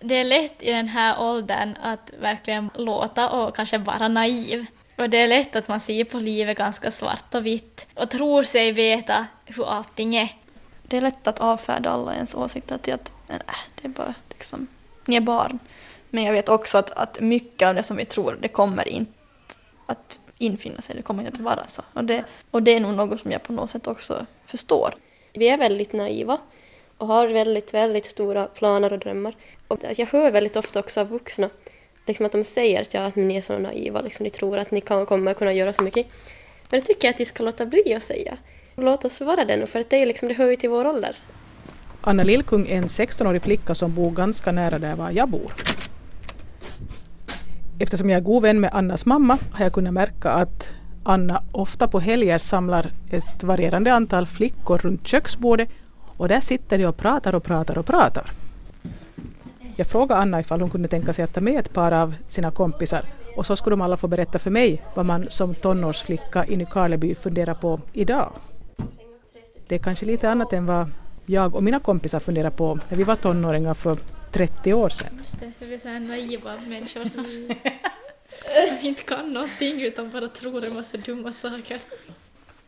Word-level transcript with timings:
Det 0.00 0.14
är 0.14 0.24
lätt 0.24 0.62
i 0.62 0.70
den 0.70 0.88
här 0.88 1.20
åldern 1.20 1.76
att 1.82 2.12
verkligen 2.20 2.70
låta 2.74 3.30
och 3.30 3.56
kanske 3.56 3.78
vara 3.78 4.08
naiv. 4.08 4.66
Och 4.96 5.10
det 5.10 5.18
är 5.18 5.26
lätt 5.26 5.56
att 5.56 5.68
man 5.68 5.80
ser 5.80 6.04
på 6.04 6.18
livet 6.18 6.58
ganska 6.58 6.90
svart 6.90 7.34
och 7.34 7.46
vitt 7.46 7.86
och 7.94 8.10
tror 8.10 8.42
sig 8.42 8.72
veta 8.72 9.26
hur 9.44 9.68
allting 9.70 10.16
är. 10.16 10.28
Det 10.82 10.96
är 10.96 11.00
lätt 11.00 11.26
att 11.26 11.40
avfärda 11.40 11.90
alla 11.90 12.14
ens 12.14 12.34
åsikter 12.34 12.78
till 12.78 12.94
att 12.94 13.12
nej, 13.28 13.38
det 13.74 13.88
är 13.88 13.88
bara 13.88 14.14
liksom, 14.30 14.66
ni 15.04 15.16
är 15.16 15.20
barn. 15.20 15.58
Men 16.10 16.24
jag 16.24 16.32
vet 16.32 16.48
också 16.48 16.78
att, 16.78 16.90
att 16.90 17.20
mycket 17.20 17.68
av 17.68 17.74
det 17.74 17.82
som 17.82 17.96
vi 17.96 18.04
tror, 18.04 18.38
det 18.40 18.48
kommer 18.48 18.88
inte 18.88 19.12
att 19.86 20.18
infinna 20.38 20.82
sig, 20.82 20.96
det 20.96 21.02
kommer 21.02 21.22
inte 21.22 21.32
att 21.32 21.40
vara 21.40 21.66
så. 21.66 21.82
Och 21.92 22.04
det, 22.04 22.24
och 22.50 22.62
det 22.62 22.74
är 22.74 22.80
nog 22.80 22.94
något 22.94 23.20
som 23.20 23.30
jag 23.30 23.42
på 23.42 23.52
något 23.52 23.70
sätt 23.70 23.86
också 23.86 24.26
förstår. 24.46 24.94
Vi 25.32 25.48
är 25.48 25.58
väldigt 25.58 25.92
naiva 25.92 26.38
och 26.98 27.06
har 27.06 27.28
väldigt, 27.28 27.74
väldigt 27.74 28.06
stora 28.06 28.46
planer 28.46 28.92
och 28.92 28.98
drömmar. 28.98 29.36
Och 29.68 29.84
alltså, 29.84 30.02
jag 30.02 30.08
hör 30.08 30.30
väldigt 30.30 30.56
ofta 30.56 30.80
också 30.80 31.00
av 31.00 31.08
vuxna 31.08 31.50
liksom 32.06 32.26
att 32.26 32.32
de 32.32 32.44
säger 32.44 32.80
att, 32.80 32.94
ja, 32.94 33.06
att 33.06 33.16
ni 33.16 33.36
är 33.36 33.40
så 33.40 33.58
naiva, 33.58 34.00
liksom, 34.00 34.24
ni 34.24 34.30
tror 34.30 34.58
att 34.58 34.70
ni 34.70 34.80
kan, 34.80 35.06
kommer 35.06 35.34
kunna 35.34 35.52
göra 35.52 35.72
så 35.72 35.82
mycket. 35.82 36.06
Men 36.70 36.80
det 36.80 36.86
tycker 36.86 37.08
jag 37.08 37.12
att 37.12 37.18
de 37.18 37.24
ska 37.24 37.42
låta 37.42 37.66
bli 37.66 37.94
att 37.94 38.02
säga. 38.02 38.38
Låt 38.76 39.04
oss 39.04 39.20
vara 39.20 39.44
det 39.44 39.56
nu, 39.56 39.66
för 39.66 39.80
att 39.80 39.90
det, 39.90 39.96
är 39.96 40.06
liksom, 40.06 40.28
det 40.28 40.34
hör 40.34 40.46
ju 40.46 40.56
till 40.56 40.70
vår 40.70 40.86
ålder. 40.86 41.16
Anna 42.00 42.22
Lillkung 42.22 42.68
är 42.68 42.76
en 42.76 42.86
16-årig 42.86 43.42
flicka 43.42 43.74
som 43.74 43.94
bor 43.94 44.10
ganska 44.10 44.52
nära 44.52 44.78
där 44.78 44.96
var 44.96 45.10
jag 45.10 45.28
bor. 45.28 45.54
Eftersom 47.78 48.10
jag 48.10 48.16
är 48.18 48.24
god 48.24 48.42
vän 48.42 48.60
med 48.60 48.70
Annas 48.72 49.06
mamma 49.06 49.38
har 49.52 49.64
jag 49.64 49.72
kunnat 49.72 49.92
märka 49.92 50.30
att 50.30 50.68
Anna 51.04 51.42
ofta 51.52 51.88
på 51.88 52.00
helger 52.00 52.38
samlar 52.38 52.92
ett 53.10 53.42
varierande 53.42 53.92
antal 53.92 54.26
flickor 54.26 54.78
runt 54.78 55.06
köksbordet 55.06 55.68
och 56.16 56.28
där 56.28 56.40
sitter 56.40 56.78
de 56.78 56.86
och 56.86 56.96
pratar 56.96 57.34
och 57.34 57.44
pratar 57.44 57.78
och 57.78 57.86
pratar. 57.86 58.32
Jag 59.78 59.86
frågade 59.86 60.20
Anna 60.20 60.40
ifall 60.40 60.60
hon 60.60 60.70
kunde 60.70 60.88
tänka 60.88 61.12
sig 61.12 61.24
att 61.24 61.34
ta 61.34 61.40
med 61.40 61.58
ett 61.58 61.72
par 61.72 61.92
av 61.92 62.14
sina 62.28 62.50
kompisar 62.50 63.04
och 63.36 63.46
så 63.46 63.56
skulle 63.56 63.72
de 63.72 63.80
alla 63.80 63.96
få 63.96 64.08
berätta 64.08 64.38
för 64.38 64.50
mig 64.50 64.82
vad 64.94 65.06
man 65.06 65.30
som 65.30 65.54
tonårsflicka 65.54 66.46
i 66.46 66.56
Nykarleby 66.56 67.14
funderar 67.14 67.54
på 67.54 67.80
idag. 67.92 68.32
Det 69.68 69.74
är 69.74 69.78
kanske 69.78 70.06
lite 70.06 70.30
annat 70.30 70.52
än 70.52 70.66
vad 70.66 70.90
jag 71.26 71.54
och 71.54 71.62
mina 71.62 71.80
kompisar 71.80 72.20
funderar 72.20 72.50
på 72.50 72.78
när 72.88 72.98
vi 72.98 73.04
var 73.04 73.16
tonåringar 73.16 73.74
för 73.74 73.98
30 74.32 74.72
år 74.72 74.88
sedan. 74.88 75.18
Just 75.18 75.40
det, 75.40 75.52
så 75.58 75.64
vi 75.64 75.74
är 75.74 75.78
så 75.78 75.88
här 75.88 76.00
naiva 76.00 76.56
människor 76.66 77.04
som, 77.04 77.24
som 77.24 78.88
inte 78.88 79.02
kan 79.02 79.32
någonting 79.32 79.82
utan 79.82 80.10
bara 80.10 80.28
tror 80.28 80.64
en 80.64 80.74
massa 80.74 80.96
dumma 80.96 81.32
saker. 81.32 81.80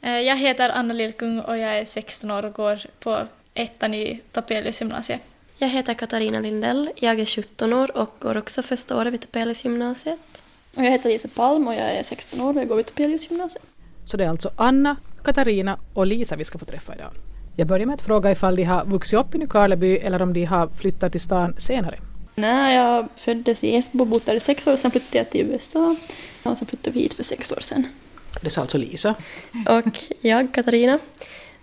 Eh, 0.00 0.10
jag 0.10 0.36
heter 0.36 0.70
Anna 0.70 0.94
Lillkung 0.94 1.40
och 1.40 1.58
jag 1.58 1.78
är 1.78 1.84
16 1.84 2.30
år 2.30 2.44
och 2.44 2.52
går 2.52 2.78
på 3.00 3.18
ettan 3.54 3.94
i 3.94 4.20
Tapelius 4.32 4.80
gymnasiet. 4.80 5.20
Jag 5.60 5.68
heter 5.68 5.94
Katarina 5.94 6.40
Lindell, 6.40 6.90
jag 6.96 7.20
är 7.20 7.26
17 7.26 7.72
år 7.72 7.96
och 7.96 8.14
går 8.18 8.36
också 8.36 8.62
första 8.62 8.96
året 8.96 9.12
vid 9.12 9.20
Topeliusgymnasiet. 9.20 10.42
Och 10.76 10.84
jag 10.84 10.90
heter 10.90 11.08
Lisa 11.08 11.28
Palm 11.28 11.68
och 11.68 11.74
jag 11.74 11.80
är 11.80 12.02
16 12.02 12.40
år 12.40 12.54
och 12.54 12.60
jag 12.60 12.68
går 12.68 12.76
vid 12.76 12.86
Topelius 12.86 13.30
gymnasium. 13.30 13.64
Så 14.04 14.16
det 14.16 14.24
är 14.24 14.28
alltså 14.28 14.50
Anna, 14.56 14.96
Katarina 15.24 15.78
och 15.94 16.06
Lisa 16.06 16.36
vi 16.36 16.44
ska 16.44 16.58
få 16.58 16.64
träffa 16.64 16.94
idag. 16.94 17.10
Jag 17.56 17.66
börjar 17.66 17.86
med 17.86 17.94
att 17.94 18.00
fråga 18.00 18.30
ifall 18.30 18.56
de 18.56 18.62
har 18.62 18.84
vuxit 18.84 19.18
upp 19.18 19.34
i 19.34 19.38
Nykarleby 19.38 19.96
eller 19.96 20.22
om 20.22 20.32
de 20.32 20.44
har 20.44 20.68
flyttat 20.68 21.12
till 21.12 21.20
stan 21.20 21.54
senare. 21.58 21.98
Nej, 22.34 22.76
jag 22.76 23.08
föddes 23.16 23.64
i 23.64 23.76
Esbo 23.76 24.00
och 24.00 24.06
bodde 24.06 24.24
där 24.24 24.34
i 24.34 24.40
sex 24.40 24.66
år, 24.66 24.76
sen 24.76 24.90
flyttade 24.90 25.18
jag 25.18 25.30
till 25.30 25.46
USA 25.46 25.96
och 26.42 26.58
sen 26.58 26.66
flyttade 26.66 26.90
vi 26.94 27.00
hit 27.00 27.14
för 27.14 27.22
sex 27.22 27.52
år 27.52 27.60
sedan. 27.60 27.86
Det 28.42 28.50
sa 28.50 28.60
alltså 28.60 28.78
Lisa. 28.78 29.14
Och 29.68 29.98
jag, 30.20 30.54
Katarina, 30.54 30.98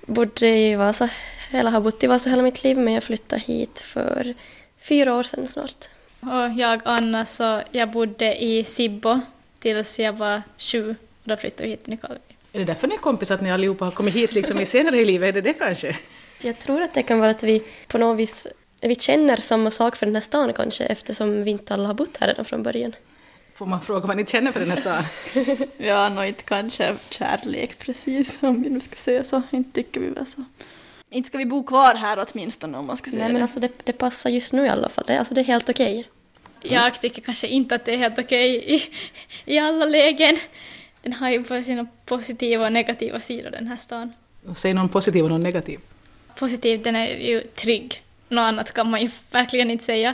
bodde 0.07 0.47
i 0.47 0.75
Vasa, 0.75 1.09
eller 1.51 1.71
har 1.71 1.81
bott 1.81 2.03
i 2.03 2.07
Vasa 2.07 2.29
hela 2.29 2.41
mitt 2.41 2.63
liv, 2.63 2.77
men 2.77 2.93
jag 2.93 3.03
flyttade 3.03 3.41
hit 3.41 3.79
för 3.79 4.33
fyra 4.79 5.15
år 5.15 5.23
sedan 5.23 5.47
snart. 5.47 5.85
Och 6.19 6.59
jag, 6.59 6.81
Anna, 6.85 7.25
så 7.25 7.61
jag 7.71 7.91
bodde 7.91 8.43
i 8.43 8.63
Sibbo 8.63 9.19
tills 9.59 9.99
jag 9.99 10.13
var 10.13 10.41
sju 10.57 10.89
och 10.89 10.95
då 11.23 11.37
flyttade 11.37 11.63
vi 11.63 11.69
hit 11.69 11.83
till 11.83 11.91
Nykarleby. 11.91 12.19
Är 12.53 12.59
det 12.59 12.65
därför 12.65 12.87
ni 12.87 12.93
är 12.93 12.99
kompis 12.99 13.31
att 13.31 13.41
ni 13.41 13.51
allihopa 13.51 13.85
har 13.85 13.91
kommit 13.91 14.15
hit 14.15 14.33
liksom 14.33 14.59
i 14.59 14.65
senare 14.65 14.97
i 14.97 15.05
livet? 15.05 15.29
Är 15.29 15.33
det 15.33 15.41
det 15.41 15.53
kanske? 15.53 15.95
Jag 16.41 16.59
tror 16.59 16.81
att 16.81 16.93
det 16.93 17.03
kan 17.03 17.19
vara 17.19 17.31
att 17.31 17.43
vi 17.43 17.63
på 17.87 17.97
något 17.97 18.19
vis 18.19 18.47
vi 18.81 18.95
känner 18.95 19.37
samma 19.37 19.71
sak 19.71 19.95
för 19.95 20.05
den 20.05 20.15
här 20.15 20.21
stan 20.21 20.53
kanske 20.53 20.83
eftersom 20.83 21.43
vi 21.43 21.51
inte 21.51 21.73
alla 21.73 21.87
har 21.87 21.93
bott 21.93 22.17
här 22.17 22.27
redan 22.27 22.45
från 22.45 22.63
början. 22.63 22.95
Får 23.55 23.65
man 23.65 23.81
fråga 23.81 24.07
vad 24.07 24.17
ni 24.17 24.25
känner 24.25 24.51
för 24.51 24.59
den 24.59 24.69
här 24.69 24.77
stan? 24.77 25.03
Ja, 25.77 26.09
nog 26.09 26.25
inte 26.25 26.43
kanske 26.43 26.95
kärlek 27.09 27.77
precis, 27.77 28.39
om 28.41 28.63
vi 28.63 28.69
nu 28.69 28.79
ska 28.79 28.95
säga 28.95 29.23
så. 29.23 29.41
Inte 29.51 29.71
tycker 29.71 29.99
vi 29.99 30.09
väl 30.09 30.27
så. 30.27 30.43
Inte 31.15 31.27
ska 31.27 31.37
vi 31.37 31.45
bo 31.45 31.63
kvar 31.63 31.95
här 31.95 32.25
åtminstone 32.27 32.77
om 32.77 32.85
man 32.85 32.97
ska 32.97 33.11
säga 33.11 33.23
Nej 33.23 33.27
men 33.27 33.39
det. 33.39 33.41
alltså 33.41 33.59
det, 33.59 33.71
det 33.83 33.93
passar 33.93 34.29
just 34.29 34.53
nu 34.53 34.65
i 34.65 34.69
alla 34.69 34.89
fall. 34.89 35.03
Det, 35.07 35.19
alltså, 35.19 35.33
det 35.33 35.41
är 35.41 35.45
helt 35.45 35.69
okej. 35.69 36.07
Jag 36.61 37.01
tycker 37.01 37.21
kanske 37.21 37.47
inte 37.47 37.75
att 37.75 37.85
det 37.85 37.93
är 37.93 37.97
helt 37.97 38.19
okej 38.19 38.75
i, 38.75 38.81
i 39.45 39.59
alla 39.59 39.85
lägen. 39.85 40.37
Den 41.01 41.13
har 41.13 41.29
ju 41.29 41.39
både 41.39 41.63
sina 41.63 41.87
positiva 42.05 42.65
och 42.65 42.71
negativa 42.71 43.19
sidor 43.19 43.51
den 43.51 43.67
här 43.67 43.77
stan. 43.77 44.13
Säg 44.55 44.73
någon 44.73 44.89
positiv 44.89 45.23
och 45.23 45.29
någon 45.29 45.43
negativ. 45.43 45.79
Positiv, 46.35 46.81
den 46.81 46.95
är 46.95 47.07
ju 47.07 47.41
trygg. 47.41 48.03
Något 48.29 48.41
annat 48.41 48.73
kan 48.73 48.89
man 48.89 49.01
ju 49.01 49.09
verkligen 49.31 49.71
inte 49.71 49.83
säga. 49.83 50.13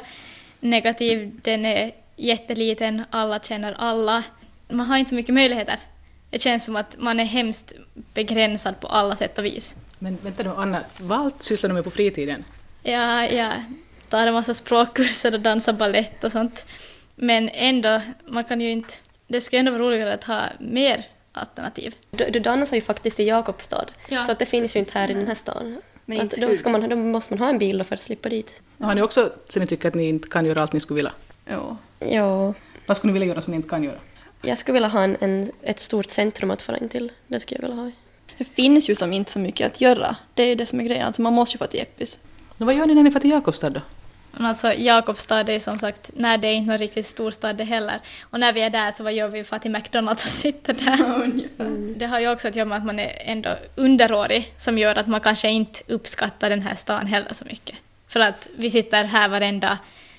Negativ, 0.59 1.39
den 1.41 1.65
är 1.65 1.91
jätteliten, 2.15 3.03
alla 3.09 3.39
känner 3.39 3.75
alla. 3.77 4.23
Man 4.69 4.87
har 4.87 4.97
inte 4.97 5.09
så 5.09 5.15
mycket 5.15 5.35
möjligheter. 5.35 5.79
Det 6.29 6.39
känns 6.39 6.65
som 6.65 6.75
att 6.75 6.95
man 6.99 7.19
är 7.19 7.25
hemskt 7.25 7.73
begränsad 8.13 8.79
på 8.79 8.87
alla 8.87 9.15
sätt 9.15 9.37
och 9.37 9.45
vis. 9.45 9.75
Men 10.03 10.17
vänta 10.21 10.43
nu 10.43 10.49
Anna, 10.57 10.83
vad 10.99 11.19
allt 11.19 11.41
sysslar 11.41 11.67
du 11.67 11.73
med 11.73 11.83
på 11.83 11.91
fritiden? 11.91 12.43
Ja, 12.83 13.25
jag 13.25 13.53
tar 14.09 14.27
en 14.27 14.33
massa 14.33 14.53
språkkurser 14.53 15.33
och 15.33 15.39
dansar 15.39 15.73
ballett 15.73 16.23
och 16.23 16.31
sånt. 16.31 16.65
Men 17.15 17.49
ändå, 17.49 18.01
man 18.27 18.43
kan 18.43 18.61
ju 18.61 18.71
inte... 18.71 18.93
Det 19.27 19.41
skulle 19.41 19.59
ändå 19.59 19.71
vara 19.71 19.81
roligare 19.83 20.13
att 20.13 20.23
ha 20.23 20.41
mer 20.59 21.05
alternativ. 21.31 21.95
Du, 22.11 22.29
du 22.29 22.39
dansar 22.39 22.75
ju 22.75 22.81
faktiskt 22.81 23.19
i 23.19 23.23
Jakobstad, 23.23 23.85
Ja. 24.09 24.23
så 24.23 24.31
att 24.31 24.39
det 24.39 24.45
finns 24.45 24.75
ju 24.75 24.79
inte 24.79 24.99
här 24.99 25.11
i 25.11 25.13
den 25.13 25.27
här 25.27 25.35
stan. 25.35 25.81
Men 26.05 26.17
att 26.17 26.23
inte 26.23 26.41
då, 26.47 26.55
ska 26.55 26.69
man, 26.69 26.89
då 26.89 26.95
måste 26.95 27.33
man 27.33 27.39
ha 27.39 27.49
en 27.49 27.57
bil 27.57 27.83
för 27.83 27.95
att 27.95 28.01
slippa 28.01 28.29
dit. 28.29 28.61
Har 28.79 28.95
ni 28.95 29.01
också 29.01 29.31
så 29.45 29.59
ni 29.59 29.67
tycker 29.67 29.87
att 29.87 29.95
ni 29.95 30.07
inte 30.09 30.27
kan 30.29 30.45
göra 30.45 30.61
allt 30.61 30.73
ni 30.73 30.79
skulle 30.79 30.95
vilja? 30.95 31.13
Jo. 31.51 31.77
Ja, 31.99 32.53
Vad 32.85 32.97
skulle 32.97 33.13
ni 33.13 33.19
vilja 33.19 33.33
göra 33.33 33.41
som 33.41 33.51
ni 33.51 33.55
inte 33.57 33.69
kan 33.69 33.83
göra? 33.83 33.97
jag 34.41 34.57
skulle 34.57 34.73
vilja 34.73 34.87
ha 34.89 35.03
en, 35.03 35.17
en, 35.19 35.51
ett 35.61 35.79
stort 35.79 36.05
centrum 36.09 36.51
att 36.51 36.61
fara 36.61 36.77
in 36.77 36.89
till. 36.89 37.11
Det 37.27 37.39
skulle 37.39 37.61
jag 37.61 37.67
vilja 37.69 37.83
ha. 37.83 37.91
Det 38.41 38.45
finns 38.45 38.89
ju 38.89 38.95
som 38.95 39.13
inte 39.13 39.31
så 39.31 39.39
mycket 39.39 39.67
att 39.67 39.81
göra. 39.81 40.15
Det 40.33 40.43
är 40.43 40.55
det 40.55 40.65
som 40.65 40.79
är 40.79 40.83
grejen. 40.83 41.07
Alltså 41.07 41.21
man 41.21 41.33
måste 41.33 41.55
ju 41.55 41.57
få 41.57 41.67
till 41.67 41.79
Eppis. 41.79 42.17
Nå, 42.57 42.65
vad 42.65 42.75
gör 42.75 42.85
ni 42.85 42.95
när 42.95 43.03
ni 43.03 43.11
får 43.11 43.19
till 43.19 43.29
Jakobstad 43.29 43.69
då? 43.69 43.81
Men 44.31 44.45
alltså 44.45 44.73
Jakobstad 44.73 45.49
är 45.49 45.59
som 45.59 45.79
sagt, 45.79 46.09
nej 46.13 46.37
det 46.37 46.47
är 46.47 46.53
inte 46.53 46.71
någon 46.71 46.77
riktigt 46.77 47.05
storstad 47.05 47.57
det 47.57 47.63
heller. 47.63 47.99
Och 48.23 48.39
när 48.39 48.53
vi 48.53 48.61
är 48.61 48.69
där 48.69 48.91
så 48.91 49.03
vad 49.03 49.13
gör 49.13 49.27
vi? 49.29 49.43
Far 49.43 49.59
till 49.59 49.71
McDonalds 49.71 50.25
och 50.25 50.31
sitter 50.31 50.73
där. 50.73 51.99
Det 51.99 52.05
har 52.05 52.19
ju 52.19 52.31
också 52.31 52.47
att 52.47 52.55
göra 52.55 52.65
med 52.67 52.77
att 52.77 52.85
man 52.85 52.99
är 52.99 53.11
ändå 53.25 53.49
underårig 53.75 54.53
som 54.57 54.77
gör 54.77 54.95
att 54.95 55.07
man 55.07 55.21
kanske 55.21 55.49
inte 55.49 55.79
uppskattar 55.87 56.49
den 56.49 56.61
här 56.61 56.75
stan 56.75 57.05
heller 57.05 57.33
så 57.33 57.45
mycket. 57.45 57.75
För 58.07 58.19
att 58.19 58.47
vi 58.55 58.69
sitter 58.69 59.03
här 59.03 59.29
varenda 59.29 59.77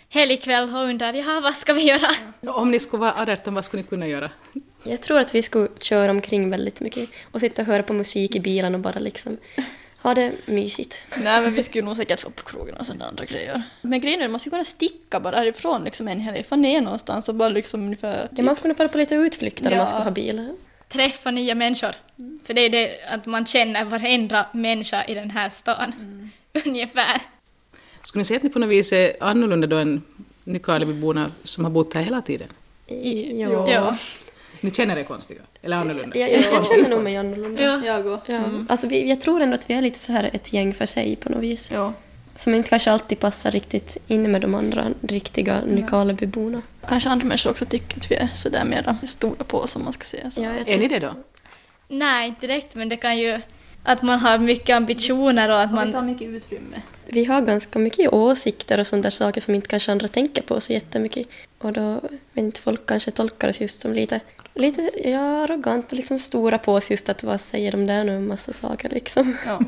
helgkväll 0.09 0.75
och 0.75 0.83
undrar 0.83 1.13
jaha 1.13 1.41
vad 1.41 1.55
ska 1.55 1.73
vi 1.73 1.83
göra? 1.83 2.11
Om 2.47 2.71
ni 2.71 2.81
skulle 2.81 3.01
vara 3.01 3.33
18, 3.33 3.55
vad 3.55 3.65
skulle 3.65 3.83
ni 3.83 3.89
kunna 3.89 4.07
göra? 4.07 4.31
Jag 4.85 5.01
tror 5.01 5.21
att 5.21 5.35
vi 5.35 5.43
skulle 5.43 5.69
köra 5.81 6.11
omkring 6.11 6.51
väldigt 6.51 6.81
mycket 6.81 7.09
och 7.31 7.41
sitta 7.41 7.63
och 7.63 7.67
höra 7.69 7.83
på 7.83 7.93
musik 7.93 8.37
i 8.37 8.41
bilen 8.41 8.75
och 8.75 8.81
bara 8.81 8.99
liksom 8.99 9.37
ha 10.03 10.15
det 10.15 10.33
mysigt. 10.47 11.03
Nej 11.17 11.43
men 11.43 11.55
vi 11.55 11.63
skulle 11.63 11.85
nog 11.85 11.97
säkert 11.97 12.25
vara 12.25 12.33
på 12.37 12.43
krogen 12.43 12.75
och 12.75 12.87
sådana 12.87 13.05
andra 13.05 13.25
grejer. 13.25 13.63
Men 13.83 14.01
grejen 14.01 14.21
är 14.21 14.25
att 14.25 14.31
man 14.31 14.41
skulle 14.41 14.51
kunna 14.51 14.65
sticka 14.65 15.21
bara 15.21 15.37
härifrån 15.37 15.85
liksom 15.85 16.09
en 16.09 16.21
helg. 16.21 16.43
Fan 16.43 16.61
ner 16.63 16.81
någonstans 16.81 17.29
och 17.29 17.35
bara 17.35 17.49
liksom 17.49 17.81
ungefär... 17.85 18.29
Ja, 18.37 18.43
man 18.43 18.57
skulle 18.57 18.75
kunna 18.75 18.75
fara 18.75 18.89
på 18.89 18.99
lite 18.99 19.15
utflykter 19.15 19.67
om 19.67 19.73
Ja. 19.73 19.79
man 19.79 19.87
skulle 19.87 20.05
ha 20.05 20.11
bil. 20.11 20.49
Träffa 20.89 21.31
nya 21.31 21.55
människor. 21.55 21.93
För 22.45 22.55
det 22.55 22.61
är 22.61 22.71
det 22.71 22.91
att 23.09 23.27
man 23.27 23.47
känner 23.47 23.85
varenda 23.85 24.47
människa 24.53 25.05
i 25.05 25.15
den 25.15 25.31
här 25.31 25.49
stan. 25.49 25.93
Ungefär. 26.67 27.21
Skulle 28.05 28.21
ni 28.21 28.25
säga 28.25 28.37
att 28.37 28.43
ni 28.43 28.51
på 28.51 28.59
något 28.59 28.69
vis 28.69 28.93
är 28.93 29.13
annorlunda 29.21 29.67
då 29.67 29.77
än 29.77 30.03
Nykarlebyborna 30.45 31.31
som 31.45 31.65
har 31.65 31.71
bott 31.71 31.95
här 31.95 32.03
hela 32.03 32.23
tiden? 32.23 32.49
Jo. 32.89 33.69
Ja. 33.69 33.97
Ni 34.63 34.71
känner 34.71 34.97
er 34.97 35.05
konstiga? 35.05 35.41
Eller 35.63 35.77
annorlunda? 35.77 36.17
Jag, 36.17 36.33
jag, 36.33 36.43
jag 36.53 36.67
känner 36.67 36.91
nog 36.91 37.03
mig 37.03 37.17
annorlunda. 37.17 37.63
Ja. 37.63 37.81
Jag 37.85 38.07
och... 38.07 38.21
Ja. 38.27 38.41
Alltså 38.69 38.87
vi, 38.87 39.09
jag 39.09 39.21
tror 39.21 39.41
ändå 39.43 39.55
att 39.55 39.71
vi 39.71 39.75
är 39.75 39.83
lite 39.83 39.99
så 39.99 40.13
här 40.13 40.31
ett 40.33 40.53
gäng 40.53 40.75
för 40.75 40.87
sig 40.87 41.17
på 41.17 41.29
något 41.29 41.43
vis. 41.43 41.71
Ja. 41.75 41.93
Som 42.37 42.55
inte 42.55 42.69
kanske 42.69 42.91
alltid 42.91 43.19
passar 43.19 43.51
riktigt 43.51 43.97
in 44.07 44.33
med 44.33 44.41
de 44.41 44.55
andra 44.55 44.87
riktiga 45.01 45.61
Nykarlebyborna. 45.67 46.63
Kanske 46.89 47.09
andra 47.09 47.27
människor 47.27 47.51
också 47.51 47.65
tycker 47.65 47.97
att 47.97 48.11
vi 48.11 48.15
är 48.15 48.29
sådär 48.35 48.65
mera 48.65 48.97
stora 49.07 49.45
på 49.45 49.59
oss 49.59 49.77
om 49.77 49.85
man 49.85 49.93
ska 49.93 50.05
säga 50.05 50.31
så. 50.31 50.43
Ja, 50.43 50.51
Är 50.67 50.79
ni 50.79 50.89
det 50.89 50.99
då? 50.99 51.15
Nej, 51.89 52.29
inte 52.29 52.47
direkt, 52.47 52.75
men 52.75 52.89
det 52.89 52.97
kan 52.97 53.19
ju... 53.19 53.41
Att 53.83 54.03
man 54.03 54.19
har 54.19 54.39
mycket 54.39 54.77
ambitioner 54.77 55.49
och 55.49 55.61
att 55.61 55.73
Man 55.73 55.93
tar 55.93 55.99
man... 55.99 56.07
mycket 56.07 56.29
utrymme. 56.29 56.83
Vi 57.07 57.25
har 57.25 57.41
ganska 57.41 57.79
mycket 57.79 58.13
åsikter 58.13 58.81
och 58.81 58.87
sådana 58.87 59.03
där 59.03 59.11
saker 59.11 59.41
som 59.41 59.55
inte 59.55 59.69
kanske 59.69 59.93
andra 59.93 60.09
tänker 60.09 60.43
på 60.43 60.61
så 60.61 60.73
jättemycket. 60.73 61.29
Och 61.59 61.73
då 61.73 62.01
vet 62.33 62.45
inte 62.45 62.61
folk 62.61 62.87
kanske 62.87 63.11
tolkar 63.11 63.49
oss 63.49 63.61
just 63.61 63.81
som 63.81 63.93
lite, 63.93 64.21
lite 64.55 64.91
ja, 65.05 65.45
arrogant 65.45 65.93
och 65.93 65.97
liksom 65.97 66.19
stora 66.19 66.59
på 66.59 66.75
oss 66.75 66.91
just 66.91 67.09
att 67.09 67.25
vad 67.25 67.41
säger 67.41 67.73
de 67.73 67.87
där 67.87 68.05
nu 68.05 68.17
en 68.17 68.27
massa 68.27 68.53
saker 68.53 68.89
liksom. 68.89 69.37
Ja. 69.47 69.61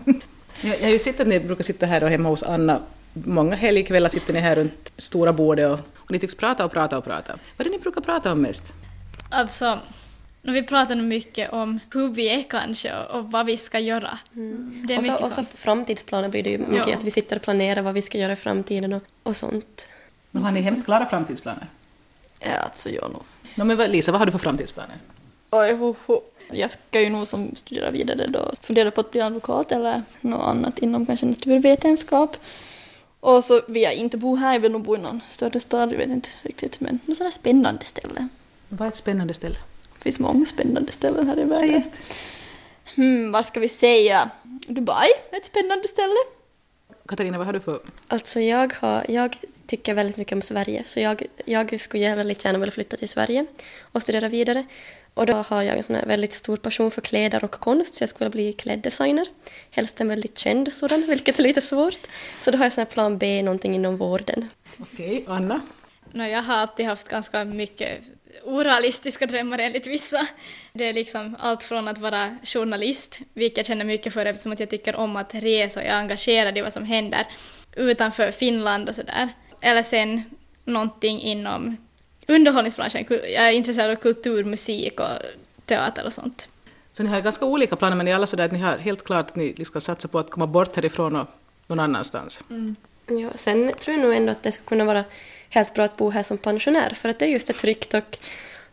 Jag, 0.63 0.81
jag 0.81 0.85
har 0.85 0.91
ju 0.91 0.99
sett 0.99 1.21
att 1.21 1.27
ni 1.27 1.41
brukar 1.41 1.65
sitta 1.65 1.87
här 1.87 2.03
och 2.05 2.11
hemma 2.11 2.29
hos 2.29 2.43
Anna 2.43 2.81
Många 3.15 3.57
helgkvällar 3.57 4.09
sitter 4.09 4.33
ni 4.33 4.41
här 4.41 4.57
runt 4.57 4.93
stora 4.97 5.33
bordet 5.33 5.71
och, 5.71 5.79
och 5.97 6.11
ni 6.11 6.19
tycks 6.19 6.35
prata 6.35 6.65
och 6.65 6.73
prata 6.73 6.99
och 6.99 7.05
prata. 7.05 7.33
Vad 7.33 7.67
är 7.67 7.71
det 7.71 7.77
ni 7.77 7.83
brukar 7.83 8.01
prata 8.01 8.33
om 8.33 8.43
mest? 8.43 8.75
Alltså, 9.31 9.79
vi 10.43 10.63
pratar 10.63 10.95
nog 10.95 11.07
mycket 11.07 11.53
om 11.53 11.81
hur 11.93 12.09
vi 12.09 12.29
är 12.29 12.43
kanske 12.43 12.93
och 13.13 13.31
vad 13.31 13.47
vi 13.47 13.57
ska 13.57 13.79
göra. 13.79 14.19
Mm. 14.35 14.87
Det 14.87 14.95
är 14.95 14.99
och 14.99 15.05
så, 15.05 15.11
mycket 15.11 15.27
och 15.27 15.29
så 15.29 15.35
sånt. 15.35 15.49
framtidsplaner 15.49 16.29
blir 16.29 16.43
det 16.43 16.51
ju 16.51 16.59
mycket, 16.59 16.87
ja. 16.87 16.95
att 16.97 17.05
vi 17.05 17.11
sitter 17.11 17.37
och 17.37 17.43
planerar 17.43 17.83
vad 17.83 17.95
vi 17.95 18.03
ska 18.03 18.19
göra 18.19 18.33
i 18.33 18.37
framtiden 18.37 18.93
och, 18.93 19.03
och 19.23 19.37
sånt. 19.37 19.89
Och 20.33 20.41
har 20.41 20.53
ni 20.53 20.61
hemskt 20.61 20.85
klara 20.85 21.07
framtidsplaner? 21.07 21.67
Ja, 22.41 22.57
alltså 22.57 22.91
jag 22.91 23.13
nog. 23.13 23.23
No, 23.55 23.65
men 23.65 23.91
Lisa, 23.91 24.13
vad 24.13 24.21
har 24.21 24.27
du 24.27 24.33
för 24.33 24.39
framtidsplaner? 24.39 24.97
Oj. 25.51 25.95
Jag 26.53 26.73
ska 26.73 27.01
ju 27.01 27.11
nog 27.11 27.27
som 27.27 27.57
studera 27.57 27.91
vidare 27.91 28.27
då, 28.27 28.53
fundera 28.61 28.91
på 28.91 29.01
att 29.01 29.11
bli 29.11 29.21
advokat 29.21 29.73
eller 29.73 30.03
något 30.21 30.49
annat 30.49 30.79
inom 30.79 31.07
kanske 31.07 31.27
naturvetenskap. 31.27 32.37
Och 33.21 33.45
så 33.45 33.61
vill 33.69 33.83
jag 33.83 33.95
inte 33.95 34.17
bo 34.17 34.37
här, 34.37 34.53
jag 34.53 34.61
vill 34.61 34.73
nog 34.73 34.83
bo 34.83 34.97
i 34.97 34.99
någon 34.99 35.21
större 35.31 35.61
stad, 35.61 35.93
jag 35.93 35.99
vet 35.99 36.09
inte 36.09 36.29
riktigt, 36.43 36.81
men 36.81 36.99
något 37.05 37.17
sådant 37.17 37.35
spännande 37.35 37.85
ställe. 37.85 38.29
Vad 38.69 38.87
är 38.87 38.89
ett 38.89 38.97
spännande 38.97 39.35
ställe? 39.35 39.57
Det 39.99 40.03
finns 40.03 40.21
många 40.21 40.45
spännande 40.45 40.93
ställen 40.93 41.29
här 41.29 41.39
i 41.39 41.45
världen. 41.45 41.83
Hmm, 42.95 43.33
vad 43.33 43.47
ska 43.47 43.61
vi 43.61 43.69
säga? 43.69 44.31
Dubai 44.69 45.09
är 45.31 45.37
ett 45.37 45.45
spännande 45.45 45.89
ställe. 45.89 46.17
Katarina, 47.09 47.39
vad 47.39 47.47
har 47.47 47.53
du 47.53 47.61
för... 47.61 47.79
Alltså 48.09 48.41
jag, 48.41 48.75
har, 48.75 49.07
jag 49.09 49.37
tycker 49.67 49.95
väldigt 49.95 50.17
mycket 50.17 50.33
om 50.33 50.43
Sverige, 50.43 50.85
så 50.87 51.01
jag, 51.01 51.23
jag 51.45 51.81
skulle 51.81 52.15
väldigt 52.15 52.45
gärna 52.45 52.59
vilja 52.59 52.73
flytta 52.73 52.97
till 52.97 53.09
Sverige 53.09 53.47
och 53.83 54.03
studera 54.03 54.29
vidare. 54.29 54.65
Och 55.15 55.27
då 55.27 55.33
har 55.35 55.63
jag 55.63 55.77
en 55.77 55.83
sån 55.83 55.97
väldigt 56.07 56.33
stor 56.33 56.57
passion 56.57 56.91
för 56.91 57.01
kläder 57.01 57.45
och 57.45 57.51
konst, 57.51 57.95
så 57.95 58.03
jag 58.03 58.09
skulle 58.09 58.31
vilja 58.31 58.45
bli 58.45 58.53
kläddesigner. 58.53 59.27
Helst 59.71 60.01
en 60.01 60.09
väldigt 60.09 60.39
känd 60.39 60.73
sådan, 60.73 61.05
vilket 61.09 61.39
är 61.39 61.43
lite 61.43 61.61
svårt. 61.61 62.01
Så 62.41 62.51
då 62.51 62.59
har 62.59 62.65
jag 62.65 62.73
sån 62.73 62.87
plan 62.87 63.19
B, 63.19 63.43
någonting 63.43 63.75
inom 63.75 63.97
vården. 63.97 64.49
Okej, 64.79 65.25
Anna? 65.29 65.61
No, 66.13 66.25
jag 66.25 66.43
har 66.43 66.55
alltid 66.55 66.87
haft 66.87 67.09
ganska 67.09 67.45
mycket 67.45 68.01
orealistiska 68.43 69.27
drömmar 69.27 69.59
enligt 69.59 69.87
vissa. 69.87 70.27
Det 70.73 70.85
är 70.85 70.95
liksom 70.95 71.37
allt 71.41 71.63
från 71.63 71.89
att 71.89 71.99
vara 71.99 72.37
journalist, 72.43 73.21
vilket 73.35 73.57
jag 73.57 73.67
känner 73.67 73.85
mycket 73.85 74.13
för 74.13 74.27
eftersom 74.27 74.53
att 74.53 74.61
jag 74.61 74.71
tycker 74.71 74.97
om 74.97 75.17
att 75.17 75.35
resa 75.35 75.81
och 75.81 75.87
jag 75.87 75.93
är 75.93 75.99
engagerad 75.99 76.59
i 76.59 76.61
vad 76.61 76.73
som 76.73 76.85
händer 76.85 77.27
utanför 77.77 78.31
Finland 78.31 78.89
och 78.89 78.95
sådär. 78.95 79.29
Eller 79.61 79.83
sen 79.83 80.23
någonting 80.65 81.21
inom 81.21 81.77
underhållningsbranschen. 82.29 83.07
Jag 83.11 83.49
är 83.49 83.53
intresserad 83.53 83.91
av 83.91 83.97
kultur, 83.97 84.45
musik 84.45 85.01
och 85.01 85.09
teater 85.67 86.05
och 86.05 86.13
sånt. 86.13 86.49
Så 86.93 87.03
ni 87.03 87.09
har 87.09 87.21
ganska 87.21 87.45
olika 87.45 87.77
planer 87.77 87.97
men 87.97 88.05
ni 88.05 88.11
är 88.11 88.15
alla 88.15 88.27
sådär 88.27 88.45
att 88.45 88.53
ni 88.53 88.59
har 88.59 88.79
helt 88.79 89.05
klart 89.05 89.31
att 89.31 89.37
ni 89.37 89.65
ska 89.65 89.81
satsa 89.81 90.09
på 90.09 90.19
att 90.19 90.31
komma 90.31 90.47
bort 90.47 90.77
härifrån 90.77 91.17
och 91.17 91.27
någon 91.67 91.81
annanstans? 91.81 92.41
Mm. 92.51 92.77
Ja, 93.07 93.31
sen 93.35 93.73
tror 93.79 93.97
jag 93.97 94.05
nog 94.05 94.15
ändå 94.15 94.33
att 94.33 94.43
det 94.43 94.53
ska 94.53 94.65
kunna 94.65 94.85
vara 94.85 95.05
helt 95.49 95.75
bra 95.75 95.85
att 95.85 95.97
bo 95.97 96.11
här 96.11 96.23
som 96.23 96.39
pensionär 96.39 96.91
för 96.91 97.09
att 97.09 97.19
det 97.19 97.25
är 97.25 97.29
just 97.29 97.51
ett 97.51 97.59
tryggt 97.59 97.95
och 97.95 98.19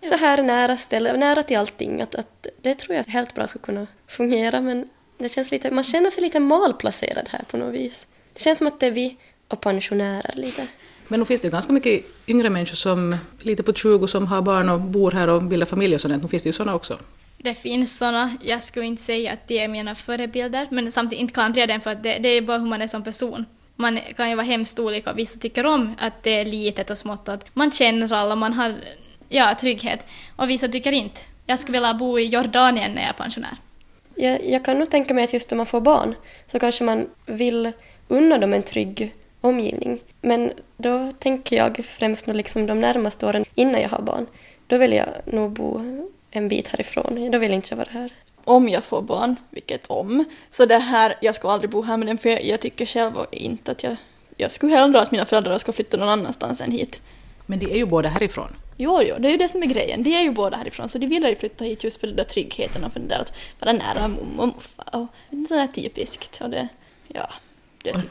så 0.07 0.16
här 0.16 0.44
nära 0.44 0.78
ställe, 0.78 1.18
nära 1.18 1.44
till 1.44 1.57
allting. 1.57 2.01
Att, 2.01 2.16
att 2.16 2.48
det 2.62 2.75
tror 2.75 2.95
jag 2.95 3.04
helt 3.04 3.36
bra 3.36 3.48
ska 3.48 3.60
kunna 3.60 3.88
fungera 4.07 4.62
men 4.62 4.89
det 5.18 5.30
känns 5.30 5.51
lite, 5.51 5.72
man 5.72 5.83
känner 5.83 6.10
sig 6.10 6.24
lite 6.24 6.39
malplacerad 6.39 7.30
här 7.30 7.44
på 7.51 7.57
något 7.57 7.74
vis. 7.74 8.07
Det 8.33 8.42
känns 8.42 8.57
som 8.57 8.68
att 8.68 8.80
det 8.80 8.86
är 8.86 8.92
vi 8.92 9.18
och 9.48 9.62
pensionärer 9.62 10.33
lite. 10.36 10.68
Men 11.07 11.19
nu 11.19 11.25
finns 11.25 11.42
det 11.42 11.48
ju 11.48 11.51
ganska 11.51 11.74
mycket 11.74 12.06
yngre 12.28 12.50
människor 12.50 12.75
som 12.75 13.16
lite 13.39 13.63
på 13.63 13.74
20 13.74 14.07
som 14.07 14.28
har 14.28 14.42
barn 14.42 14.69
och 14.69 14.81
bor 14.81 15.12
här 15.12 15.28
och 15.28 15.44
bildar 15.44 15.68
familj 15.68 15.95
och 15.95 16.01
sånt. 16.01 16.24
Nu 16.24 16.30
finns 16.30 16.44
det 16.44 16.50
ju 16.50 16.54
sådana 16.54 16.75
också. 16.75 17.00
Det 17.38 17.54
finns 17.54 17.98
sådana. 17.98 18.38
Jag 18.42 18.63
skulle 18.63 18.86
inte 18.86 19.01
säga 19.01 19.33
att 19.33 19.48
det 19.48 19.60
är 19.60 19.68
mina 19.68 19.95
förebilder, 19.95 20.68
men 20.72 20.92
samtidigt 20.92 21.22
inte 21.22 21.33
klandrar 21.33 21.60
jag 21.60 21.69
den 21.69 21.81
för 21.81 21.92
att 21.92 22.04
det, 22.04 22.18
det 22.18 22.30
är 22.30 22.42
bara 22.42 22.57
hur 22.57 22.66
man 22.66 22.81
är 22.81 22.88
som 22.88 23.04
person 23.04 23.45
man 23.81 24.00
kan 24.16 24.30
ju 24.30 24.36
vara 24.36 24.45
hemskt 24.45 24.80
olika 24.80 25.12
och 25.12 25.18
vissa 25.18 25.39
tycker 25.39 25.66
om 25.66 25.95
att 26.00 26.24
det 26.24 26.39
är 26.39 26.45
litet 26.45 26.89
och 26.89 26.98
smått 26.98 27.28
och 27.28 27.33
att 27.33 27.56
man 27.56 27.72
känner 27.72 28.13
alla, 28.13 28.36
man 28.36 28.54
har 28.54 28.74
ja, 29.30 29.56
trygghet. 29.60 30.06
Och 30.36 30.50
vissa 30.50 30.68
tycker 30.68 30.92
inte. 30.92 31.22
Jag 31.45 31.60
skulle 31.60 31.78
vilja 31.78 31.94
bo 31.94 32.19
i 32.19 32.25
Jordanien 32.25 32.92
när 32.92 33.01
jag 33.01 33.10
är 33.10 33.13
pensionär. 33.13 33.56
Jag, 34.16 34.50
jag 34.50 34.66
kan 34.66 34.80
nog 34.80 34.89
tänka 34.89 35.13
mig 35.13 35.24
att 35.24 35.33
just 35.33 35.51
om 35.51 35.57
man 35.57 35.66
får 35.66 35.81
barn 35.81 36.16
så 36.51 36.60
kanske 36.60 36.83
man 36.83 37.10
vill 37.25 37.72
unna 38.07 38.38
dem 38.38 38.54
en 38.54 38.63
trygg 38.63 39.13
omgivning. 39.42 40.00
Men 40.22 40.51
då 40.78 41.12
tänker 41.19 41.56
jag 41.56 41.86
främst 41.86 42.28
liksom 42.28 42.68
de 42.68 42.80
närmaste 42.80 43.25
åren 43.25 43.45
innan 43.56 43.81
jag 43.81 43.89
har 43.89 44.01
barn. 44.01 44.25
Då 44.68 44.78
vill 44.78 44.94
jag 44.94 45.07
nog 45.25 45.51
bo 45.51 45.81
en 46.31 46.48
bit 46.48 46.68
härifrån. 46.68 47.31
Då 47.31 47.38
vill 47.38 47.51
jag 47.51 47.57
inte 47.57 47.75
vara 47.75 47.89
här 47.92 48.12
om 48.44 48.70
jag 48.70 48.84
får 48.84 49.02
barn, 49.02 49.36
vilket 49.50 49.88
om. 49.88 50.26
Så 50.50 50.66
det 50.66 50.78
här, 50.78 51.14
jag 51.22 51.36
ska 51.36 51.52
aldrig 51.52 51.70
bo 51.70 51.82
här 51.82 51.98
med 51.98 52.08
dem 52.08 52.18
för 52.18 52.30
jag, 52.30 52.46
jag 52.46 52.60
tycker 52.60 52.86
själv 52.86 53.14
inte 53.32 53.72
att 53.72 53.84
jag... 53.84 53.96
Jag 54.38 54.52
skulle 54.52 54.76
hellre 54.76 55.02
att 55.02 55.12
mina 55.12 55.26
föräldrar 55.26 55.58
ska 55.58 55.72
flytta 55.72 55.98
någon 55.98 56.10
annanstans 56.10 56.62
än 56.62 56.72
hit. 56.72 57.02
Men 57.46 57.60
de 57.60 57.66
är 57.66 57.76
ju 57.76 57.86
båda 57.86 58.10
härifrån. 58.10 58.56
Jo, 58.78 59.02
jo, 59.04 59.16
det 59.20 59.28
är 59.28 59.32
ju 59.32 59.38
det 59.38 59.48
som 59.48 59.64
är 59.64 59.68
grejen. 59.68 60.04
De 60.04 60.16
är 60.16 60.22
ju 60.22 60.32
båda 60.32 60.58
härifrån 60.58 60.90
så 60.90 60.98
de 60.98 61.08
vill 61.08 61.24
ju 61.24 61.36
flytta 61.36 61.64
hit 61.64 61.84
just 61.84 62.00
för 62.00 62.08
den 62.08 62.16
där 62.16 62.24
tryggheten 62.24 62.84
och 62.84 62.94
för 62.94 63.00
det 63.00 63.08
där 63.08 63.20
att 63.20 63.34
vara 63.60 63.72
nära 63.72 64.08
mormor 64.08 64.44
och 64.44 64.48
morfar 64.48 64.90
och 64.92 65.08
sådär 65.48 65.68
typiskt. 65.68 66.42
Och 66.42 66.50
det, 66.50 66.68
ja, 67.08 67.30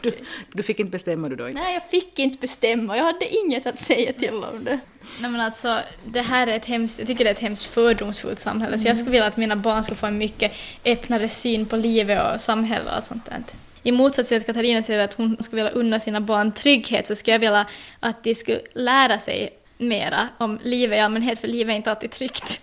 du, 0.03 0.13
du, 0.53 0.63
fick 0.63 0.81
inte 0.81 0.91
bestämma 0.91 1.29
du 1.29 1.37
då? 1.37 1.49
Inte? 1.49 1.61
Nej, 1.61 1.75
jag 1.75 1.91
fick 1.91 2.19
inte 2.19 2.39
bestämma. 2.39 2.97
Jag 2.97 3.05
hade 3.05 3.29
inget 3.29 3.67
att 3.67 3.79
säga 3.79 4.13
till 4.13 4.35
om 4.35 4.65
det. 4.65 4.81
Nej 5.21 5.31
men 5.31 5.41
alltså, 5.41 5.81
det 6.05 6.23
här 6.23 6.47
är 6.47 6.57
ett 6.57 6.65
hemskt, 6.65 6.99
jag 6.99 7.09
tycker 7.09 7.25
det 7.25 7.31
är 7.31 7.35
ett 7.35 7.41
hemskt 7.41 7.67
fördomsfullt 7.67 8.39
samhälle. 8.39 8.69
Mm. 8.69 8.79
Så 8.79 8.89
jag 8.89 8.97
skulle 8.97 9.11
vilja 9.11 9.27
att 9.27 9.37
mina 9.37 9.57
barn 9.57 9.85
skulle 9.85 9.97
få 9.97 10.07
en 10.07 10.19
mycket 10.19 10.53
öppnare 10.85 11.29
syn 11.29 11.67
på 11.67 11.77
livet 11.77 12.35
och 12.35 12.41
samhället 12.41 12.87
och 12.87 12.95
allt 12.95 13.05
sånt 13.05 13.25
där. 13.25 13.43
I 13.83 13.93
motsats 13.93 14.29
till 14.29 14.39
att 14.39 14.47
Katarina 14.47 14.83
säger 14.83 15.05
att 15.05 15.15
hon 15.15 15.37
skulle 15.41 15.63
vilja 15.63 15.79
unna 15.79 16.01
sina 16.01 16.21
barn 16.21 16.53
trygghet 16.53 17.07
så 17.07 17.15
skulle 17.15 17.35
jag 17.35 17.41
vilja 17.41 17.67
att 18.01 18.25
de 18.25 18.35
skulle 18.35 18.61
lära 18.73 19.19
sig 19.19 19.51
mera 19.79 20.29
om 20.39 20.59
livet 20.63 20.97
i 20.97 21.01
allmänhet, 21.01 21.41
för 21.41 21.49
livet 21.49 21.73
är 21.73 21.77
inte 21.77 21.91
alltid 21.91 22.11
tryggt. 22.11 22.63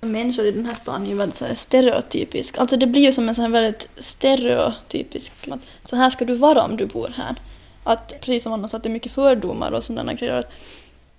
Människor 0.00 0.46
i 0.46 0.50
den 0.50 0.66
här 0.66 0.74
stan 0.74 1.02
är 1.04 1.08
ju 1.08 1.14
väldigt 1.14 1.36
så 1.36 1.44
här 1.44 1.54
stereotypisk. 1.54 2.58
Alltså 2.58 2.76
det 2.76 2.86
blir 2.86 3.02
ju 3.02 3.12
som 3.12 3.28
en 3.28 3.34
sån 3.34 3.44
här 3.44 3.50
väldigt 3.50 3.88
stereotypisk... 3.96 5.32
Att 5.50 5.60
så 5.84 5.96
här 5.96 6.10
ska 6.10 6.24
du 6.24 6.34
vara 6.34 6.62
om 6.62 6.76
du 6.76 6.86
bor 6.86 7.12
här. 7.16 7.36
Att 7.84 8.20
precis 8.20 8.42
som 8.42 8.52
Anna 8.52 8.68
sa, 8.68 8.76
att 8.76 8.82
det 8.82 8.88
är 8.88 8.92
mycket 8.92 9.12
fördomar 9.12 9.72
och 9.72 9.84
sådana 9.84 10.14
grejer. 10.14 10.32
Att 10.32 10.52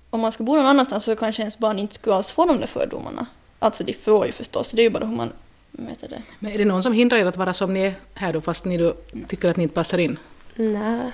om 0.09 0.19
man 0.19 0.31
ska 0.31 0.43
bo 0.43 0.55
någon 0.55 0.65
annanstans 0.65 1.05
så 1.05 1.15
kanske 1.15 1.41
ens 1.41 1.57
barn 1.57 1.79
inte 1.79 1.95
skulle 1.95 2.15
alls 2.15 2.31
få 2.31 2.45
de 2.45 2.59
där 2.59 2.67
fördomarna. 2.67 3.25
Alltså 3.59 3.83
de 3.83 3.93
får 3.93 4.25
ju 4.25 4.31
förstås, 4.31 4.71
det 4.71 4.81
är 4.81 4.83
ju 4.83 4.89
bara 4.89 5.05
hur 5.05 5.15
man 5.15 5.31
mäter 5.71 6.07
det. 6.07 6.21
Men 6.39 6.51
är 6.51 6.57
det 6.57 6.65
någon 6.65 6.83
som 6.83 6.93
hindrar 6.93 7.17
er 7.17 7.25
att 7.25 7.37
vara 7.37 7.53
som 7.53 7.73
ni 7.73 7.81
är 7.81 7.93
här 8.13 8.33
då, 8.33 8.41
fast 8.41 8.65
ni 8.65 8.77
då 8.77 8.93
tycker 9.27 9.49
att 9.49 9.57
ni 9.57 9.63
inte 9.63 9.75
passar 9.75 9.97
in? 9.97 10.17
Nej, 10.55 11.11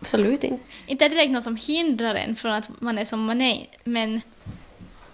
absolut 0.00 0.44
inte. 0.44 0.62
Inte 0.86 1.04
är 1.04 1.08
det 1.08 1.14
direkt 1.14 1.32
någon 1.32 1.42
som 1.42 1.56
hindrar 1.56 2.14
en 2.14 2.36
från 2.36 2.52
att 2.52 2.70
man 2.80 2.98
är 2.98 3.04
som 3.04 3.24
man 3.24 3.40
är, 3.40 3.66
men 3.84 4.20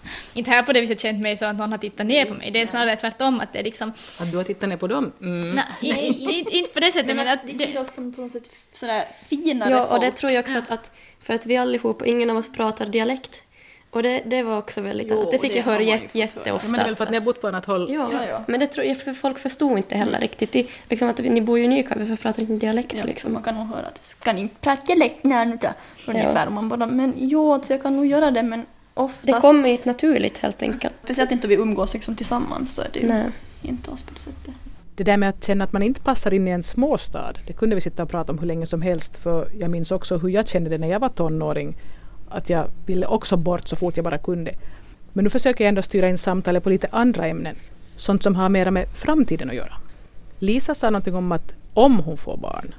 inte 0.33 0.51
här 0.51 0.63
på 0.63 0.73
det 0.73 0.81
viset 0.81 0.99
känt 0.99 1.21
mig 1.21 1.37
så 1.37 1.45
att 1.45 1.57
någon 1.57 1.71
har 1.71 1.77
tittat 1.77 2.05
ner 2.05 2.25
på 2.25 2.33
mig. 2.33 2.51
Det 2.51 2.61
är 2.61 2.67
snarare 2.67 2.95
tvärtom 2.95 3.39
att 3.39 3.53
det 3.53 3.59
är 3.59 3.63
liksom... 3.63 3.93
Att 4.19 4.31
du 4.31 4.37
har 4.37 4.43
tittat 4.43 4.69
ner 4.69 4.77
på 4.77 4.87
dem? 4.87 5.11
Mm. 5.21 5.59
Nej, 5.81 6.39
inte, 6.39 6.57
inte 6.57 6.73
på 6.73 6.79
det 6.79 6.91
sättet 6.91 7.15
men, 7.15 7.27
att... 7.27 7.39
Det 7.45 7.67
ser 7.67 7.81
oss 7.81 7.93
som 7.93 8.13
på 8.13 8.21
något 8.21 8.31
sätt 8.31 8.49
sådär 8.71 9.03
finare 9.27 9.69
Ja, 9.69 9.85
och 9.85 9.99
det 9.99 10.11
tror 10.11 10.31
jag 10.31 10.41
också 10.41 10.57
att, 10.57 10.71
att 10.71 10.91
för 11.19 11.33
att 11.33 11.45
vi 11.45 11.57
allihop, 11.57 12.05
ingen 12.05 12.29
av 12.29 12.37
oss 12.37 12.51
pratar 12.51 12.85
dialekt. 12.85 13.43
Och 13.93 14.03
det, 14.03 14.23
det 14.25 14.43
var 14.43 14.57
också 14.57 14.81
väldigt, 14.81 15.07
jo, 15.11 15.29
det 15.31 15.39
fick 15.39 15.51
det 15.51 15.57
jag 15.57 15.65
höra 15.65 15.81
jätte, 15.81 16.17
jätteofta. 16.17 16.49
Ja, 16.49 16.71
men 16.71 16.73
det 16.73 16.81
är 16.81 16.85
väl 16.85 16.95
för 16.95 17.03
att 17.03 17.09
ni 17.09 17.17
har 17.17 17.25
bott 17.25 17.41
på 17.41 17.47
annat 17.47 17.65
håll? 17.65 17.93
Ja, 17.93 18.09
ja, 18.13 18.19
ja. 18.29 18.43
men 18.47 18.59
det 18.59 18.67
tror 18.67 18.85
jag, 18.85 18.97
för 18.97 19.13
folk 19.13 19.39
förstod 19.39 19.77
inte 19.77 19.95
heller 19.95 20.19
riktigt. 20.19 20.51
Det, 20.51 20.67
liksom 20.89 21.09
att 21.09 21.19
ni 21.19 21.41
bor 21.41 21.59
ju 21.59 21.65
i 21.65 21.67
Nykarleby, 21.67 22.09
varför 22.09 22.23
pratar 22.23 22.41
inte 22.41 22.53
dialekt 22.53 22.93
ja, 22.93 23.03
liksom? 23.03 23.33
Man 23.33 23.43
kan 23.43 23.55
nog 23.55 23.67
höra 23.67 23.87
att 23.87 24.05
ska 24.05 24.33
ni 24.33 24.41
inte 24.41 24.55
prata 24.61 24.81
dialekt 24.85 25.23
nu 25.23 25.57
då? 25.61 25.67
Ungefär. 26.07 26.45
Ja. 26.45 26.49
Man 26.49 26.69
bara, 26.69 26.87
men 26.87 27.13
jo, 27.17 27.53
alltså 27.53 27.73
jag 27.73 27.81
kan 27.81 27.95
nog 27.95 28.05
göra 28.05 28.31
det 28.31 28.43
men 28.43 28.65
Oftast, 28.93 29.25
det 29.25 29.33
kommer 29.33 29.69
inte 29.69 29.89
naturligt 29.89 30.37
helt 30.37 30.61
enkelt. 30.61 30.95
Speciellt 31.03 31.31
inte 31.31 31.47
vi 31.47 31.55
umgås 31.55 31.93
liksom 31.93 32.15
tillsammans 32.15 32.75
så 32.75 32.81
är 32.81 32.89
det 32.93 32.99
ju 32.99 33.07
Nej. 33.07 33.25
inte 33.61 33.91
alls 33.91 34.03
på 34.03 34.13
det 34.13 34.19
sättet. 34.19 34.53
Det 34.95 35.03
där 35.03 35.17
med 35.17 35.29
att 35.29 35.43
känna 35.43 35.63
att 35.63 35.73
man 35.73 35.83
inte 35.83 36.01
passar 36.01 36.33
in 36.33 36.47
i 36.47 36.51
en 36.51 36.63
småstad, 36.63 37.33
det 37.47 37.53
kunde 37.53 37.75
vi 37.75 37.81
sitta 37.81 38.03
och 38.03 38.09
prata 38.09 38.31
om 38.31 38.39
hur 38.39 38.47
länge 38.47 38.65
som 38.65 38.81
helst 38.81 39.15
för 39.15 39.49
jag 39.59 39.71
minns 39.71 39.91
också 39.91 40.17
hur 40.17 40.29
jag 40.29 40.47
kände 40.47 40.69
det 40.69 40.77
när 40.77 40.87
jag 40.87 40.99
var 40.99 41.09
tonåring. 41.09 41.75
Att 42.29 42.49
jag 42.49 42.67
ville 42.85 43.05
också 43.05 43.37
bort 43.37 43.67
så 43.67 43.75
fort 43.75 43.97
jag 43.97 44.03
bara 44.03 44.17
kunde. 44.17 44.51
Men 45.13 45.23
nu 45.23 45.29
försöker 45.29 45.63
jag 45.63 45.69
ändå 45.69 45.81
styra 45.81 46.09
in 46.09 46.17
samtalet 46.17 46.63
på 46.63 46.69
lite 46.69 46.87
andra 46.91 47.25
ämnen. 47.25 47.55
Sånt 47.95 48.23
som 48.23 48.35
har 48.35 48.49
mera 48.49 48.71
med 48.71 48.87
framtiden 48.93 49.49
att 49.49 49.55
göra. 49.55 49.73
Lisa 50.39 50.75
sa 50.75 50.89
någonting 50.89 51.15
om 51.15 51.31
att 51.31 51.53
om 51.73 51.99
hon 51.99 52.17
får 52.17 52.37
barn. 52.37 52.75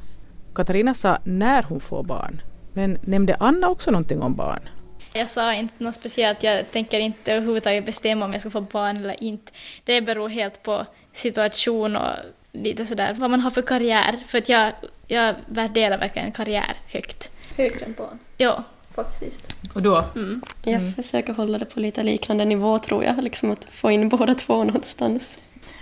Katarina 0.55 0.95
sa 0.95 1.19
när 1.25 1.63
hon 1.63 1.81
får 1.81 2.03
barn. 2.03 2.43
Men 2.73 2.99
nämnde 3.03 3.37
Anna 3.41 3.69
också 3.69 3.91
någonting 3.91 4.23
om 4.23 4.35
barn? 4.35 4.69
Jag 5.17 5.29
sa 5.29 5.55
inte 5.55 5.85
något 5.85 5.95
speciellt, 5.95 6.43
jag 6.43 6.71
tänker 6.71 7.01
inte 7.01 7.33
överhuvudtaget 7.33 7.87
bestämma 7.87 8.25
om 8.25 8.33
jag 8.33 8.41
ska 8.41 8.51
få 8.51 8.61
barn 8.61 8.97
eller 8.97 9.23
inte. 9.23 9.53
Det 9.85 10.01
beror 10.01 10.29
helt 10.29 10.63
på 10.63 10.87
situation 11.13 11.97
och 11.97 12.13
lite 12.53 12.87
sådär, 12.87 13.15
vad 13.15 13.31
man 13.31 13.41
har 13.41 13.51
för 13.51 13.63
karriär. 13.63 14.17
För 14.27 14.39
att 14.39 14.49
jag, 14.49 14.73
jag 15.07 15.35
värderar 15.47 15.99
verkligen 15.99 16.33
karriär 16.33 16.77
högt. 16.87 17.31
Högre 17.57 17.85
än 17.85 17.93
barn? 17.93 18.19
Ja. 18.37 18.65
Faktiskt. 18.95 19.53
Och 19.75 19.83
då? 19.83 20.05
Mm. 20.15 20.43
Jag 20.63 20.75
mm. 20.75 20.93
försöker 20.93 21.33
hålla 21.33 21.59
det 21.59 21.65
på 21.65 21.81
lite 21.81 22.03
liknande 22.03 22.45
nivå 22.45 22.79
tror 22.79 23.05
jag, 23.05 23.25
liksom 23.25 23.51
att 23.51 23.65
få 23.65 23.91
in 23.91 24.09
båda 24.09 24.35
två 24.35 24.65
någonstans. 24.65 25.39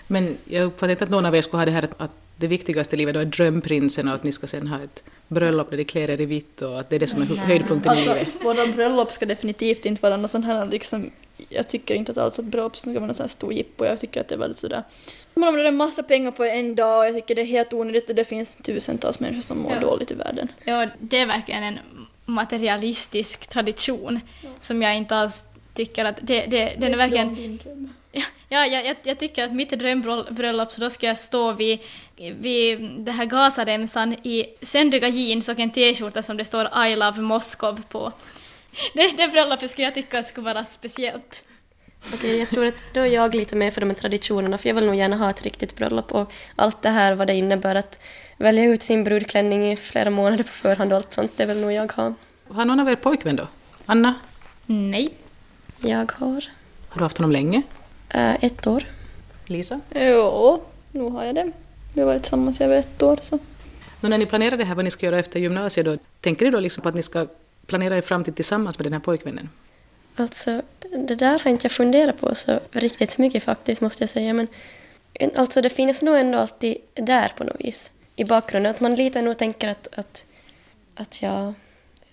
Men 0.06 0.36
jag 0.44 0.64
uppfattar 0.64 0.90
inte 0.90 1.04
att 1.04 1.10
någon 1.10 1.26
av 1.26 1.36
er 1.36 1.40
skulle 1.40 1.60
ha 1.60 1.64
det 1.64 1.70
här 1.70 1.88
att 1.98 2.10
det 2.36 2.46
viktigaste 2.46 2.96
i 2.96 2.98
livet 2.98 3.14
då 3.14 3.20
är 3.20 3.24
drömprinsen 3.24 4.08
och 4.08 4.14
att 4.14 4.24
ni 4.24 4.32
ska 4.32 4.46
sen 4.46 4.66
ha 4.68 4.82
ett 4.82 5.02
bröllop 5.28 5.70
där 5.70 5.76
de 5.76 5.84
klär 5.84 6.10
er 6.10 6.20
i 6.20 6.26
vitt 6.26 6.62
och 6.62 6.78
att 6.80 6.90
det 6.90 6.96
är 6.96 7.00
det 7.00 7.06
som 7.06 7.22
är 7.22 7.26
höjdpunkten 7.26 7.92
i 7.92 7.96
Alltså, 7.96 8.14
livet. 8.14 8.28
våra 8.44 8.66
bröllop 8.66 9.12
ska 9.12 9.26
definitivt 9.26 9.86
inte 9.86 10.02
vara 10.02 10.16
något 10.16 10.30
sånt 10.30 10.46
här 10.46 10.66
liksom, 10.66 11.10
jag 11.48 11.68
tycker 11.68 11.94
inte 11.94 12.12
att 12.12 12.18
alls 12.18 12.38
att 12.38 12.44
bröllop 12.44 12.76
ska 12.76 12.90
vara 12.90 13.06
någon 13.06 13.14
sån 13.14 13.24
här 13.24 13.28
stor 13.28 13.52
jippo, 13.52 13.84
jag 13.84 14.00
tycker 14.00 14.20
att 14.20 14.28
det 14.28 14.34
är 14.34 14.38
väldigt 14.38 14.58
sådär 14.58 14.82
det 15.34 15.40
är 15.46 15.64
en 15.64 15.76
massa 15.76 16.02
pengar 16.02 16.30
på 16.30 16.44
en 16.44 16.74
dag 16.74 16.98
och 16.98 17.06
jag 17.06 17.14
tycker 17.14 17.34
det 17.34 17.40
är 17.40 17.46
helt 17.46 17.72
onödigt 17.72 18.08
och 18.08 18.14
det 18.14 18.24
finns 18.24 18.56
tusentals 18.62 19.20
människor 19.20 19.42
som 19.42 19.58
mår 19.58 19.72
Ja. 19.72 19.80
dåligt 19.80 20.10
i 20.10 20.14
världen. 20.14 20.48
Ja, 20.64 20.86
det 20.98 21.18
är 21.18 21.26
verkligen 21.26 21.62
en 21.62 21.78
materialistisk 22.24 23.46
tradition 23.46 24.20
som 24.60 24.82
jag 24.82 24.96
inte 24.96 25.16
alls 25.16 25.44
tycker 25.74 26.04
att... 26.04 26.18
Det, 26.22 26.46
det, 26.46 26.76
den 26.78 26.92
är 26.92 26.96
verkligen... 26.98 27.60
Ja, 28.12 28.66
jag, 28.66 28.87
jag, 28.87 28.97
jag 29.02 29.19
tycker 29.19 29.45
att 29.45 29.52
mitt 29.52 29.71
drömbröllop 29.71 30.73
så 30.73 30.81
då 30.81 30.90
ska 30.90 31.07
jag 31.07 31.19
stå 31.19 31.52
vid, 31.52 31.78
vid 32.16 32.81
det 32.99 33.12
här 33.12 33.25
Gazaremsan 33.25 34.12
i 34.12 34.47
söndriga 34.62 35.09
jeans 35.09 35.49
och 35.49 35.59
en 35.59 35.71
t-skjorta 35.71 36.23
som 36.23 36.37
det 36.37 36.45
står 36.45 36.87
I 36.87 36.97
love 36.97 37.23
Moskov 37.23 37.83
på. 37.88 38.12
Det, 38.95 39.16
det 39.16 39.28
bröllopet 39.28 39.71
skulle 39.71 39.87
jag 39.87 39.95
tycka 39.95 40.19
att 40.19 40.26
skulle 40.26 40.45
vara 40.45 40.64
speciellt. 40.64 41.45
Okej, 42.14 42.38
jag 42.38 42.50
tror 42.50 42.66
att 42.66 42.75
då 42.95 43.00
är 43.00 43.07
jag 43.07 43.35
lite 43.35 43.57
mer 43.57 43.71
för 43.71 43.81
de 43.81 43.90
här 43.90 43.97
traditionerna, 43.97 44.59
för 44.59 44.69
jag 44.69 44.75
vill 44.75 44.87
nog 44.87 44.95
gärna 44.95 45.16
ha 45.16 45.31
ett 45.31 45.42
riktigt 45.42 45.76
bröllop 45.76 46.12
och 46.12 46.33
allt 46.57 46.83
det 46.83 46.88
här 46.90 47.14
vad 47.14 47.26
det 47.26 47.35
innebär 47.35 47.75
att 47.75 48.02
välja 48.37 48.64
ut 48.64 48.83
sin 48.83 49.04
brudklänning 49.04 49.73
i 49.73 49.76
flera 49.76 50.11
månader 50.11 50.45
på 50.45 50.50
förhand 50.50 50.92
och 50.92 50.97
allt 50.97 51.14
sånt, 51.14 51.33
det 51.37 51.47
vill 51.47 51.61
nog 51.61 51.73
jag 51.73 51.92
ha. 51.92 52.14
Har 52.49 52.64
någon 52.64 52.81
av 52.81 52.88
er 52.88 52.97
pojkvän 52.97 53.37
då? 53.37 53.47
Anna? 53.87 54.14
Nej. 54.66 55.12
Jag 55.81 56.12
har 56.12 56.49
Har 56.88 56.99
du 56.99 57.02
haft 57.02 57.19
honom 57.19 57.33
länge? 57.33 57.62
Eh, 58.14 58.45
ett 58.45 58.66
år. 58.66 58.85
Lisa? 59.47 59.81
Jo, 59.95 60.62
nu 60.92 61.02
har 61.02 61.25
jag 61.25 61.35
det. 61.35 61.52
Vi 61.95 62.00
har 62.00 62.07
varit 62.07 62.23
tillsammans 62.23 62.61
i 62.61 62.64
över 62.64 62.76
ett 62.76 63.02
år 63.02 63.19
så. 63.23 63.38
Men 64.00 64.11
när 64.11 64.19
ni 64.19 64.26
planerar 64.26 64.57
det 64.57 64.64
här, 64.64 64.75
vad 64.75 64.85
ni 64.85 64.90
ska 64.90 65.07
göra 65.07 65.19
efter 65.19 65.40
gymnasiet, 65.40 65.87
då, 65.87 65.97
tänker 66.21 66.45
ni 66.45 66.50
då 66.50 66.61
liksom 66.61 66.83
på 66.83 66.88
att 66.88 66.95
ni 66.95 67.02
ska 67.02 67.26
planera 67.66 67.97
er 67.97 68.00
framtid 68.02 68.35
tillsammans 68.37 68.78
med 68.78 68.87
den 68.87 68.92
här 68.92 69.00
pojkvännen? 69.00 69.49
Alltså, 70.16 70.62
det 71.09 71.14
där 71.14 71.38
har 71.38 71.50
inte 71.50 71.64
jag 71.64 71.73
funderat 71.73 72.21
på 72.21 72.35
så 72.35 72.61
riktigt 72.73 73.19
mycket 73.19 73.42
faktiskt, 73.42 73.81
måste 73.81 74.02
jag 74.02 74.11
säga. 74.11 74.33
Men 74.33 74.47
en- 75.14 75.37
alltså, 75.37 75.62
det 75.62 75.71
finns 75.71 76.02
nog 76.02 76.16
ändå 76.16 76.38
alltid 76.38 76.76
där 76.95 77.33
på 77.37 77.45
något 77.45 77.57
vis, 77.61 77.92
i 78.16 78.25
bakgrunden. 78.25 78.71
Att 78.71 78.81
man 78.81 78.95
lite 78.95 79.23
nog 79.23 79.38
tänker 79.38 79.69
att, 79.69 79.88
att, 79.92 80.25
att 80.95 81.23
jag 81.23 81.54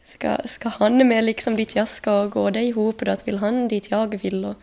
ska, 0.03 0.37
ska 0.45 0.69
han 0.69 1.07
med 1.07 1.23
liksom 1.23 1.55
dit 1.55 1.75
jag 1.75 1.87
ska 1.87 2.21
och 2.21 2.31
gå 2.31 2.49
det 2.49 2.61
ihop 2.61 2.99
och 2.99 3.05
då 3.05 3.11
att 3.11 3.27
vill 3.27 3.37
han 3.37 3.67
dit 3.67 3.91
jag 3.91 4.21
vill 4.21 4.45
och 4.45 4.55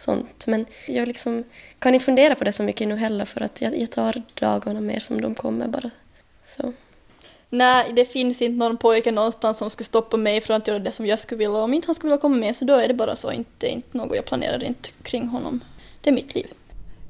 sånt. 0.00 0.46
Men 0.46 0.66
jag 0.86 1.08
liksom 1.08 1.44
kan 1.78 1.94
inte 1.94 2.04
fundera 2.04 2.34
på 2.34 2.44
det 2.44 2.52
så 2.52 2.62
mycket 2.62 2.88
nu 2.88 2.96
heller 2.96 3.24
för 3.24 3.40
att 3.40 3.62
jag, 3.62 3.78
jag 3.78 3.90
tar 3.90 4.22
dagarna 4.34 4.80
mer 4.80 5.00
som 5.00 5.20
de 5.20 5.34
kommer 5.34 5.68
bara. 5.68 5.90
Så. 6.44 6.72
Nej, 7.50 7.92
det 7.92 8.04
finns 8.04 8.42
inte 8.42 8.58
någon 8.58 8.76
pojke 8.76 9.12
någonstans 9.12 9.58
som 9.58 9.70
skulle 9.70 9.84
stoppa 9.84 10.16
mig 10.16 10.40
från 10.40 10.56
att 10.56 10.68
göra 10.68 10.78
det 10.78 10.92
som 10.92 11.06
jag 11.06 11.20
skulle 11.20 11.38
vilja. 11.38 11.56
Om 11.56 11.74
inte 11.74 11.88
han 11.88 11.94
skulle 11.94 12.10
vilja 12.10 12.20
komma 12.20 12.36
med 12.36 12.56
så 12.56 12.64
då 12.64 12.74
är 12.74 12.88
det 12.88 12.94
bara 12.94 13.16
så. 13.16 13.32
Inte, 13.32 13.68
inte 13.68 13.98
något 13.98 14.16
jag 14.16 14.24
planerar 14.24 14.64
inte 14.64 14.90
kring 15.02 15.26
honom. 15.28 15.60
Det 16.00 16.10
är 16.10 16.14
mitt 16.14 16.34
liv. 16.34 16.46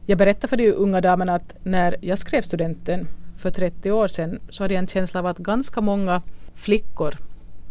Jag 0.07 0.19
berättade 0.19 0.49
för 0.49 0.57
de 0.57 0.73
unga 0.73 1.01
damerna 1.01 1.35
att 1.35 1.55
när 1.65 1.97
jag 2.01 2.19
skrev 2.19 2.43
studenten 2.43 3.09
för 3.39 3.51
30 3.51 3.91
år 3.91 4.09
sedan 4.09 4.41
så 4.51 4.65
hade 4.65 4.75
jag 4.75 4.79
en 4.79 4.87
känsla 4.87 5.21
av 5.21 5.27
att 5.27 5.39
ganska 5.39 5.81
många 5.81 6.23
flickor 6.55 7.15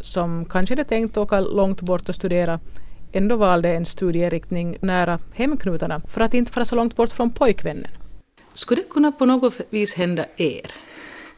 som 0.02 0.46
kanske 0.46 0.76
hade 0.76 0.84
tänkt 0.84 1.18
åka 1.18 1.40
långt 1.40 1.82
bort 1.82 2.10
och 2.10 2.16
studera 2.16 2.60
ändå 3.12 3.36
valde 3.36 3.70
en 3.70 3.86
studieriktning 3.86 4.78
nära 4.82 5.20
hemknutarna 5.34 6.02
för 6.08 6.22
att 6.22 6.34
inte 6.34 6.52
fara 6.52 6.66
så 6.66 6.76
långt 6.76 6.96
bort 6.96 7.12
från 7.12 7.32
pojkvännen. 7.32 7.92
Skulle 8.54 8.82
det 8.82 8.90
kunna 8.90 9.12
på 9.12 9.26
något 9.26 9.62
vis 9.70 9.96
hända 9.96 10.26
er? 10.38 10.72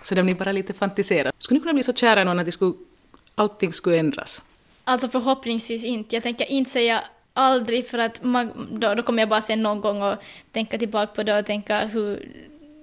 Så 0.04 0.16
där 0.16 0.24
ni 0.24 0.36
bara 0.36 0.52
lite 0.52 0.74
fantiserar. 0.74 1.32
Skulle 1.38 1.58
ni 1.58 1.62
kunna 1.62 1.74
bli 1.74 1.84
så 1.84 1.94
kära 1.94 2.22
i 2.22 2.26
någon 2.26 2.40
att 2.40 2.46
det 2.46 2.52
skulle, 2.52 2.74
allting 3.36 3.72
skulle 3.72 3.98
ändras? 3.98 4.42
Alltså 4.84 5.08
förhoppningsvis 5.08 5.84
inte. 5.84 6.16
Jag 6.16 6.24
tänker 6.24 6.52
inte 6.52 6.72
säga 6.72 7.04
aldrig 7.34 7.88
för 7.88 7.98
att 7.98 8.24
man, 8.24 8.68
då, 8.72 8.94
då 8.96 9.04
kommer 9.04 9.22
jag 9.22 9.30
bara 9.30 9.42
se 9.42 9.56
någon 9.56 9.82
gång 9.82 10.02
och 10.02 10.16
tänka 10.52 10.78
tillbaka 10.78 11.14
på 11.16 11.24
det 11.24 11.40
och 11.40 11.46
tänka 11.46 11.86
hur... 11.86 12.30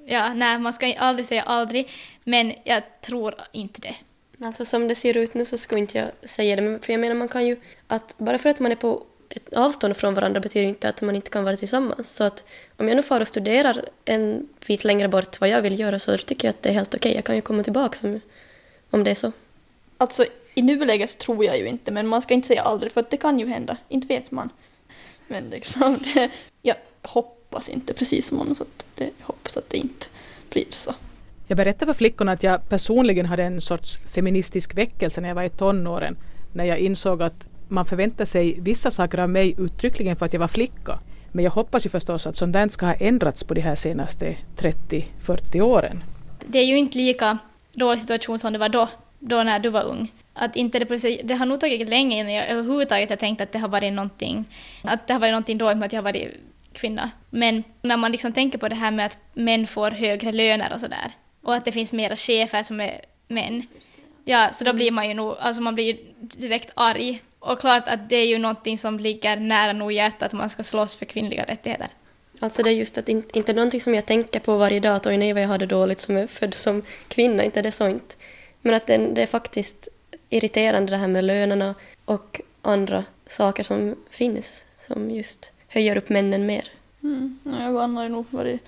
Ja, 0.06 0.34
nej, 0.34 0.58
man 0.58 0.72
ska 0.72 0.94
aldrig 0.98 1.26
säga 1.26 1.42
aldrig, 1.42 1.90
men 2.24 2.52
jag 2.64 2.82
tror 3.06 3.34
inte 3.52 3.80
det. 3.80 3.94
Alltså 4.40 4.64
som 4.64 4.88
det 4.88 4.94
ser 4.94 5.16
ut 5.16 5.34
nu 5.34 5.44
så 5.44 5.58
skulle 5.58 5.80
inte 5.80 5.98
jag 5.98 6.30
säga 6.30 6.56
det, 6.56 6.62
men 6.62 6.80
för 6.80 6.92
jag 6.92 7.00
menar 7.00 7.14
man 7.14 7.28
kan 7.28 7.46
ju 7.46 7.56
att 7.86 8.14
bara 8.18 8.38
för 8.38 8.48
att 8.48 8.60
man 8.60 8.72
är 8.72 8.76
på 8.76 9.04
ett 9.28 9.52
avstånd 9.52 9.96
från 9.96 10.14
varandra 10.14 10.40
betyder 10.40 10.68
inte 10.68 10.88
att 10.88 11.02
man 11.02 11.16
inte 11.16 11.30
kan 11.30 11.44
vara 11.44 11.56
tillsammans. 11.56 12.16
Så 12.16 12.24
att 12.24 12.44
om 12.76 12.88
jag 12.88 12.96
nu 12.96 13.02
far 13.02 13.20
och 13.20 13.28
studerar 13.28 13.84
en 14.04 14.48
bit 14.66 14.84
längre 14.84 15.08
bort 15.08 15.40
vad 15.40 15.48
jag 15.48 15.62
vill 15.62 15.80
göra 15.80 15.98
så 15.98 16.16
tycker 16.16 16.48
jag 16.48 16.52
att 16.52 16.62
det 16.62 16.68
är 16.68 16.72
helt 16.72 16.94
okej. 16.94 17.14
Jag 17.14 17.24
kan 17.24 17.34
ju 17.34 17.40
komma 17.40 17.62
tillbaka 17.62 18.08
om, 18.08 18.20
om 18.90 19.04
det 19.04 19.10
är 19.10 19.14
så. 19.14 19.32
Alltså 19.98 20.24
i 20.54 20.62
nuläget 20.62 21.10
så 21.10 21.16
tror 21.16 21.44
jag 21.44 21.58
ju 21.58 21.66
inte, 21.66 21.92
men 21.92 22.06
man 22.06 22.22
ska 22.22 22.34
inte 22.34 22.48
säga 22.48 22.62
aldrig 22.62 22.92
för 22.92 23.00
att 23.00 23.10
det 23.10 23.16
kan 23.16 23.38
ju 23.38 23.46
hända. 23.46 23.76
Inte 23.88 24.06
vet 24.06 24.30
man. 24.30 24.50
Men 25.26 25.50
liksom, 25.50 25.98
det, 26.14 26.30
jag 26.62 26.76
hoppas 27.02 27.68
inte 27.68 27.94
precis 27.94 28.28
som 28.28 28.38
honom 28.38 28.54
så 28.54 28.62
att 28.62 28.86
det, 28.94 29.04
jag 29.04 29.26
hoppas 29.26 29.56
att 29.56 29.70
det 29.70 29.76
inte 29.76 30.06
blir 30.50 30.66
så. 30.70 30.94
Jag 31.48 31.56
berättade 31.56 31.86
för 31.86 31.98
flickorna 31.98 32.32
att 32.32 32.42
jag 32.42 32.68
personligen 32.68 33.26
hade 33.26 33.44
en 33.44 33.60
sorts 33.60 33.98
feministisk 34.14 34.74
väckelse 34.78 35.20
när 35.20 35.28
jag 35.28 35.34
var 35.34 35.42
i 35.42 35.50
tonåren. 35.50 36.16
När 36.52 36.64
jag 36.64 36.78
insåg 36.78 37.22
att 37.22 37.46
man 37.68 37.86
förväntar 37.86 38.24
sig 38.24 38.60
vissa 38.60 38.90
saker 38.90 39.18
av 39.18 39.30
mig 39.30 39.54
uttryckligen 39.58 40.16
för 40.16 40.26
att 40.26 40.32
jag 40.32 40.40
var 40.40 40.48
flicka. 40.48 40.98
Men 41.32 41.44
jag 41.44 41.50
hoppas 41.50 41.86
ju 41.86 41.90
förstås 41.90 42.26
att 42.26 42.36
sånt 42.36 42.52
där 42.52 42.68
ska 42.68 42.86
ha 42.86 42.94
ändrats 42.94 43.44
på 43.44 43.54
de 43.54 43.60
här 43.60 43.74
senaste 43.74 44.36
30-40 44.56 45.60
åren. 45.60 46.02
Det 46.46 46.58
är 46.58 46.64
ju 46.64 46.78
inte 46.78 46.98
lika 46.98 47.38
dålig 47.72 48.00
situation 48.00 48.38
som 48.38 48.52
det 48.52 48.58
var 48.58 48.68
då, 48.68 48.88
då 49.18 49.42
när 49.42 49.58
du 49.58 49.68
var 49.68 49.82
ung. 49.82 50.12
Att 50.34 50.56
inte 50.56 50.78
det, 50.78 51.22
det 51.24 51.34
har 51.34 51.46
nog 51.46 51.60
tagit 51.60 51.88
länge 51.88 52.20
innan 52.20 52.32
jag 52.32 52.48
överhuvudtaget 52.48 53.10
har 53.10 53.16
tänkt 53.16 53.40
att 53.40 53.52
det 53.52 53.58
har 53.58 53.68
varit 53.68 53.92
någonting, 53.92 54.44
att 54.82 55.06
det 55.06 55.12
har 55.12 55.20
varit 55.20 55.32
någonting 55.32 55.58
dåligt 55.58 55.78
med 55.78 55.86
att 55.86 55.92
jag 55.92 56.02
har 56.02 56.12
varit 56.12 56.28
kvinna. 56.72 57.10
Men 57.30 57.64
när 57.82 57.96
man 57.96 58.12
liksom 58.12 58.32
tänker 58.32 58.58
på 58.58 58.68
det 58.68 58.74
här 58.74 58.90
med 58.90 59.06
att 59.06 59.18
män 59.34 59.66
får 59.66 59.90
högre 59.90 60.32
löner 60.32 60.72
och 60.74 60.80
sådär, 60.80 61.12
och 61.42 61.54
att 61.54 61.64
det 61.64 61.72
finns 61.72 61.92
mera 61.92 62.16
chefer 62.16 62.62
som 62.62 62.80
är 62.80 63.00
män, 63.28 63.62
ja, 64.24 64.48
så 64.52 64.64
då 64.64 64.72
blir 64.72 64.90
man 64.90 65.08
ju 65.08 65.14
nog, 65.14 65.36
alltså 65.40 65.62
man 65.62 65.74
blir 65.74 65.98
direkt 66.20 66.70
arg. 66.74 67.22
Och 67.38 67.60
klart 67.60 67.88
att 67.88 68.08
det 68.08 68.16
är 68.16 68.26
ju 68.26 68.38
någonting 68.38 68.78
som 68.78 68.98
ligger 68.98 69.36
nära 69.36 69.72
nog 69.72 69.92
hjärtat, 69.92 70.22
att 70.22 70.32
man 70.32 70.50
ska 70.50 70.62
slåss 70.62 70.96
för 70.96 71.04
kvinnliga 71.04 71.44
rättigheter. 71.44 71.88
Alltså 72.40 72.62
det 72.62 72.70
är 72.70 72.74
just 72.74 72.98
att 72.98 73.08
in, 73.08 73.24
inte 73.32 73.52
någonting 73.52 73.80
som 73.80 73.94
jag 73.94 74.06
tänker 74.06 74.40
på 74.40 74.56
varje 74.56 74.80
dag 74.80 74.96
att 74.96 75.06
oj 75.06 75.16
nej 75.16 75.32
vad 75.32 75.42
jag 75.42 75.48
hade 75.48 75.66
dåligt 75.66 76.00
som 76.00 76.16
är 76.16 76.26
född 76.26 76.54
som 76.54 76.82
kvinna, 77.08 77.44
inte 77.44 77.62
det 77.62 77.68
är 77.68 77.70
så 77.70 77.88
inte. 77.88 78.14
Men 78.62 78.74
att 78.74 78.86
det, 78.86 78.96
det 78.96 79.22
är 79.22 79.26
faktiskt 79.26 79.88
irriterande 80.28 80.92
det 80.92 80.96
här 80.96 81.06
med 81.06 81.24
lönerna 81.24 81.74
och 82.04 82.40
andra 82.62 83.04
saker 83.26 83.62
som 83.62 83.96
finns 84.10 84.64
som 84.86 85.10
just 85.10 85.52
höjer 85.68 85.96
upp 85.96 86.08
männen 86.08 86.46
mer. 86.46 86.64
Mm. 87.02 87.38
ja, 87.44 87.62
Jag 87.62 87.72
har 87.72 88.08
nog 88.08 88.26
varit 88.30 88.60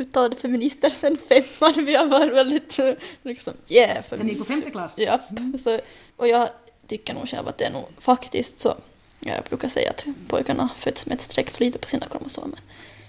uttalade 0.00 0.36
feminister 0.36 0.90
sen 0.90 1.16
femman. 1.16 1.84
Vi 1.86 1.94
har 1.94 2.06
varit 2.06 2.32
väldigt 2.32 2.78
liksom, 3.22 3.52
yeah. 3.68 4.02
För, 4.02 4.44
femte 4.44 4.70
klass? 4.70 4.94
ja, 4.98 5.18
så, 5.64 5.78
och 6.16 6.28
jag 6.28 6.48
tycker 6.86 7.14
nog 7.14 7.28
själv 7.28 7.48
att 7.48 7.58
det 7.58 7.64
är 7.64 7.70
nog 7.70 7.84
faktiskt 7.98 8.58
så. 8.58 8.74
Ja, 9.20 9.32
jag 9.34 9.44
brukar 9.44 9.68
säga 9.68 9.90
att 9.90 10.06
pojkarna 10.28 10.68
föds 10.76 11.06
med 11.06 11.14
ett 11.14 11.20
streck 11.20 11.50
för 11.50 11.64
lite 11.64 11.78
på 11.78 11.86
sina 11.88 12.06
kromosomer. 12.06 12.58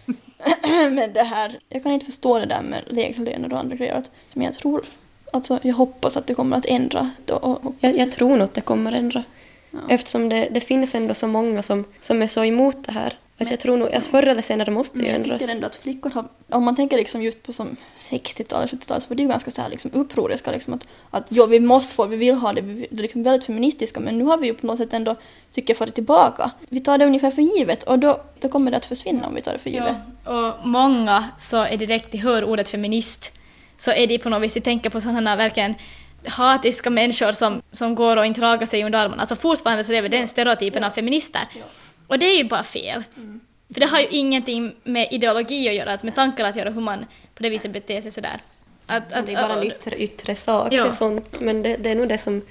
Men 0.91 1.13
det 1.13 1.23
här, 1.23 1.59
jag 1.69 1.83
kan 1.83 1.91
inte 1.91 2.05
förstå 2.05 2.39
det 2.39 2.45
där 2.45 2.61
med 2.61 2.81
lägre 2.87 3.23
löner 3.23 3.53
och 3.53 3.59
andra 3.59 3.75
grejer. 3.75 3.93
att- 3.95 4.11
Men 4.33 4.45
jag 4.45 4.53
tror, 4.53 4.85
alltså 5.33 5.59
jag 5.61 5.73
hoppas 5.75 6.17
att 6.17 6.27
det 6.27 6.35
kommer 6.35 6.57
att 6.57 6.65
ändra. 6.65 7.11
Då, 7.25 7.33
och, 7.35 7.63
hoppas- 7.63 7.75
Jag, 7.81 7.95
jag 7.97 8.11
tror 8.11 8.29
nog 8.29 8.41
att 8.41 8.53
det 8.53 8.61
kommer 8.61 8.91
ändra. 8.91 9.23
Ja. 9.71 9.79
Eftersom 9.89 10.29
det, 10.29 10.47
det 10.51 10.59
finns 10.61 10.95
ändå 10.95 11.13
så 11.13 11.27
många 11.27 11.61
som, 11.61 11.85
som 12.01 12.21
är 12.21 12.27
så 12.27 12.43
emot 12.43 12.77
det 12.85 12.91
här. 12.91 13.17
Att 13.41 13.49
jag 13.49 13.59
tror 13.59 13.77
nog 13.77 13.93
att 13.93 14.05
förr 14.05 14.27
eller 14.27 14.41
senare 14.41 14.71
måste 14.71 14.99
ju 14.99 15.05
jag 15.05 15.15
ändras. 15.15 15.41
tycker 15.41 15.53
ändå 15.53 15.67
att 15.67 15.75
flickor 15.75 16.09
har, 16.09 16.25
om 16.49 16.63
man 16.63 16.75
tänker 16.75 16.97
liksom 16.97 17.21
just 17.21 17.43
på 17.43 17.53
som 17.53 17.75
60-talet, 17.97 18.71
70-talet, 18.71 19.03
så 19.03 19.09
var 19.09 19.15
det 19.15 19.21
ju 19.21 19.29
ganska 19.29 19.51
så 19.51 19.61
här 19.61 19.69
liksom 19.69 19.91
upproriska 19.93 20.51
liksom 20.51 20.73
att, 20.73 20.87
att 21.09 21.25
ja, 21.29 21.45
vi 21.45 21.59
måste 21.59 21.95
få, 21.95 22.05
vi 22.05 22.17
vill 22.17 22.35
ha 22.35 22.53
det, 22.53 22.61
vi, 22.61 22.87
det 22.91 22.97
är 22.97 23.01
liksom 23.01 23.23
väldigt 23.23 23.45
feministiska, 23.45 23.99
men 23.99 24.17
nu 24.17 24.23
har 24.23 24.37
vi 24.37 24.47
ju 24.47 24.53
på 24.53 24.67
något 24.67 24.77
sätt 24.77 24.93
ändå, 24.93 25.15
tycker 25.51 25.73
jag, 25.73 25.77
fått 25.77 25.87
det 25.87 25.93
tillbaka. 25.93 26.51
Vi 26.69 26.79
tar 26.79 26.97
det 26.97 27.05
ungefär 27.05 27.31
för 27.31 27.41
givet 27.41 27.83
och 27.83 27.99
då, 27.99 28.21
då 28.39 28.49
kommer 28.49 28.71
det 28.71 28.77
att 28.77 28.85
försvinna 28.85 29.27
om 29.27 29.35
vi 29.35 29.41
tar 29.41 29.53
det 29.53 29.59
för 29.59 29.69
givet. 29.69 29.95
Ja, 30.25 30.47
och 30.47 30.67
många 30.67 31.29
så 31.37 31.63
är 31.63 31.77
direkt 31.77 32.11
de 32.11 32.17
hör 32.17 32.43
ordet 32.43 32.69
feminist 32.69 33.31
så 33.77 33.91
är 33.91 34.07
de 34.07 34.17
på 34.17 34.29
något 34.29 34.43
vis, 34.43 34.53
de 34.53 34.61
tänker 34.61 34.89
på 34.89 35.01
sådana 35.01 35.35
verkligen 35.35 35.75
hatiska 36.25 36.89
människor 36.89 37.31
som, 37.31 37.61
som 37.71 37.95
går 37.95 38.17
och 38.17 38.25
inte 38.25 38.41
ragar 38.41 38.65
sig 38.65 38.83
under 38.83 38.99
armarna. 38.99 39.21
Alltså 39.21 39.35
fortfarande 39.35 39.83
så 39.83 39.91
lever 39.91 40.09
den 40.09 40.27
stereotypen 40.27 40.83
av 40.83 40.89
feminister. 40.89 41.41
Och 42.11 42.19
det 42.19 42.25
är 42.25 42.37
ju 42.37 42.43
bara 42.43 42.63
fel. 42.63 43.03
För 43.73 43.79
det 43.79 43.85
har 43.85 43.99
ju 43.99 44.07
ingenting 44.07 44.75
med 44.83 45.07
ideologi 45.11 45.69
att 45.69 45.75
göra, 45.75 45.93
att 45.93 46.03
med 46.03 46.15
tankar 46.15 46.45
att 46.45 46.55
göra 46.55 46.69
hur 46.69 46.81
man 46.81 47.05
på 47.35 47.43
det 47.43 47.49
viset 47.49 47.71
beter 47.71 48.01
sig 48.01 48.11
sådär. 48.11 48.41
Att, 48.85 49.13
att, 49.13 49.25
Det 49.25 49.33
är 49.33 49.47
bara 49.47 49.59
en 49.59 49.67
yttre, 49.67 50.01
yttre 50.01 50.35
sak 50.35 50.73
Ja. 50.73 50.85
och 50.85 50.95
sånt. 50.95 51.39
Men 51.39 51.63
det, 51.63 51.77
det 51.77 51.89
är 51.89 51.95
nog 51.95 52.07
det 52.07 52.17
som 52.17 52.41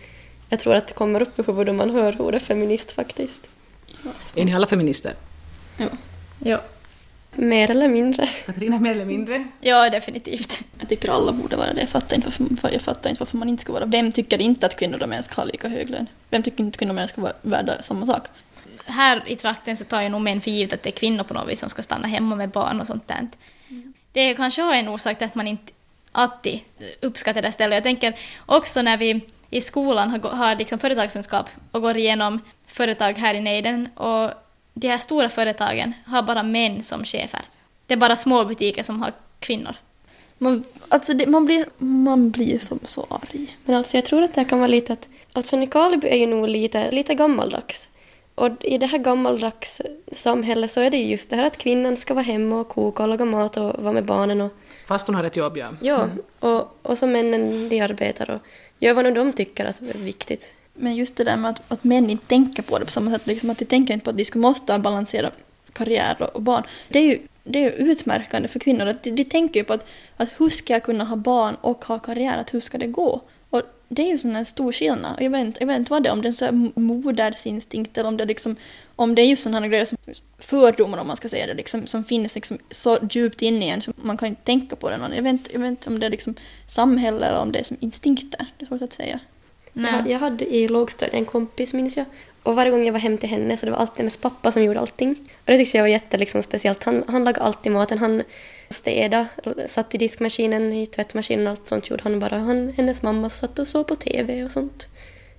jag 0.48 0.60
tror 0.60 0.74
att 0.74 0.86
det 0.88 0.94
kommer 0.94 1.22
upp 1.22 1.38
i 1.38 1.42
huvudet 1.42 1.70
om 1.70 1.76
man 1.76 1.90
hör 1.90 2.20
ordet 2.20 2.42
feminist 2.42 2.92
faktiskt. 2.92 3.50
Är 4.34 4.44
ni 4.44 4.54
alla 4.54 4.66
feminister? 4.66 5.14
Ja. 5.76 5.86
ja. 6.38 6.60
Mer 7.32 7.70
eller 7.70 7.88
mindre. 7.88 8.28
Katarina, 8.46 8.78
mer 8.78 8.90
eller 8.90 9.04
mindre? 9.04 9.48
Ja, 9.60 9.90
definitivt. 9.90 10.64
Jag 10.78 10.88
tycker 10.88 11.08
alla 11.10 11.32
borde 11.32 11.56
vara 11.56 11.72
det. 11.72 11.80
Jag 11.80 11.88
fattar 11.88 12.16
inte 12.16 12.28
varför, 12.38 12.70
jag 12.72 12.80
fattar 12.80 13.10
inte 13.10 13.20
varför 13.20 13.36
man 13.36 13.48
inte 13.48 13.60
ska 13.62 13.72
vara 13.72 13.86
Vem 13.86 14.12
tycker 14.12 14.40
inte 14.40 14.66
att 14.66 14.76
kvinnor 14.76 15.02
och 15.02 15.08
män 15.08 15.22
ska 15.22 15.34
ha 15.34 15.44
lika 15.44 15.68
hög 15.68 15.90
lön? 15.90 16.06
Vem 16.30 16.42
tycker 16.42 16.60
inte 16.64 16.74
att 16.74 16.78
kvinnor 16.78 16.90
och 16.90 16.96
män 16.96 17.08
ska 17.08 17.20
vara 17.20 17.32
värda 17.42 17.82
samma 17.82 18.06
sak? 18.06 18.22
Här 18.90 19.22
i 19.26 19.36
trakten 19.36 19.76
så 19.76 19.84
tar 19.84 20.02
jag 20.02 20.12
nog 20.12 20.20
män 20.20 20.40
för 20.40 20.50
givet 20.50 20.72
att 20.72 20.82
det 20.82 20.88
är 20.88 20.92
kvinnor 20.92 21.24
på 21.24 21.34
något 21.34 21.48
vis 21.48 21.60
som 21.60 21.70
ska 21.70 21.82
stanna 21.82 22.08
hemma 22.08 22.36
med 22.36 22.50
barn 22.50 22.80
och 22.80 22.86
sånt 22.86 23.08
där. 23.08 23.28
Mm. 23.68 23.92
Det 24.12 24.34
kanske 24.34 24.62
har 24.62 24.74
en 24.74 24.88
orsak 24.88 25.18
till 25.18 25.26
att 25.26 25.34
man 25.34 25.46
inte 25.46 25.72
alltid 26.12 26.60
uppskattar 27.00 27.42
det 27.42 27.52
stället. 27.52 27.76
Jag 27.76 27.82
tänker 27.82 28.14
också 28.46 28.82
när 28.82 28.96
vi 28.96 29.20
i 29.50 29.60
skolan 29.60 30.10
har, 30.10 30.18
har 30.18 30.56
liksom 30.56 30.78
företagskunskap 30.78 31.50
och 31.70 31.82
går 31.82 31.96
igenom 31.96 32.40
företag 32.66 33.12
här 33.12 33.34
i 33.34 33.40
nejden 33.40 33.88
och 33.96 34.30
de 34.74 34.88
här 34.88 34.98
stora 34.98 35.28
företagen 35.28 35.94
har 36.06 36.22
bara 36.22 36.42
män 36.42 36.82
som 36.82 37.04
chefer. 37.04 37.40
Det 37.86 37.94
är 37.94 37.98
bara 37.98 38.16
små 38.16 38.44
butiker 38.44 38.82
som 38.82 39.02
har 39.02 39.12
kvinnor. 39.40 39.76
Man, 40.38 40.64
alltså 40.88 41.14
det, 41.14 41.26
man, 41.26 41.46
blir, 41.46 41.64
man 41.78 42.30
blir 42.30 42.58
som 42.58 42.78
så 42.82 43.06
arg. 43.10 43.56
Men 43.64 43.76
alltså 43.76 43.96
jag 43.96 44.04
tror 44.04 44.22
att 44.22 44.34
det 44.34 44.44
kan 44.44 44.58
vara 44.58 44.68
lite 44.68 44.92
att... 44.92 45.08
Alltså 45.32 45.56
Nykarleby 45.56 46.08
är 46.08 46.16
ju 46.16 46.26
nog 46.26 46.48
lite, 46.48 46.90
lite 46.90 47.14
gammaldags. 47.14 47.88
Och 48.40 48.64
i 48.64 48.78
det 48.78 48.86
här 48.86 48.98
gammaldags 48.98 49.82
samhället 50.12 50.70
så 50.70 50.80
är 50.80 50.90
det 50.90 50.96
just 50.96 51.30
det 51.30 51.36
här 51.36 51.44
att 51.44 51.56
kvinnan 51.56 51.96
ska 51.96 52.14
vara 52.14 52.24
hemma 52.24 52.60
och 52.60 52.68
koka 52.68 53.02
och 53.02 53.08
laga 53.08 53.24
mat 53.24 53.56
och 53.56 53.82
vara 53.82 53.92
med 53.92 54.04
barnen. 54.04 54.40
Och, 54.40 54.52
Fast 54.86 55.06
hon 55.06 55.16
har 55.16 55.24
ett 55.24 55.36
jobb, 55.36 55.56
ja. 55.56 55.68
Ja, 55.80 56.02
mm. 56.02 56.18
och, 56.40 56.76
och 56.82 56.98
så 56.98 57.06
männen 57.06 57.68
de 57.68 57.80
arbetar 57.80 58.30
och 58.30 58.40
gör 58.78 58.94
vad 58.94 59.14
de 59.14 59.32
tycker 59.32 59.64
att 59.64 59.80
är 59.80 59.98
viktigt. 59.98 60.54
Men 60.74 60.94
just 60.94 61.16
det 61.16 61.24
där 61.24 61.36
med 61.36 61.50
att, 61.50 61.72
att 61.72 61.84
män 61.84 62.10
inte 62.10 62.26
tänker 62.26 62.62
på 62.62 62.78
det 62.78 62.84
på 62.84 62.90
samma 62.90 63.10
sätt, 63.10 63.26
liksom 63.26 63.50
att 63.50 63.58
de 63.58 63.64
tänker 63.64 63.94
inte 63.94 64.04
på 64.04 64.10
att 64.10 64.16
de 64.16 64.24
skulle 64.24 64.42
måste 64.42 64.78
balansera 64.78 65.30
karriär 65.72 66.30
och 66.34 66.42
barn. 66.42 66.64
Det 66.88 66.98
är 66.98 67.04
ju, 67.04 67.18
det 67.44 67.58
är 67.58 67.62
ju 67.62 67.70
utmärkande 67.70 68.48
för 68.48 68.58
kvinnor, 68.58 68.86
att 68.86 69.02
de, 69.02 69.10
de 69.10 69.24
tänker 69.24 69.60
ju 69.60 69.64
på 69.64 69.72
att, 69.72 69.86
att 70.16 70.28
hur 70.38 70.50
ska 70.50 70.72
jag 70.72 70.82
kunna 70.82 71.04
ha 71.04 71.16
barn 71.16 71.56
och 71.60 71.84
ha 71.84 71.98
karriär, 71.98 72.38
att 72.38 72.54
hur 72.54 72.60
ska 72.60 72.78
det 72.78 72.86
gå? 72.86 73.20
Det 73.92 74.02
är 74.02 74.06
ju 74.06 74.18
sån 74.18 74.36
en 74.36 74.44
stor 74.44 74.72
skillnad. 74.72 75.16
Jag 75.18 75.30
vet, 75.30 75.60
jag 75.60 75.66
vet 75.66 75.76
inte 75.76 75.90
vad 75.90 76.02
det 76.02 76.08
är, 76.08 76.12
om 76.12 76.22
det 76.22 76.28
är 76.28 76.32
så 76.32 76.44
här 76.44 76.80
modersinstinkt 76.80 77.98
eller 77.98 78.08
om 78.08 78.16
det, 78.16 78.24
liksom, 78.24 78.56
om 78.96 79.14
det 79.14 79.22
är 79.22 79.26
just 79.26 79.42
sådana 79.42 79.68
grejer 79.68 79.84
som 79.84 79.98
fördomar 80.38 80.98
om 80.98 81.06
man 81.06 81.16
ska 81.16 81.28
säga 81.28 81.46
det, 81.46 81.54
liksom, 81.54 81.86
som 81.86 82.04
finns 82.04 82.34
liksom 82.34 82.58
så 82.70 82.98
djupt 83.10 83.42
inne 83.42 83.66
i 83.66 83.70
en 83.70 83.82
så 83.82 83.92
man 83.96 84.16
kan 84.16 84.28
inte 84.28 84.42
tänka 84.42 84.76
på 84.76 84.90
det. 84.90 84.98
Jag 85.14 85.22
vet, 85.22 85.32
inte, 85.32 85.52
jag 85.52 85.60
vet 85.60 85.70
inte 85.70 85.88
om 85.88 85.98
det 86.00 86.06
är 86.06 86.10
liksom 86.10 86.34
samhälle 86.66 87.26
eller 87.26 87.40
om 87.40 87.52
det 87.52 87.58
är 87.58 87.64
som 87.64 87.76
instinkter. 87.80 88.46
Det 88.58 88.64
är 88.64 88.66
svårt 88.66 88.82
att 88.82 88.92
säga. 88.92 89.20
Nej. 89.72 90.02
Jag 90.06 90.18
hade 90.18 90.54
i 90.54 90.68
lågstadiet 90.68 91.14
en 91.14 91.24
kompis, 91.24 91.74
minns 91.74 91.96
jag. 91.96 92.06
Och 92.42 92.54
varje 92.54 92.70
gång 92.70 92.84
jag 92.84 92.92
var 92.92 93.00
hem 93.00 93.18
till 93.18 93.28
henne 93.28 93.56
så 93.56 93.66
det 93.66 93.72
var 93.72 93.78
alltid 93.78 93.96
hennes 93.96 94.16
pappa 94.16 94.52
som 94.52 94.62
gjorde 94.62 94.80
allting. 94.80 95.16
Och 95.32 95.46
det 95.46 95.56
tyckte 95.56 95.76
jag 95.76 95.84
var 95.84 95.88
jätte 95.88 96.18
liksom, 96.18 96.42
speciellt. 96.42 96.84
Han, 96.84 97.04
han 97.08 97.24
lagade 97.24 97.46
alltid 97.46 97.72
maten. 97.72 97.98
Han 97.98 98.22
städade, 98.68 99.26
satt 99.66 99.94
i 99.94 99.98
diskmaskinen, 99.98 100.72
i 100.72 100.86
tvättmaskinen 100.86 101.46
och 101.46 101.50
allt 101.50 101.68
sånt 101.68 101.90
gjorde 101.90 102.02
han 102.02 102.20
bara. 102.20 102.38
Han, 102.38 102.72
hennes 102.76 103.02
mamma 103.02 103.30
satt 103.30 103.58
och 103.58 103.66
såg 103.66 103.86
på 103.86 103.94
TV 103.94 104.44
och 104.44 104.50
sånt. 104.50 104.88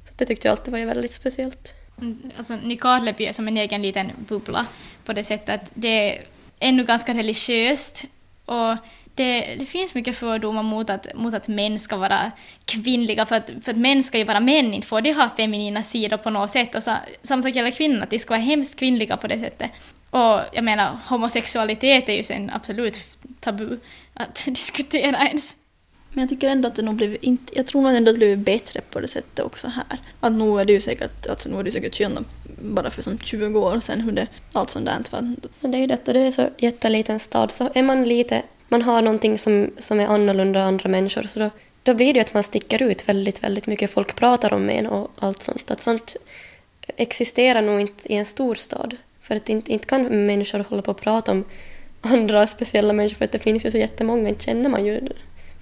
Så 0.06 0.14
det 0.18 0.26
tyckte 0.26 0.48
jag 0.48 0.52
alltid 0.52 0.72
var 0.72 0.86
väldigt 0.86 1.14
speciellt. 1.14 1.76
Mm, 2.02 2.32
alltså, 2.38 2.56
Nykarleby 2.56 3.26
är 3.26 3.32
som 3.32 3.48
en 3.48 3.58
egen 3.58 3.82
liten 3.82 4.12
bubbla 4.18 4.66
på 5.06 5.14
det 5.14 5.24
sättet 5.24 5.62
att 5.62 5.72
det 5.74 6.10
är 6.10 6.24
ännu 6.60 6.84
ganska 6.84 7.14
religiöst 7.14 8.04
och 8.46 8.78
det, 9.16 9.56
det, 9.60 9.66
finns 9.66 9.96
mycket 9.96 10.18
fördomar 10.18 10.64
mot 10.64 10.90
att, 10.90 11.08
mot 11.16 11.34
att 11.34 11.48
män 11.48 11.80
ska 11.80 11.98
vara 11.98 12.32
kvinnliga, 12.66 13.26
för 13.26 13.36
att, 13.36 13.52
för 13.62 13.72
att 13.72 13.78
män 13.78 14.04
ska 14.04 14.18
ju 14.18 14.24
vara 14.24 14.40
män, 14.40 14.74
inte 14.74 14.88
får 14.88 15.02
de 15.02 15.14
ha 15.14 15.30
feminina 15.30 15.84
sidor 15.84 16.18
på 16.18 16.30
något 16.30 16.50
sätt. 16.50 16.76
Och 16.76 16.84
så, 16.84 16.96
samma 17.24 17.42
sak 17.42 17.56
gäller 17.56 17.72
kvinnor, 17.72 18.02
att 18.02 18.10
de 18.10 18.20
ska 18.20 18.34
vara 18.34 18.42
hemskt 18.42 18.80
kvinnliga 18.80 19.18
på 19.18 19.28
det 19.28 19.40
sättet. 19.40 19.72
Och 20.10 20.42
jag 20.54 20.64
menar, 20.64 20.98
homosexualitet 21.08 22.10
är 22.10 22.14
ju 22.14 22.24
sen 22.24 22.50
absolut 22.54 23.00
tabu 23.40 23.78
att 24.14 24.46
diskutera 24.46 25.18
ens. 25.28 25.58
Men 26.10 26.22
jag 26.22 26.30
tycker 26.30 26.50
ändå 26.50 26.68
att 26.68 26.76
det 26.76 26.82
nog 26.82 26.96
blivit, 26.96 27.24
inte, 27.24 27.54
jag 27.56 27.68
tror 27.68 27.82
nog 27.82 27.96
ändå 27.96 28.10
att 28.10 28.16
det 28.16 28.18
blivit 28.18 28.46
bättre 28.46 28.82
på 28.82 29.00
det 29.00 29.08
sättet 29.08 29.46
också 29.46 29.68
här. 29.68 30.00
Att 30.20 30.32
nu 30.32 30.60
är 30.60 30.66
det 30.66 30.74
ju 30.74 30.82
säkert, 30.82 31.28
alltså 31.28 31.50
nu 31.50 31.60
är 31.60 31.64
det 31.64 31.72
säkert 31.72 31.94
känt 31.94 32.28
bara 32.62 32.90
för 32.90 33.02
som 33.02 33.18
20 33.18 33.60
år 33.60 33.80
sedan 33.80 34.02
hur 34.02 34.12
det, 34.12 34.28
allt 34.54 34.70
sånt 34.70 34.86
där. 34.86 35.22
Men 35.60 35.72
det 35.72 35.78
är 35.78 35.80
ju 35.80 35.88
detta, 35.88 36.14
det 36.14 36.20
är 36.20 36.32
så 36.32 36.50
jätteliten 36.58 37.20
stad, 37.20 37.52
så 37.52 37.70
är 37.74 37.84
man 37.84 38.04
lite 38.04 38.42
man 38.72 38.82
har 38.82 39.02
någonting 39.02 39.38
som, 39.38 39.70
som 39.78 40.00
är 40.00 40.08
annorlunda 40.08 40.60
än 40.60 40.68
andra 40.68 40.90
människor 40.90 41.24
så 41.24 41.40
då, 41.40 41.50
då 41.84 41.94
blir 41.94 42.14
det 42.14 42.18
ju 42.18 42.22
att 42.22 42.34
man 42.34 42.44
sticker 42.44 42.84
ut 42.84 43.10
väldigt, 43.10 43.44
väldigt 43.44 43.68
mycket. 43.68 43.92
Folk 43.92 44.16
pratar 44.16 44.54
om 44.54 44.70
en 44.70 44.88
och 44.88 45.12
allt 45.20 45.44
sånt. 45.44 45.72
Att 45.72 45.80
sånt 45.80 46.16
existerar 46.88 47.62
nog 47.62 47.82
inte 47.82 48.14
i 48.14 48.16
en 48.16 48.26
stor 48.26 48.56
stad. 48.56 48.98
För 49.22 49.36
att 49.36 49.50
inte, 49.50 49.74
inte 49.74 49.88
kan 49.88 50.26
människor 50.26 50.66
hålla 50.70 50.82
på 50.82 50.92
och 50.92 51.02
prata 51.02 51.32
om 51.32 51.44
andra 52.02 52.48
speciella 52.48 52.94
människor 52.94 53.16
för 53.16 53.26
att 53.26 53.32
det 53.32 53.40
finns 53.40 53.66
ju 53.66 53.72
så 53.72 53.78
jättemånga, 53.78 54.30
inte 54.30 54.44
känner 54.44 54.70
man 54.70 54.86
ju 54.86 55.08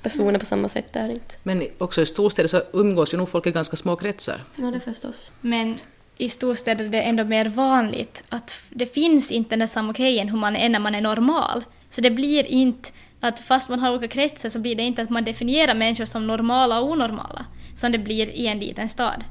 personer 0.01 0.39
på 0.39 0.45
samma 0.45 0.69
sätt 0.69 0.93
där 0.93 1.09
inte. 1.09 1.35
Men 1.43 1.63
också 1.77 2.01
i 2.01 2.05
storstäder 2.05 2.47
så 2.47 2.61
umgås 2.73 3.13
ju 3.13 3.17
nog 3.17 3.29
folk 3.29 3.47
i 3.47 3.51
ganska 3.51 3.75
små 3.75 3.95
kretsar. 3.95 4.43
Ja, 4.55 4.65
det 4.65 4.79
förstås. 4.79 5.31
Men 5.41 5.79
i 6.17 6.29
storstäder 6.29 6.85
är 6.85 6.89
det 6.89 7.01
ändå 7.01 7.23
mer 7.23 7.49
vanligt 7.49 8.23
att 8.29 8.57
det 8.69 8.93
finns 8.93 9.31
inte 9.31 9.55
den 9.55 9.67
samma 9.67 9.93
grejen 9.93 10.29
hur 10.29 10.37
man 10.37 10.55
är 10.55 10.69
när 10.69 10.79
man 10.79 10.95
är 10.95 11.01
normal. 11.01 11.63
Så 11.89 12.01
det 12.01 12.11
blir 12.11 12.47
inte 12.47 12.89
att 13.19 13.39
fast 13.39 13.69
man 13.69 13.79
har 13.79 13.91
olika 13.91 14.07
kretsar 14.07 14.49
så 14.49 14.59
blir 14.59 14.75
det 14.75 14.83
inte 14.83 15.01
att 15.01 15.09
man 15.09 15.23
definierar 15.23 15.75
människor 15.75 16.05
som 16.05 16.27
normala 16.27 16.79
och 16.79 16.91
onormala, 16.91 17.45
som 17.73 17.91
det 17.91 17.97
blir 17.97 18.29
i 18.29 18.47
en 18.47 18.59
liten 18.59 18.89
stad. 18.89 19.23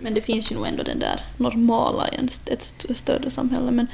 Men 0.00 0.14
det 0.14 0.20
finns 0.20 0.52
ju 0.52 0.56
nog 0.56 0.66
ändå 0.66 0.82
den 0.82 0.98
där 0.98 1.20
normala 1.36 2.08
i 2.08 2.16
ett 2.52 2.86
större 2.96 3.30
samhälle. 3.30 3.70
Men, 3.70 3.86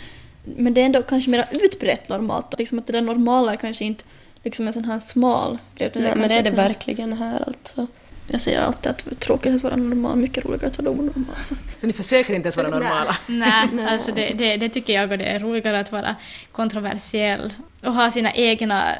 men 0.45 0.75
det 0.75 0.81
är 0.81 0.87
ändå 0.87 1.03
kanske 1.03 1.31
mer 1.31 1.45
utbrett 1.51 2.09
normalt. 2.09 2.59
Liksom 2.59 2.79
att 2.79 2.87
det 2.87 2.93
där 2.93 3.03
normala 3.03 3.53
är 3.53 3.57
kanske 3.57 3.85
inte 3.85 4.05
liksom 4.43 4.67
en 4.67 4.73
sån 4.73 4.85
här 4.85 5.01
smal 5.01 5.59
grej. 5.77 5.91
Nej, 5.95 6.17
men 6.17 6.29
det 6.29 6.35
är 6.35 6.43
det 6.43 6.51
verkligen 6.51 7.13
här 7.13 7.45
alltså. 7.47 7.87
Jag 8.33 8.41
säger 8.41 8.61
alltid 8.61 8.91
att 8.91 9.05
det 9.05 9.11
är 9.11 9.15
tråkigt 9.15 9.55
att 9.55 9.63
vara 9.63 9.77
normal, 9.77 10.17
mycket 10.17 10.45
roligare 10.45 10.67
att 10.67 10.79
vara 10.79 10.91
onormal. 10.91 11.37
Så. 11.41 11.55
så 11.79 11.87
ni 11.87 11.93
försöker 11.93 12.35
inte 12.35 12.47
ens 12.47 12.57
vara 12.57 12.69
normala? 12.69 13.17
Nej, 13.27 13.69
Nej 13.73 13.87
alltså 13.87 14.13
det, 14.13 14.33
det, 14.39 14.57
det, 14.57 14.69
tycker 14.69 14.93
jag 14.93 15.13
och 15.13 15.19
det 15.19 15.25
är 15.25 15.39
roligare 15.39 15.81
att 15.81 15.93
vara 15.93 16.17
kontroversiell 16.53 17.55
och 17.83 17.95
ha 17.95 18.11
sina 18.11 18.35
egna 18.35 18.95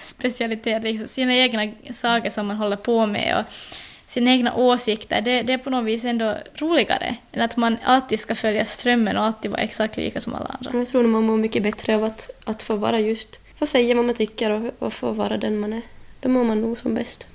specialiteter, 0.00 0.80
liksom, 0.80 1.08
sina 1.08 1.34
egna 1.34 1.72
saker 1.90 2.30
som 2.30 2.46
man 2.46 2.56
håller 2.56 2.76
på 2.76 3.06
med 3.06 3.36
och 3.38 3.52
sina 4.06 4.30
egna 4.30 4.54
åsikter. 4.54 5.20
Det, 5.20 5.42
det 5.42 5.52
är 5.52 5.58
på 5.58 5.70
något 5.70 5.84
vis 5.84 6.04
ändå 6.04 6.36
roligare 6.54 7.16
än 7.32 7.42
att 7.42 7.56
man 7.56 7.76
alltid 7.84 8.20
ska 8.20 8.34
följa 8.34 8.64
strömmen 8.64 9.16
och 9.16 9.24
alltid 9.24 9.50
vara 9.50 9.60
exakt 9.60 9.96
lika 9.96 10.20
som 10.20 10.34
alla 10.34 10.56
andra. 10.58 10.78
Jag 10.78 10.88
tror 10.88 11.04
att 11.04 11.10
man 11.10 11.22
mår 11.22 11.36
mycket 11.36 11.62
bättre 11.62 11.94
av 11.94 12.04
att, 12.04 12.30
att 12.44 12.62
få 12.62 12.76
vara 12.76 13.00
just, 13.00 13.40
få 13.58 13.66
säga 13.66 13.94
vad 13.94 14.04
man 14.04 14.14
tycker 14.14 14.50
och, 14.50 14.70
och 14.78 14.92
få 14.92 15.12
vara 15.12 15.36
den 15.36 15.58
man 15.58 15.72
är. 15.72 15.82
Då 16.20 16.28
mår 16.28 16.44
man 16.44 16.60
nog 16.60 16.78
som 16.78 16.94
bäst. 16.94 17.28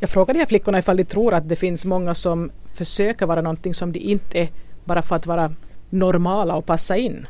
Jag 0.00 0.10
frågade 0.10 0.32
de 0.32 0.38
här 0.38 0.46
flickorna 0.46 0.78
ifall 0.78 0.96
de 0.96 1.04
tror 1.04 1.34
att 1.34 1.48
det 1.48 1.56
finns 1.56 1.84
många 1.84 2.14
som 2.14 2.50
försöker 2.74 3.26
vara 3.26 3.40
någonting 3.40 3.74
som 3.74 3.92
de 3.92 3.98
inte 3.98 4.38
är 4.38 4.48
bara 4.84 5.02
för 5.02 5.16
att 5.16 5.26
vara 5.26 5.54
normala 5.90 6.54
och 6.54 6.66
passa 6.66 6.96
in. 6.96 7.26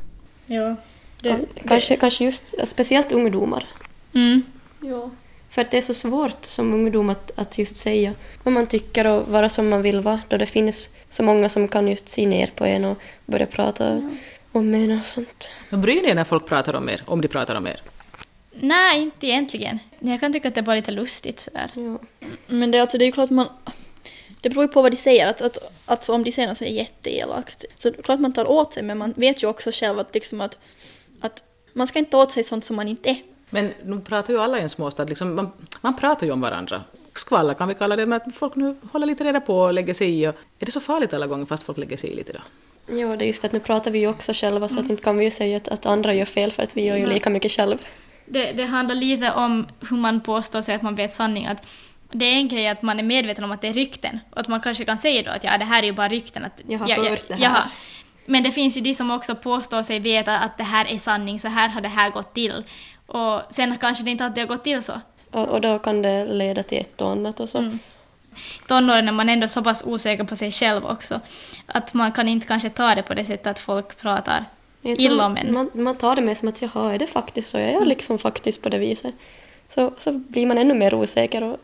Ja. 0.46 0.76
Det, 1.20 1.28
ja, 1.28 1.36
kanske, 1.68 1.94
det. 1.94 2.00
kanske 2.00 2.24
just 2.24 2.54
speciellt 2.64 3.12
ungdomar. 3.12 3.64
Mm. 4.14 4.42
Ja. 4.80 5.10
För 5.50 5.62
att 5.62 5.70
det 5.70 5.76
är 5.76 5.82
så 5.82 5.94
svårt 5.94 6.44
som 6.44 6.74
ungdom 6.74 7.10
att, 7.10 7.30
att 7.34 7.58
just 7.58 7.76
säga 7.76 8.14
vad 8.42 8.54
man 8.54 8.66
tycker 8.66 9.06
och 9.06 9.28
vara 9.28 9.48
som 9.48 9.68
man 9.68 9.82
vill 9.82 10.00
vara 10.00 10.20
då 10.28 10.36
det 10.36 10.46
finns 10.46 10.90
så 11.08 11.22
många 11.22 11.48
som 11.48 11.68
kan 11.68 11.88
just 11.88 12.08
se 12.08 12.26
ner 12.26 12.46
på 12.46 12.64
en 12.64 12.84
och 12.84 12.98
börja 13.26 13.46
prata 13.46 13.94
ja. 13.94 14.10
om 14.52 14.74
en 14.74 14.98
och 15.00 15.06
sånt. 15.06 15.50
Men 15.70 15.80
bryr 15.80 16.02
ni 16.02 16.08
er 16.08 16.14
när 16.14 16.24
folk 16.24 16.46
pratar 16.46 16.76
om 16.76 16.88
er, 16.88 17.02
om 17.06 17.20
de 17.20 17.28
pratar 17.28 17.54
om 17.54 17.66
er? 17.66 17.80
Nej, 18.60 19.02
inte 19.02 19.26
egentligen. 19.26 19.78
Jag 19.98 20.20
kan 20.20 20.32
tycka 20.32 20.48
att 20.48 20.54
det 20.54 20.60
är 20.60 20.62
bara 20.62 20.76
lite 20.76 20.90
lustigt 20.90 21.38
sådär. 21.38 21.70
Ja. 21.74 21.98
Men 22.46 22.70
det, 22.70 22.80
alltså, 22.80 22.98
det 22.98 23.04
är 23.04 23.06
ju 23.06 23.12
klart 23.12 23.30
man... 23.30 23.46
Det 24.40 24.48
beror 24.48 24.64
ju 24.64 24.68
på 24.68 24.82
vad 24.82 24.92
de 24.92 24.96
säger. 24.96 25.30
Att, 25.30 25.40
att, 25.40 25.58
att 25.86 26.08
om 26.08 26.24
de 26.24 26.32
säger 26.32 26.48
något 26.48 26.58
som 26.58 26.66
är 26.66 26.70
jätteelakt 26.70 27.64
så 27.78 27.90
det 27.90 27.98
är 27.98 28.02
klart 28.02 28.20
man 28.20 28.32
tar 28.32 28.50
åt 28.50 28.72
sig 28.72 28.82
men 28.82 28.98
man 28.98 29.14
vet 29.16 29.42
ju 29.42 29.46
också 29.46 29.70
själv 29.72 29.98
att, 29.98 30.14
liksom 30.14 30.40
att, 30.40 30.58
att 31.20 31.44
man 31.72 31.86
ska 31.86 31.98
inte 31.98 32.10
ta 32.10 32.22
åt 32.22 32.32
sig 32.32 32.44
sånt 32.44 32.64
som 32.64 32.76
man 32.76 32.88
inte 32.88 33.10
är. 33.10 33.16
Men 33.50 33.72
nu 33.84 34.00
pratar 34.00 34.34
ju 34.34 34.40
alla 34.40 34.58
i 34.58 34.62
en 34.62 34.68
småstad, 34.68 35.04
liksom, 35.04 35.34
man, 35.34 35.52
man 35.80 35.96
pratar 35.96 36.26
ju 36.26 36.32
om 36.32 36.40
varandra. 36.40 36.82
Skvaller 37.14 37.54
kan 37.54 37.68
vi 37.68 37.74
kalla 37.74 37.96
det, 37.96 38.06
men 38.06 38.20
att 38.26 38.34
folk 38.34 38.56
nu 38.56 38.76
håller 38.92 39.06
lite 39.06 39.24
reda 39.24 39.40
på 39.40 39.58
och 39.58 39.74
lägger 39.74 39.94
sig 39.94 40.22
i. 40.22 40.28
Och, 40.28 40.34
är 40.58 40.66
det 40.66 40.72
så 40.72 40.80
farligt 40.80 41.14
alla 41.14 41.26
gånger 41.26 41.46
fast 41.46 41.62
folk 41.66 41.78
lägger 41.78 41.96
sig 41.96 42.10
i 42.10 42.14
lite 42.14 42.32
då? 42.32 42.40
Jo, 42.90 43.16
det 43.16 43.24
är 43.24 43.26
just 43.26 43.44
att 43.44 43.52
nu 43.52 43.60
pratar 43.60 43.90
vi 43.90 43.98
ju 43.98 44.08
också 44.08 44.32
själva 44.32 44.68
så 44.68 44.74
mm. 44.74 44.84
att 44.84 44.90
inte 44.90 45.02
kan 45.02 45.18
vi 45.18 45.24
ju 45.24 45.30
säga 45.30 45.56
att, 45.56 45.68
att 45.68 45.86
andra 45.86 46.14
gör 46.14 46.24
fel 46.24 46.52
för 46.52 46.62
att 46.62 46.76
vi 46.76 46.84
gör 46.84 46.96
ju 46.96 47.06
lika 47.06 47.30
mycket 47.30 47.52
själv. 47.52 47.78
Det, 48.30 48.52
det 48.52 48.64
handlar 48.64 48.94
lite 48.94 49.32
om 49.32 49.66
hur 49.90 49.96
man 49.96 50.20
påstår 50.20 50.62
sig 50.62 50.74
att 50.74 50.82
man 50.82 50.94
vet 50.94 51.12
sanning. 51.12 51.46
Att 51.46 51.68
det 52.12 52.24
är 52.24 52.36
en 52.36 52.48
grej 52.48 52.68
att 52.68 52.82
man 52.82 52.98
är 52.98 53.02
medveten 53.02 53.44
om 53.44 53.52
att 53.52 53.60
det 53.60 53.68
är 53.68 53.72
rykten 53.72 54.20
och 54.30 54.40
att 54.40 54.48
man 54.48 54.60
kanske 54.60 54.84
kan 54.84 54.98
säga 54.98 55.22
då 55.22 55.30
att 55.30 55.44
ja, 55.44 55.58
det 55.58 55.64
här 55.64 55.82
är 55.82 55.86
ju 55.86 55.92
bara 55.92 56.08
rykten. 56.08 56.44
Att, 56.44 56.60
jag 56.68 56.78
har 56.78 56.88
ja, 56.88 56.96
hört 56.96 57.24
ja, 57.28 57.36
det 57.36 57.46
här. 57.46 57.70
Men 58.26 58.42
det 58.42 58.50
finns 58.50 58.76
ju 58.76 58.80
de 58.80 58.94
som 58.94 59.10
också 59.10 59.34
påstår 59.34 59.82
sig 59.82 60.00
veta 60.00 60.38
att 60.38 60.58
det 60.58 60.64
här 60.64 60.86
är 60.86 60.98
sanning, 60.98 61.38
så 61.38 61.48
här 61.48 61.68
har 61.68 61.80
det 61.80 61.88
här 61.88 62.10
gått 62.10 62.34
till. 62.34 62.64
Och 63.06 63.42
sen 63.50 63.78
kanske 63.78 64.04
det 64.04 64.10
inte 64.10 64.24
alltid 64.24 64.42
har 64.42 64.48
gått 64.48 64.64
till 64.64 64.82
så. 64.82 64.92
Och, 65.30 65.48
och 65.48 65.60
då 65.60 65.78
kan 65.78 66.02
det 66.02 66.26
leda 66.26 66.62
till 66.62 66.78
ett 66.78 67.00
och 67.00 67.10
annat 67.10 67.40
och 67.40 67.48
så. 67.48 67.58
Mm. 67.58 67.78
Tonåren 68.66 69.08
är 69.08 69.12
man 69.12 69.28
ändå 69.28 69.48
så 69.48 69.62
pass 69.62 69.82
osäker 69.86 70.24
på 70.24 70.36
sig 70.36 70.50
själv 70.50 70.86
också 70.86 71.20
att 71.66 71.94
man 71.94 72.12
kan 72.12 72.28
inte 72.28 72.46
kanske 72.46 72.70
ta 72.70 72.94
det 72.94 73.02
på 73.02 73.14
det 73.14 73.24
sättet 73.24 73.46
att 73.46 73.58
folk 73.58 74.00
pratar 74.00 74.44
illa 74.82 75.26
om 75.26 75.36
en. 75.36 75.54
Man, 75.54 75.70
man 75.72 75.94
tar 75.94 76.16
det 76.16 76.22
med 76.22 76.36
som 76.38 76.48
att 76.48 76.62
jaha, 76.62 76.94
är 76.94 76.98
det 76.98 77.06
faktiskt 77.06 77.50
så? 77.50 77.58
Är 77.58 77.72
jag 77.72 77.86
liksom 77.86 78.18
faktiskt 78.18 78.62
på 78.62 78.68
det 78.68 78.78
viset? 78.78 79.14
Så, 79.68 79.92
så 79.96 80.12
blir 80.12 80.46
man 80.46 80.58
ännu 80.58 80.74
mer 80.74 80.94
osäker. 80.94 81.42
Och... 81.42 81.56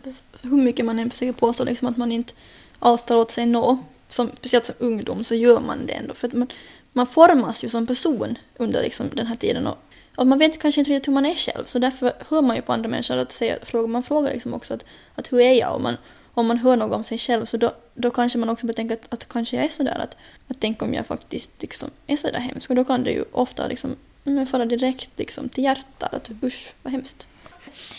Hur 0.42 0.56
mycket 0.56 0.84
man 0.84 0.98
än 0.98 1.10
försöker 1.10 1.32
påstå 1.32 1.64
liksom 1.64 1.88
att 1.88 1.96
man 1.96 2.12
inte 2.12 2.32
alls 2.78 3.02
tar 3.02 3.16
åt 3.16 3.30
sig 3.30 3.46
nå, 3.46 3.78
som, 4.08 4.30
speciellt 4.36 4.66
som 4.66 4.74
ungdom, 4.78 5.24
så 5.24 5.34
gör 5.34 5.60
man 5.60 5.86
det 5.86 5.92
ändå. 5.92 6.14
För 6.14 6.28
att 6.28 6.34
man, 6.34 6.48
man 6.92 7.06
formas 7.06 7.64
ju 7.64 7.68
som 7.68 7.86
person 7.86 8.38
under 8.56 8.82
liksom 8.82 9.06
den 9.12 9.26
här 9.26 9.36
tiden 9.36 9.66
och, 9.66 9.78
och 10.16 10.26
man 10.26 10.38
vet 10.38 10.60
kanske 10.60 10.80
inte 10.80 10.90
riktigt 10.90 11.08
hur 11.08 11.12
man 11.12 11.26
är 11.26 11.34
själv 11.34 11.64
så 11.64 11.78
därför 11.78 12.12
hör 12.28 12.42
man 12.42 12.56
ju 12.56 12.62
på 12.62 12.72
andra 12.72 12.88
människor 12.88 13.16
att 13.16 13.32
säga, 13.32 13.56
fråga, 13.62 13.86
man 13.86 14.02
frågar 14.02 14.32
liksom 14.32 14.54
också 14.54 14.74
att, 14.74 14.84
att 15.14 15.32
hur 15.32 15.40
är 15.40 15.52
jag? 15.52 15.74
Och 15.74 15.80
man, 15.80 15.96
om 16.34 16.46
man 16.46 16.58
hör 16.58 16.76
något 16.76 16.96
om 16.96 17.04
sig 17.04 17.18
själv 17.18 17.44
så 17.44 17.56
då, 17.56 17.72
då 17.94 18.10
kanske 18.10 18.38
man 18.38 18.48
också 18.48 18.66
betänker 18.66 18.94
att, 18.94 19.12
att 19.12 19.28
kanske 19.28 19.56
jag 19.56 19.64
är 19.64 19.68
sådär 19.68 19.98
att, 19.98 20.16
att 20.48 20.56
tänk 20.60 20.82
om 20.82 20.94
jag 20.94 21.06
faktiskt 21.06 21.50
liksom 21.62 21.90
är 22.06 22.16
sådär 22.16 22.40
hemsk 22.40 22.70
och 22.70 22.76
då 22.76 22.84
kan 22.84 23.04
det 23.04 23.10
ju 23.10 23.24
ofta 23.32 23.66
liksom 23.66 23.96
men 24.24 24.46
falla 24.46 24.64
direkt 24.64 25.10
liksom 25.16 25.48
till 25.48 25.64
hjärtat 25.64 26.14
att 26.14 26.30
usch 26.42 26.72
vad 26.82 26.92
hemskt. 26.92 27.28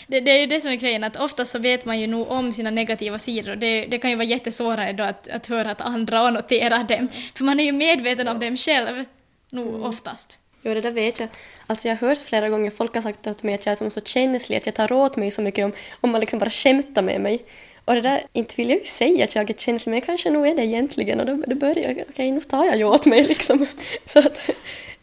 Det, 0.06 0.20
det, 0.20 0.30
är 0.30 0.40
ju 0.40 0.46
det 0.46 0.60
som 0.60 0.70
är 0.70 0.76
grejen, 0.76 1.04
att 1.04 1.16
oftast 1.16 1.52
så 1.52 1.58
vet 1.58 1.84
man 1.84 2.00
ju 2.00 2.06
nog 2.06 2.30
om 2.30 2.52
sina 2.52 2.70
negativa 2.70 3.18
sidor. 3.18 3.56
Det, 3.56 3.86
det 3.86 3.98
kan 3.98 4.10
ju 4.10 4.16
vara 4.16 4.26
jättesvårare 4.26 4.92
då 4.92 5.04
att, 5.04 5.28
att 5.28 5.46
höra 5.46 5.70
att 5.70 5.80
andra 5.80 6.30
noterar 6.30 6.84
dem. 6.84 7.08
För 7.34 7.44
man 7.44 7.60
är 7.60 7.64
ju 7.64 7.72
medveten 7.72 8.28
om 8.28 8.40
dem 8.40 8.56
själv, 8.56 9.04
nog 9.50 9.68
mm. 9.68 9.82
oftast. 9.82 10.40
Jo, 10.62 10.74
det 10.74 10.80
där 10.80 10.90
vet 10.90 11.20
jag. 11.20 11.28
Alltså 11.66 11.88
jag 11.88 11.96
har 11.96 12.08
hört 12.08 12.18
flera 12.18 12.48
gånger 12.48 12.70
folk 12.70 12.94
har 12.94 13.02
sagt 13.02 13.22
till 13.22 13.34
mig 13.42 13.54
att 13.54 13.66
jag 13.66 13.82
är 13.82 13.88
så 13.88 14.00
känslig, 14.00 14.56
att 14.56 14.66
jag 14.66 14.74
tar 14.74 14.92
åt 14.92 15.16
mig 15.16 15.30
så 15.30 15.42
mycket 15.42 15.64
om, 15.64 15.72
om 16.00 16.10
man 16.10 16.20
liksom 16.20 16.38
bara 16.38 16.50
skämtar 16.50 17.02
med 17.02 17.20
mig. 17.20 17.44
Och 17.86 17.94
det 17.94 18.00
där, 18.00 18.26
inte 18.32 18.54
vill 18.56 18.70
jag 18.70 18.78
ju 18.78 18.84
säga 18.84 19.24
att 19.24 19.34
jag 19.34 19.50
är 19.50 19.54
känslig, 19.54 19.90
men 19.90 19.98
jag 19.98 20.06
kanske 20.06 20.30
nog 20.30 20.46
är 20.46 20.54
det 20.54 20.64
egentligen. 20.64 21.20
Och 21.20 21.26
då, 21.26 21.42
då 21.46 21.56
börjar 21.56 21.76
jag, 21.76 21.92
okej, 21.92 22.06
okay, 22.08 22.30
nu 22.30 22.40
tar 22.40 22.64
jag 22.64 22.76
ju 22.76 22.84
åt 22.84 23.06
mig 23.06 23.26
liksom. 23.26 23.66
Så 24.06 24.18
att, 24.18 24.50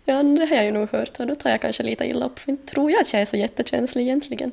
ja, 0.06 0.24
det 0.24 0.46
har 0.46 0.56
jag 0.56 0.66
ju 0.66 0.72
nog 0.72 0.90
hört 0.92 1.20
och 1.20 1.28
då 1.28 1.36
tar 1.36 1.50
jag 1.50 1.62
kanske 1.62 1.84
lite 1.84 2.06
illa 2.06 2.26
upp, 2.26 2.40
för 2.40 2.52
inte 2.52 2.74
tror 2.74 2.92
jag 2.92 3.02
att 3.02 3.14
jag 3.14 3.22
är 3.22 3.26
så 3.26 3.38
jättekänslig 3.38 4.04
egentligen. 4.04 4.52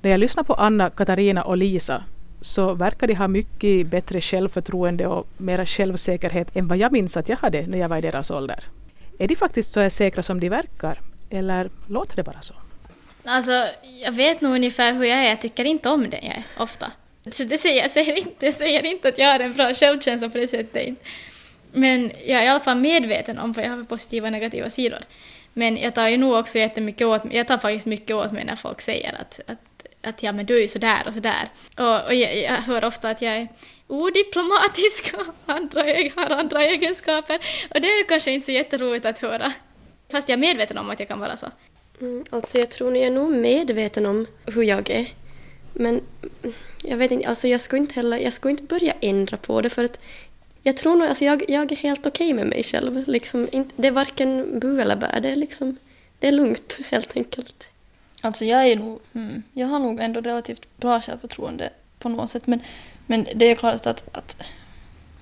När 0.00 0.10
jag 0.10 0.20
lyssnar 0.20 0.44
på 0.44 0.54
Anna, 0.54 0.90
Katarina 0.90 1.42
och 1.42 1.56
Lisa 1.56 2.04
så 2.40 2.74
verkar 2.74 3.06
de 3.06 3.14
ha 3.14 3.28
mycket 3.28 3.86
bättre 3.86 4.20
självförtroende 4.20 5.06
och 5.06 5.26
mera 5.36 5.66
självsäkerhet 5.66 6.56
än 6.56 6.68
vad 6.68 6.78
jag 6.78 6.92
minns 6.92 7.16
att 7.16 7.28
jag 7.28 7.36
hade 7.36 7.66
när 7.66 7.78
jag 7.78 7.88
var 7.88 7.96
i 7.96 8.00
deras 8.00 8.30
ålder. 8.30 8.64
Är 9.18 9.28
de 9.28 9.36
faktiskt 9.36 9.72
så 9.72 9.90
säkra 9.90 10.22
som 10.22 10.40
de 10.40 10.48
verkar? 10.48 11.00
Eller 11.30 11.70
låter 11.88 12.16
det 12.16 12.22
bara 12.22 12.42
så? 12.42 12.54
Alltså, 13.24 13.52
jag 14.04 14.12
vet 14.12 14.40
nog 14.40 14.54
ungefär 14.54 14.92
hur 14.92 15.04
jag 15.04 15.18
är. 15.18 15.28
Jag 15.28 15.40
tycker 15.40 15.64
inte 15.64 15.88
om 15.88 16.10
det 16.10 16.20
jag 16.22 16.36
är, 16.36 16.44
ofta. 16.58 16.92
Så 17.30 17.44
det 17.44 17.58
säger, 17.58 17.82
jag, 17.82 17.90
säger 17.90 18.18
inte, 18.18 18.46
jag 18.46 18.54
säger 18.54 18.86
inte 18.86 19.08
att 19.08 19.18
jag 19.18 19.26
har 19.32 19.40
en 19.40 19.52
bra 19.52 19.74
självkänsla 19.74 20.28
på 20.28 20.38
det 20.38 20.48
sättet. 20.48 20.94
Men 21.72 22.12
jag 22.26 22.40
är 22.40 22.44
i 22.44 22.48
alla 22.48 22.60
fall 22.60 22.78
medveten 22.78 23.38
om 23.38 23.52
vad 23.52 23.64
jag 23.64 23.70
har 23.70 23.76
för 23.76 23.84
positiva 23.84 24.26
och 24.26 24.32
negativa 24.32 24.70
sidor. 24.70 24.98
Men 25.52 25.76
jag 25.76 25.94
tar 25.94 26.08
ju 26.08 26.16
nog 26.16 26.34
också 26.34 26.58
jättemycket 26.58 27.06
åt 27.06 27.24
mig, 27.24 27.36
jag 27.36 27.48
tar 27.48 27.58
faktiskt 27.58 27.86
mycket 27.86 28.16
åt 28.16 28.32
mig 28.32 28.44
när 28.44 28.56
folk 28.56 28.80
säger 28.80 29.14
att, 29.20 29.40
att 29.46 29.58
att 30.02 30.22
ja 30.22 30.32
men 30.32 30.46
du 30.46 30.56
är 30.56 30.60
ju 30.60 30.68
sådär 30.68 31.02
och 31.06 31.14
sådär. 31.14 31.48
Och, 31.78 32.06
och 32.06 32.14
jag, 32.14 32.36
jag 32.36 32.56
hör 32.56 32.84
ofta 32.84 33.10
att 33.10 33.22
jag 33.22 33.36
är 33.36 33.48
odiplomatisk 33.86 35.14
och 35.14 35.34
andra, 35.52 35.86
e- 35.86 36.12
har 36.16 36.30
andra 36.30 36.64
egenskaper. 36.64 37.38
Och 37.74 37.80
det 37.80 37.88
är 37.88 38.08
kanske 38.08 38.30
inte 38.30 38.46
så 38.46 38.52
jätteroligt 38.52 39.06
att 39.06 39.18
höra. 39.18 39.52
Fast 40.10 40.28
jag 40.28 40.36
är 40.36 40.40
medveten 40.40 40.78
om 40.78 40.90
att 40.90 40.98
jag 41.00 41.08
kan 41.08 41.20
vara 41.20 41.36
så. 41.36 41.46
Mm, 42.00 42.24
alltså 42.30 42.58
jag 42.58 42.70
tror 42.70 42.90
ni 42.90 42.98
jag 42.98 43.06
är 43.06 43.10
nog 43.10 43.30
medveten 43.30 44.06
om 44.06 44.26
hur 44.46 44.62
jag 44.62 44.90
är. 44.90 45.06
Men 45.72 46.00
jag 46.82 46.96
vet 46.96 47.10
inte, 47.10 47.28
alltså 47.28 47.48
jag 47.48 47.60
skulle 47.60 47.82
inte 47.82 47.94
heller, 47.94 48.18
jag 48.18 48.32
skulle 48.32 48.50
inte 48.50 48.62
börja 48.62 48.94
ändra 49.00 49.36
på 49.36 49.60
det 49.60 49.70
för 49.70 49.84
att 49.84 50.00
jag 50.62 50.76
tror 50.76 50.96
nog, 50.96 51.08
alltså 51.08 51.24
jag, 51.24 51.50
jag 51.50 51.72
är 51.72 51.76
helt 51.76 52.06
okej 52.06 52.26
okay 52.26 52.34
med 52.34 52.46
mig 52.46 52.62
själv. 52.62 53.08
Liksom, 53.08 53.48
inte, 53.52 53.74
det 53.76 53.88
är 53.88 53.92
varken 53.92 54.58
bu 54.60 54.80
eller 54.80 54.96
bä, 54.96 55.20
det 55.20 55.30
är 55.30 55.36
liksom, 55.36 55.76
det 56.18 56.28
är 56.28 56.32
lugnt 56.32 56.78
helt 56.90 57.16
enkelt. 57.16 57.70
Alltså 58.22 58.44
jag 58.44 58.66
är 58.66 58.76
nog, 58.76 59.00
mm, 59.12 59.42
jag 59.52 59.66
har 59.66 59.78
nog 59.78 60.00
ändå 60.00 60.20
relativt 60.20 60.76
bra 60.76 61.00
självförtroende 61.00 61.70
på 61.98 62.08
något 62.08 62.30
sätt 62.30 62.46
men, 62.46 62.60
men 63.06 63.26
det 63.34 63.50
är 63.50 63.54
klart 63.54 63.86
att, 63.86 64.16
att 64.16 64.42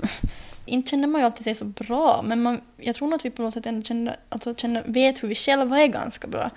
inte 0.66 0.90
känner 0.90 1.08
man 1.08 1.20
ju 1.20 1.24
alltid 1.24 1.44
sig 1.44 1.54
så 1.54 1.64
bra 1.64 2.20
men 2.24 2.42
man, 2.42 2.60
jag 2.76 2.94
tror 2.94 3.08
nog 3.08 3.16
att 3.16 3.24
vi 3.24 3.30
på 3.30 3.42
något 3.42 3.54
sätt 3.54 3.66
ändå 3.66 3.82
känner, 3.82 4.16
alltså 4.28 4.54
känner, 4.54 4.82
vet 4.86 5.22
hur 5.22 5.28
vi 5.28 5.34
själva 5.34 5.80
är 5.80 5.86
ganska 5.86 6.28
bra. 6.28 6.50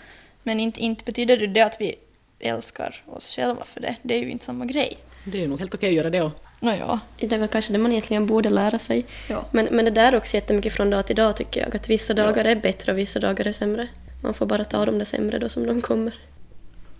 Men 0.43 0.60
inte, 0.60 0.79
inte 0.79 1.06
betyder 1.06 1.47
det 1.47 1.62
att 1.62 1.82
vi 1.82 1.95
älskar 2.43 3.03
oss 3.06 3.36
själva 3.36 3.65
för 3.65 3.82
det. 3.82 3.95
Det 4.01 4.15
är 4.15 4.19
ju 4.19 4.29
inte 4.29 4.45
samma 4.45 4.65
grej. 4.65 4.97
Det 5.23 5.38
är 5.38 5.41
ju 5.41 5.47
nog 5.47 5.60
helt 5.60 5.75
okej 5.75 5.89
att 5.89 5.95
göra 5.95 6.10
det 6.10 6.21
också. 6.21 6.38
Nåja. 6.60 6.99
Det 7.19 7.32
är 7.32 7.38
väl 7.38 7.47
kanske 7.47 7.73
det 7.73 7.79
man 7.79 7.91
egentligen 7.91 8.25
borde 8.25 8.49
lära 8.49 8.79
sig. 8.79 9.06
Ja. 9.29 9.45
Men, 9.51 9.65
men 9.71 9.86
det 9.86 9.91
där 9.91 10.12
är 10.12 10.17
också 10.17 10.36
jättemycket 10.36 10.73
från 10.73 10.89
dag 10.89 11.08
till 11.08 11.15
dag 11.15 11.38
tycker 11.38 11.62
jag. 11.62 11.75
Att 11.75 11.89
vissa 11.89 12.13
dagar 12.13 12.45
ja. 12.45 12.51
är 12.51 12.56
bättre 12.56 12.91
och 12.91 12.97
vissa 12.97 13.19
dagar 13.19 13.47
är 13.47 13.51
sämre. 13.51 13.88
Man 14.21 14.34
får 14.34 14.45
bara 14.45 14.63
ta 14.63 14.86
dem 14.86 14.99
det 14.99 15.06
sämre 15.06 15.39
då 15.39 15.49
som 15.49 15.65
de 15.65 15.82
kommer. 15.82 16.13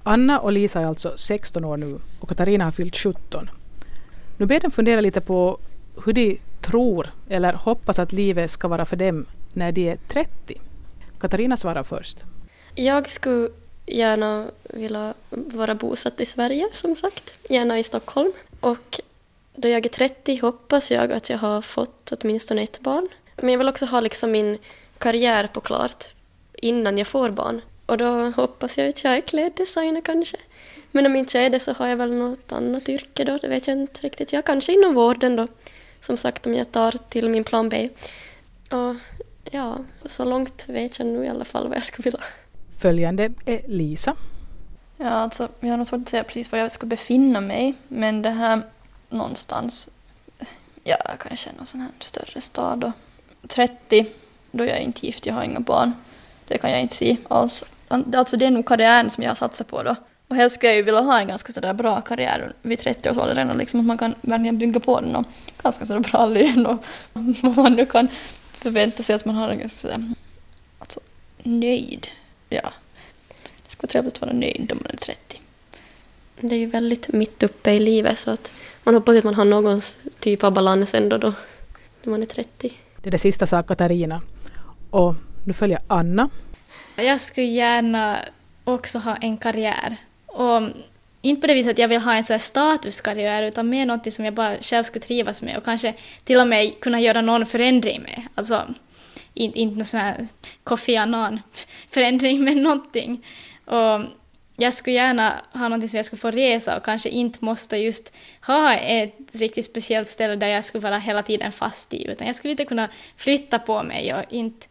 Anna 0.03 0.39
och 0.39 0.51
Lisa 0.51 0.82
är 0.82 0.86
alltså 0.86 1.13
16 1.17 1.65
år 1.65 1.77
nu 1.77 1.99
och 2.19 2.29
Katarina 2.29 2.63
har 2.63 2.71
fyllt 2.71 2.95
17. 2.95 3.49
Nu 4.38 4.45
ber 4.45 4.60
dem 4.60 4.71
fundera 4.71 5.01
lite 5.01 5.21
på 5.21 5.58
hur 6.06 6.13
de 6.13 6.39
tror 6.62 7.13
eller 7.29 7.53
hoppas 7.53 7.99
att 7.99 8.12
livet 8.12 8.51
ska 8.51 8.67
vara 8.67 8.86
för 8.86 8.95
dem 8.95 9.25
när 9.53 9.71
de 9.71 9.89
är 9.89 9.97
30. 10.08 10.62
Katarina 11.19 11.58
svarar 11.58 11.84
först. 11.84 12.17
Jag 12.75 13.12
skulle 13.12 13.49
gärna 13.86 14.46
vilja 14.63 15.13
vara 15.30 15.76
bosatt 15.76 16.22
i 16.22 16.26
Sverige, 16.26 16.69
som 16.72 16.96
sagt. 16.96 17.38
Gärna 17.50 17.80
i 17.80 17.84
Stockholm. 17.84 18.32
Och 18.60 19.00
då 19.56 19.67
jag 19.67 19.86
är 19.86 19.89
30 19.89 20.39
hoppas 20.41 20.91
jag 20.91 21.12
att 21.12 21.30
jag 21.30 21.38
har 21.38 21.62
fått 21.62 22.12
åtminstone 22.12 22.63
ett 22.63 22.80
barn. 22.80 23.08
Men 23.36 23.50
jag 23.50 23.58
vill 23.58 23.69
också 23.69 23.86
ha 23.86 24.00
liksom 24.00 24.32
min 24.32 24.58
karriär 24.98 25.48
på 25.48 25.62
klart 25.62 26.06
innan 26.54 26.98
jag 26.98 27.08
får 27.08 27.30
barn. 27.30 27.62
Och 27.86 27.98
då 27.98 28.30
hoppas 28.30 28.78
jag 28.78 28.88
att 28.88 29.04
jag 29.04 29.17
är 29.17 29.22
kläddesigner 29.22 30.02
kanske. 30.02 30.38
Men 30.91 31.06
om 31.06 31.15
inte 31.15 31.38
jag 31.38 31.46
är 31.46 31.50
det 31.50 31.60
så 31.60 31.74
har 31.74 31.88
jag 31.88 31.98
väl 31.98 32.13
något 32.13 32.52
annat 32.52 32.89
yrke 32.89 33.24
då, 33.24 33.38
det 33.38 33.48
vet 33.48 33.67
jag 33.67 33.78
inte 33.78 34.02
riktigt. 34.02 34.34
Jag 34.34 34.46
kanske 34.46 34.74
inom 34.74 34.93
vården 34.93 35.36
då, 35.36 35.48
som 36.02 36.17
sagt 36.17 36.48
om 36.48 36.54
jag 36.54 36.72
tar 36.72 36.91
till 37.10 37.30
min 37.30 37.43
plan 37.43 37.69
B. 37.69 37.89
Och 38.69 38.96
ja, 39.52 39.78
så 40.06 40.26
långt 40.26 40.69
vet 40.69 41.00
jag 41.00 41.08
nu 41.08 41.26
i 41.26 41.30
alla 41.30 41.46
fall 41.46 41.67
vad 41.67 41.78
jag 41.78 41.84
skulle 41.84 42.04
vilja. 42.04 42.19
Följande 42.84 43.30
är 43.46 43.62
Lisa. 43.67 44.15
Ja, 44.98 45.10
alltså 45.10 45.50
jag 45.60 45.69
har 45.69 45.78
nog 45.78 45.88
svårt 45.88 46.02
att 46.02 46.10
säga 46.10 46.24
precis 46.24 46.52
var 46.52 46.60
jag 46.60 46.72
ska 46.72 46.86
befinna 46.86 47.41
mig, 47.41 47.74
men 47.88 48.22
det 48.22 48.30
här 48.30 48.62
någonstans, 49.10 49.89
ja 50.84 50.98
kanske 51.19 51.50
någon 51.58 51.65
sån 51.65 51.80
här 51.80 51.89
större 52.00 52.41
stad 52.41 52.80
då. 52.80 52.91
30, 53.48 54.06
då 54.52 54.65
jag 54.65 54.78
är 54.78 54.82
inte 54.82 55.06
gift, 55.06 55.26
jag 55.26 55.34
har 55.34 55.43
inga 55.43 55.60
barn. 55.60 55.93
Det 56.48 56.58
kan 56.58 56.72
jag 56.72 56.82
inte 56.82 56.96
se 56.96 57.17
alls. 57.28 57.63
Alltså 57.88 58.38
det 58.38 58.46
är 58.46 58.52
nog 58.52 58.65
karriären 58.65 59.10
som 59.10 59.24
jag 59.24 59.30
har 59.32 59.36
satsat 59.36 59.67
på 59.67 59.84
då. 59.84 59.96
Och 60.28 60.36
helst 60.36 60.56
skulle 60.56 60.72
jag 60.72 60.78
ju 60.78 60.84
vilja 60.84 61.02
ha 61.02 61.19
en 61.19 61.28
ganska 61.28 61.54
sådär 61.54 61.74
bra 61.74 62.02
karriär 62.02 62.54
vid 62.62 62.80
30-årsåldern, 62.80 63.58
liksom 63.58 63.80
att 63.80 63.86
man 63.86 63.98
kan 63.98 64.15
verkligen 64.22 64.58
bygga 64.58 64.80
på 64.80 65.02
den 65.02 65.15
och 65.15 65.26
ganska 65.63 65.86
sådär 65.86 66.00
bra 66.00 66.26
lön 66.26 66.65
och 66.65 66.86
vad 67.13 67.58
man 67.58 67.74
nu 67.74 67.86
kan 67.86 68.08
förvänta 68.52 69.04
sig 69.04 69.15
att 69.15 69.26
man 69.26 69.36
har 69.36 69.50
en 69.50 69.60
ganska 69.60 69.82
sådär, 69.82 70.13
alltså 70.80 71.00
nöjd. 71.43 72.08
Ja. 72.53 72.73
Det 73.65 73.71
skulle 73.71 73.87
vara 73.87 73.91
trevligt 73.91 74.13
att 74.13 74.21
vara 74.21 74.33
nöjd 74.33 74.71
om 74.71 74.79
man 74.81 74.91
är 74.91 74.97
30. 74.97 75.39
Det 76.39 76.55
är 76.55 76.59
ju 76.59 76.65
väldigt 76.65 77.13
mitt 77.13 77.43
uppe 77.43 77.71
i 77.71 77.79
livet 77.79 78.19
så 78.19 78.31
att 78.31 78.53
man 78.83 78.95
hoppas 78.95 79.17
att 79.17 79.23
man 79.23 79.35
har 79.35 79.45
någon 79.45 79.81
typ 80.19 80.43
av 80.43 80.53
balans 80.53 80.93
ändå 80.93 81.17
då, 81.17 81.33
när 82.03 82.11
man 82.11 82.21
är 82.21 82.25
30. 82.25 82.73
Det 83.01 83.09
är 83.09 83.11
det 83.11 83.17
sista 83.17 83.47
sa 83.47 83.63
Katarina. 83.63 84.21
Och 84.89 85.15
nu 85.45 85.53
följer 85.53 85.79
Anna. 85.87 86.29
Jag 86.95 87.21
skulle 87.21 87.47
gärna 87.47 88.19
också 88.63 88.99
ha 88.99 89.15
en 89.15 89.37
karriär. 89.37 89.97
Och 90.25 90.61
inte 91.21 91.41
på 91.41 91.47
det 91.47 91.53
viset 91.53 91.71
att 91.71 91.77
jag 91.77 91.87
vill 91.87 92.01
ha 92.01 92.15
en 92.15 92.23
så 92.23 92.39
statuskarriär 92.39 93.43
utan 93.43 93.69
mer 93.69 93.85
något 93.85 94.13
som 94.13 94.25
jag 94.25 94.33
bara 94.33 94.57
själv 94.61 94.83
skulle 94.83 95.03
trivas 95.03 95.41
med 95.41 95.57
och 95.57 95.63
kanske 95.65 95.93
till 96.23 96.39
och 96.39 96.47
med 96.47 96.79
kunna 96.79 96.99
göra 96.99 97.21
någon 97.21 97.45
förändring 97.45 98.01
med. 98.01 98.21
Alltså 98.35 98.63
inte, 99.34 99.60
inte 99.60 99.76
någon 99.76 99.86
sån 99.86 100.00
här 100.00 100.28
Kofi 100.63 100.98
Annan-förändring 100.98 102.43
men 102.43 102.63
någonting. 102.63 103.26
Och 103.65 104.02
jag 104.58 104.74
skulle 104.74 104.96
gärna 104.96 105.34
ha 105.54 105.62
någonting 105.62 105.89
som 105.89 105.98
jag 105.98 106.06
skulle 106.06 106.19
få 106.19 106.32
resa 106.32 106.78
och 106.78 106.86
kanske 106.86 107.10
inte 107.10 107.46
måste 107.46 107.78
just 107.78 108.13
ha 108.41 108.74
ett 108.74 109.15
riktigt 109.32 109.65
speciellt 109.65 110.08
ställe 110.08 110.36
där 110.36 110.48
jag 110.48 110.65
skulle 110.65 110.82
vara 110.82 110.98
hela 110.98 111.22
tiden 111.22 111.52
fast 111.52 111.93
i 111.93 112.08
utan 112.08 112.28
jag 112.28 112.36
skulle 112.36 112.52
inte 112.52 112.65
kunna 112.65 112.89
flytta 113.17 113.60
på 113.60 113.84
mig 113.84 114.13
och 114.13 114.24
inte 114.30 114.67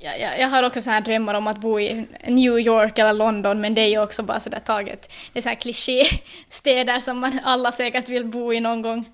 jag, 0.00 0.40
jag, 0.40 0.48
har 0.48 0.62
också 0.62 0.80
så 0.80 0.90
här 0.90 1.00
drömmar 1.00 1.34
om 1.34 1.46
att 1.46 1.60
bo 1.60 1.80
i 1.80 2.06
New 2.26 2.58
York 2.58 2.98
eller 2.98 3.12
London, 3.12 3.60
men 3.60 3.74
det 3.74 3.80
är 3.80 3.88
ju 3.88 4.02
också 4.02 4.22
bara 4.22 4.40
sådär 4.40 4.60
taget. 4.60 5.12
Det 5.32 5.38
är 5.38 5.42
sådana 5.42 5.56
klichéstäder 5.56 7.00
som 7.00 7.18
man 7.18 7.40
alla 7.44 7.72
säkert 7.72 8.08
vill 8.08 8.24
bo 8.24 8.52
i 8.52 8.60
någon 8.60 8.82
gång. 8.82 9.04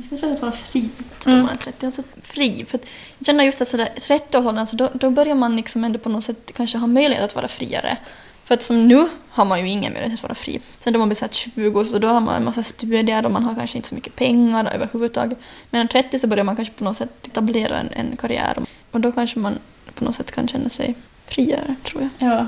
Jag 0.00 0.06
skulle 0.06 0.20
tro 0.20 0.32
att 0.32 0.42
vara 0.42 0.52
fri 0.52 0.88
när 1.26 1.32
mm. 1.32 1.46
man 1.46 1.54
är 1.54 1.58
30. 1.58 1.86
Alltså 1.86 2.02
fri. 2.22 2.64
För 2.68 2.80
jag 3.18 3.26
känner 3.26 3.44
just 3.44 3.60
att 3.60 3.68
sådär 3.68 3.88
30-årsåldern, 3.96 4.58
alltså 4.58 4.76
då, 4.76 4.88
då 4.94 5.10
börjar 5.10 5.34
man 5.34 5.56
liksom 5.56 5.84
ändå 5.84 5.98
på 5.98 6.08
något 6.08 6.24
sätt 6.24 6.50
kanske 6.54 6.78
ha 6.78 6.86
möjlighet 6.86 7.24
att 7.24 7.34
vara 7.34 7.48
friare. 7.48 7.96
För 8.44 8.54
att 8.54 8.62
som 8.62 8.88
nu 8.88 9.08
har 9.30 9.44
man 9.44 9.60
ju 9.60 9.68
ingen 9.68 9.92
möjlighet 9.92 10.18
att 10.18 10.22
vara 10.22 10.34
fri. 10.34 10.60
Sen 10.78 10.92
då 10.92 10.98
man 10.98 11.08
blir 11.08 11.16
så 11.16 11.28
20 11.30 11.84
så 11.84 11.98
då 11.98 12.08
har 12.08 12.20
man 12.20 12.34
en 12.34 12.44
massa 12.44 12.62
studier 12.62 13.26
och 13.26 13.32
man 13.32 13.44
har 13.44 13.54
kanske 13.54 13.78
inte 13.78 13.88
så 13.88 13.94
mycket 13.94 14.16
pengar 14.16 14.70
överhuvudtaget. 14.74 15.38
Men 15.70 15.88
30 15.88 16.18
så 16.18 16.26
börjar 16.26 16.44
man 16.44 16.56
kanske 16.56 16.74
på 16.74 16.84
något 16.84 16.96
sätt 16.96 17.26
etablera 17.26 17.78
en, 17.78 17.88
en 17.92 18.16
karriär 18.16 18.58
och 18.90 19.00
då 19.00 19.12
kanske 19.12 19.38
man 19.38 19.58
på 19.94 20.04
något 20.04 20.14
sätt 20.14 20.32
kan 20.32 20.48
känna 20.48 20.68
sig 20.68 20.94
friare, 21.26 21.74
tror 21.84 22.02
jag. 22.02 22.30
Ja. 22.30 22.46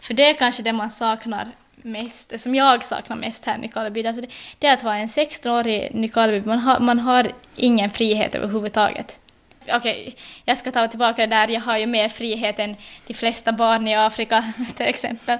För 0.00 0.14
det 0.14 0.30
är 0.30 0.34
kanske 0.34 0.62
det 0.62 0.72
man 0.72 0.90
saknar 0.90 1.52
mest, 1.84 2.40
som 2.40 2.54
jag 2.54 2.84
saknar 2.84 3.16
mest 3.16 3.44
här 3.44 3.54
i 3.54 3.58
Nykarleby, 3.58 4.06
alltså 4.06 4.22
det, 4.22 4.28
det 4.58 4.66
är 4.66 4.74
att 4.74 4.82
vara 4.82 4.96
en 4.96 5.08
16-årig 5.08 5.94
Nykarleby. 5.94 6.46
Man 6.46 6.58
har, 6.58 6.80
man 6.80 6.98
har 6.98 7.32
ingen 7.56 7.90
frihet 7.90 8.34
överhuvudtaget. 8.34 9.20
Okej, 9.62 9.76
okay, 9.76 10.12
jag 10.44 10.58
ska 10.58 10.72
ta 10.72 10.88
tillbaka 10.88 11.26
det 11.26 11.36
där, 11.36 11.48
jag 11.48 11.60
har 11.60 11.78
ju 11.78 11.86
mer 11.86 12.08
frihet 12.08 12.58
än 12.58 12.76
de 13.06 13.14
flesta 13.14 13.52
barn 13.52 13.88
i 13.88 13.94
Afrika 13.94 14.52
till 14.76 14.86
exempel. 14.86 15.38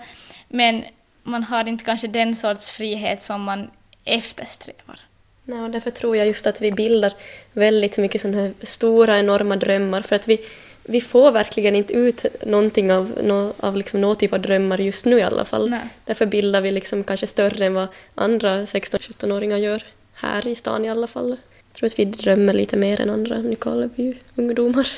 Men 0.48 0.84
man 1.22 1.42
har 1.42 1.68
inte 1.68 1.84
kanske 1.84 2.06
den 2.06 2.36
sorts 2.36 2.70
frihet 2.70 3.22
som 3.22 3.42
man 3.42 3.70
eftersträvar. 4.04 5.00
Nej, 5.44 5.60
och 5.60 5.70
därför 5.70 5.90
tror 5.90 6.16
jag 6.16 6.26
just 6.26 6.46
att 6.46 6.60
vi 6.60 6.72
bildar 6.72 7.12
väldigt 7.52 7.98
mycket 7.98 8.20
sådana 8.20 8.40
här 8.40 8.52
stora, 8.62 9.18
enorma 9.18 9.56
drömmar, 9.56 10.02
för 10.02 10.16
att 10.16 10.28
vi, 10.28 10.38
vi 10.84 11.00
får 11.00 11.32
verkligen 11.32 11.76
inte 11.76 11.92
ut 11.92 12.26
någonting 12.46 12.92
av, 12.92 13.18
no, 13.22 13.52
av 13.60 13.76
liksom 13.76 14.00
någon 14.00 14.16
typ 14.16 14.32
av 14.32 14.40
drömmar 14.40 14.78
just 14.78 15.04
nu 15.04 15.18
i 15.18 15.22
alla 15.22 15.44
fall. 15.44 15.70
Nej. 15.70 15.80
Därför 16.04 16.26
bildar 16.26 16.60
vi 16.60 16.72
liksom 16.72 17.04
kanske 17.04 17.26
större 17.26 17.66
än 17.66 17.74
vad 17.74 17.88
andra 18.14 18.64
16-17-åringar 18.64 19.56
gör, 19.56 19.82
här 20.14 20.48
i 20.48 20.54
stan 20.54 20.84
i 20.84 20.90
alla 20.90 21.06
fall. 21.06 21.28
Jag 21.28 21.72
tror 21.72 21.86
att 21.86 21.98
vi 21.98 22.04
drömmer 22.04 22.52
lite 22.52 22.76
mer 22.76 23.00
än 23.00 23.10
andra 23.10 23.36
Nykarleby-ungdomar. 23.36 24.88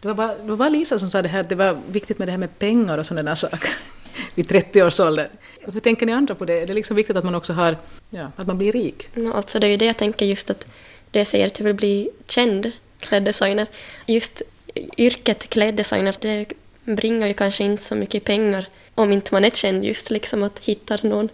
Det 0.00 0.08
var, 0.08 0.14
bara, 0.14 0.34
det 0.34 0.48
var 0.50 0.56
bara 0.56 0.68
Lisa 0.68 0.98
som 0.98 1.10
sa 1.10 1.22
det 1.22 1.28
här 1.28 1.40
att 1.40 1.48
det 1.48 1.54
var 1.54 1.78
viktigt 1.90 2.18
med 2.18 2.28
det 2.28 2.32
här 2.32 2.38
med 2.38 2.58
pengar 2.58 2.98
och 2.98 3.06
sådana 3.06 3.36
saker 3.36 3.70
vid 4.34 4.48
30 4.48 4.82
års 4.82 5.00
ålder. 5.00 5.28
Hur 5.60 5.80
tänker 5.80 6.06
ni 6.06 6.12
andra 6.12 6.34
på 6.34 6.44
det? 6.44 6.60
Är 6.60 6.66
det 6.66 6.74
liksom 6.74 6.96
viktigt 6.96 7.16
att 7.16 7.24
man 7.24 7.34
också 7.34 7.52
har, 7.52 7.76
ja, 8.10 8.30
att 8.36 8.46
man 8.46 8.58
blir 8.58 8.72
rik? 8.72 9.08
No, 9.14 9.32
alltså 9.32 9.58
det 9.58 9.66
är 9.66 9.70
ju 9.70 9.76
det 9.76 9.84
jag 9.84 9.96
tänker 9.96 10.26
just 10.26 10.50
att 10.50 10.72
det 11.10 11.18
jag 11.18 11.26
säger 11.26 11.46
att 11.46 11.58
jag 11.58 11.64
vill 11.66 11.74
bli 11.74 12.10
känd 12.26 12.72
kläddesigner. 13.00 13.66
Just 14.06 14.42
yrket 14.96 15.50
kläddesigner, 15.50 16.14
det 16.20 16.52
bringar 16.84 17.26
ju 17.26 17.34
kanske 17.34 17.64
inte 17.64 17.82
så 17.82 17.94
mycket 17.94 18.24
pengar 18.24 18.68
om 18.94 19.12
inte 19.12 19.34
man 19.34 19.44
är 19.44 19.50
känd 19.50 19.84
just 19.84 20.10
liksom 20.10 20.42
att 20.42 20.58
hitta 20.58 20.98
någon 21.02 21.28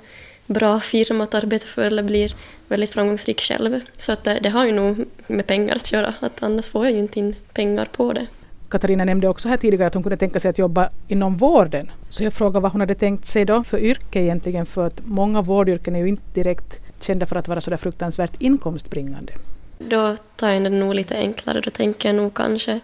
bra 0.46 0.81
firma 0.81 1.24
att 1.24 1.35
arbeta 1.35 1.66
för 1.66 1.83
eller 1.83 2.02
blir 2.02 2.35
väldigt 2.68 2.90
framgångsrik 2.90 3.40
själv. 3.40 3.81
Så 4.00 4.12
att 4.12 4.24
det, 4.24 4.38
det 4.42 4.48
har 4.48 4.66
ju 4.66 4.72
nog 4.72 5.05
med 5.26 5.46
pengar 5.46 5.76
att 5.76 5.92
göra, 5.92 6.14
att 6.20 6.42
annars 6.42 6.68
får 6.68 6.85
jag 6.85 6.92
ju 6.92 6.98
inte 6.98 7.18
in 7.18 7.35
pengar 7.52 7.88
på 7.92 8.12
det. 8.12 8.26
Katarina 8.68 9.05
nämnde 9.05 9.28
också 9.28 9.48
här 9.48 9.57
tidigare 9.57 9.87
att 9.87 9.94
hon 9.94 10.02
kunde 10.02 10.16
tänka 10.16 10.40
sig 10.40 10.48
att 10.48 10.59
jobba 10.59 10.90
inom 11.09 11.37
vården. 11.37 11.90
Så 12.09 12.24
jag 12.24 12.33
frågade 12.33 12.61
vad 12.61 12.72
hon 12.72 12.81
hade 12.81 12.94
tänkt 12.94 13.26
sig 13.26 13.44
då 13.44 13.64
för 13.64 13.78
yrke 13.78 14.20
egentligen, 14.20 14.66
för 14.66 14.87
att 14.87 15.00
många 15.05 15.42
vårdyrken 15.42 15.96
är 15.96 16.00
ju 16.00 16.09
inte 16.09 16.22
direkt 16.35 16.81
kända 17.00 17.26
för 17.26 17.37
att 17.37 17.48
vara 17.48 17.61
så 17.61 17.70
där 17.70 17.76
fruktansvärt 17.76 18.42
inkomstbringande. 18.42 19.33
Då 19.78 20.16
tar 20.37 20.50
jag 20.50 20.62
det 20.62 20.68
nog 20.68 20.94
lite 20.94 21.16
enklare, 21.16 21.61
då 21.61 21.70
tänker 21.70 22.09
jag 22.09 22.16
nog 22.16 22.35
kanske, 22.35 22.81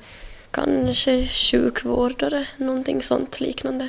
kanske 0.50 1.26
sjukvårdare, 1.26 2.46
någonting 2.56 3.02
sånt 3.02 3.40
liknande. 3.40 3.88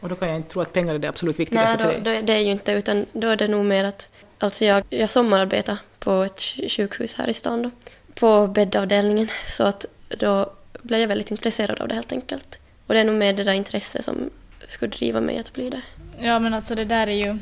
Och 0.00 0.08
då 0.08 0.14
kan 0.14 0.28
jag 0.28 0.36
inte 0.36 0.50
tro 0.50 0.62
att 0.62 0.72
pengar 0.72 0.94
är 0.94 0.98
det 0.98 1.08
absolut 1.08 1.40
viktigaste 1.40 1.76
Nej, 1.76 1.86
då, 1.86 1.92
för 1.92 2.00
dig? 2.00 2.14
Nej, 2.14 2.22
det 2.22 2.32
är 2.32 2.40
ju 2.40 2.50
inte, 2.50 2.72
utan 2.72 3.06
då 3.12 3.28
är 3.28 3.36
det 3.36 3.48
nog 3.48 3.64
mer 3.64 3.84
att 3.84 4.10
alltså 4.38 4.64
jag, 4.64 4.84
jag 4.90 5.10
sommararbetar 5.10 5.78
på 5.98 6.22
ett 6.22 6.40
sjukhus 6.68 7.14
här 7.14 7.28
i 7.28 7.34
stan 7.34 7.62
då, 7.62 7.70
på 8.14 8.46
bäddavdelningen, 8.46 9.28
så 9.46 9.64
att 9.64 9.86
då 10.18 10.52
blev 10.82 11.00
jag 11.00 11.08
väldigt 11.08 11.30
intresserad 11.30 11.80
av 11.80 11.88
det 11.88 11.94
helt 11.94 12.12
enkelt. 12.12 12.60
Och 12.86 12.94
det 12.94 13.00
är 13.00 13.04
nog 13.04 13.14
mer 13.14 13.32
det 13.32 13.44
där 13.44 13.52
intresset 13.52 14.04
som 14.04 14.30
skulle 14.68 14.90
driva 14.90 15.20
mig 15.20 15.38
att 15.38 15.52
bli 15.52 15.70
det. 15.70 15.80
Ja, 16.20 16.38
men 16.38 16.54
alltså 16.54 16.74
det 16.74 16.84
där 16.84 17.06
är 17.06 17.26
ju... 17.26 17.38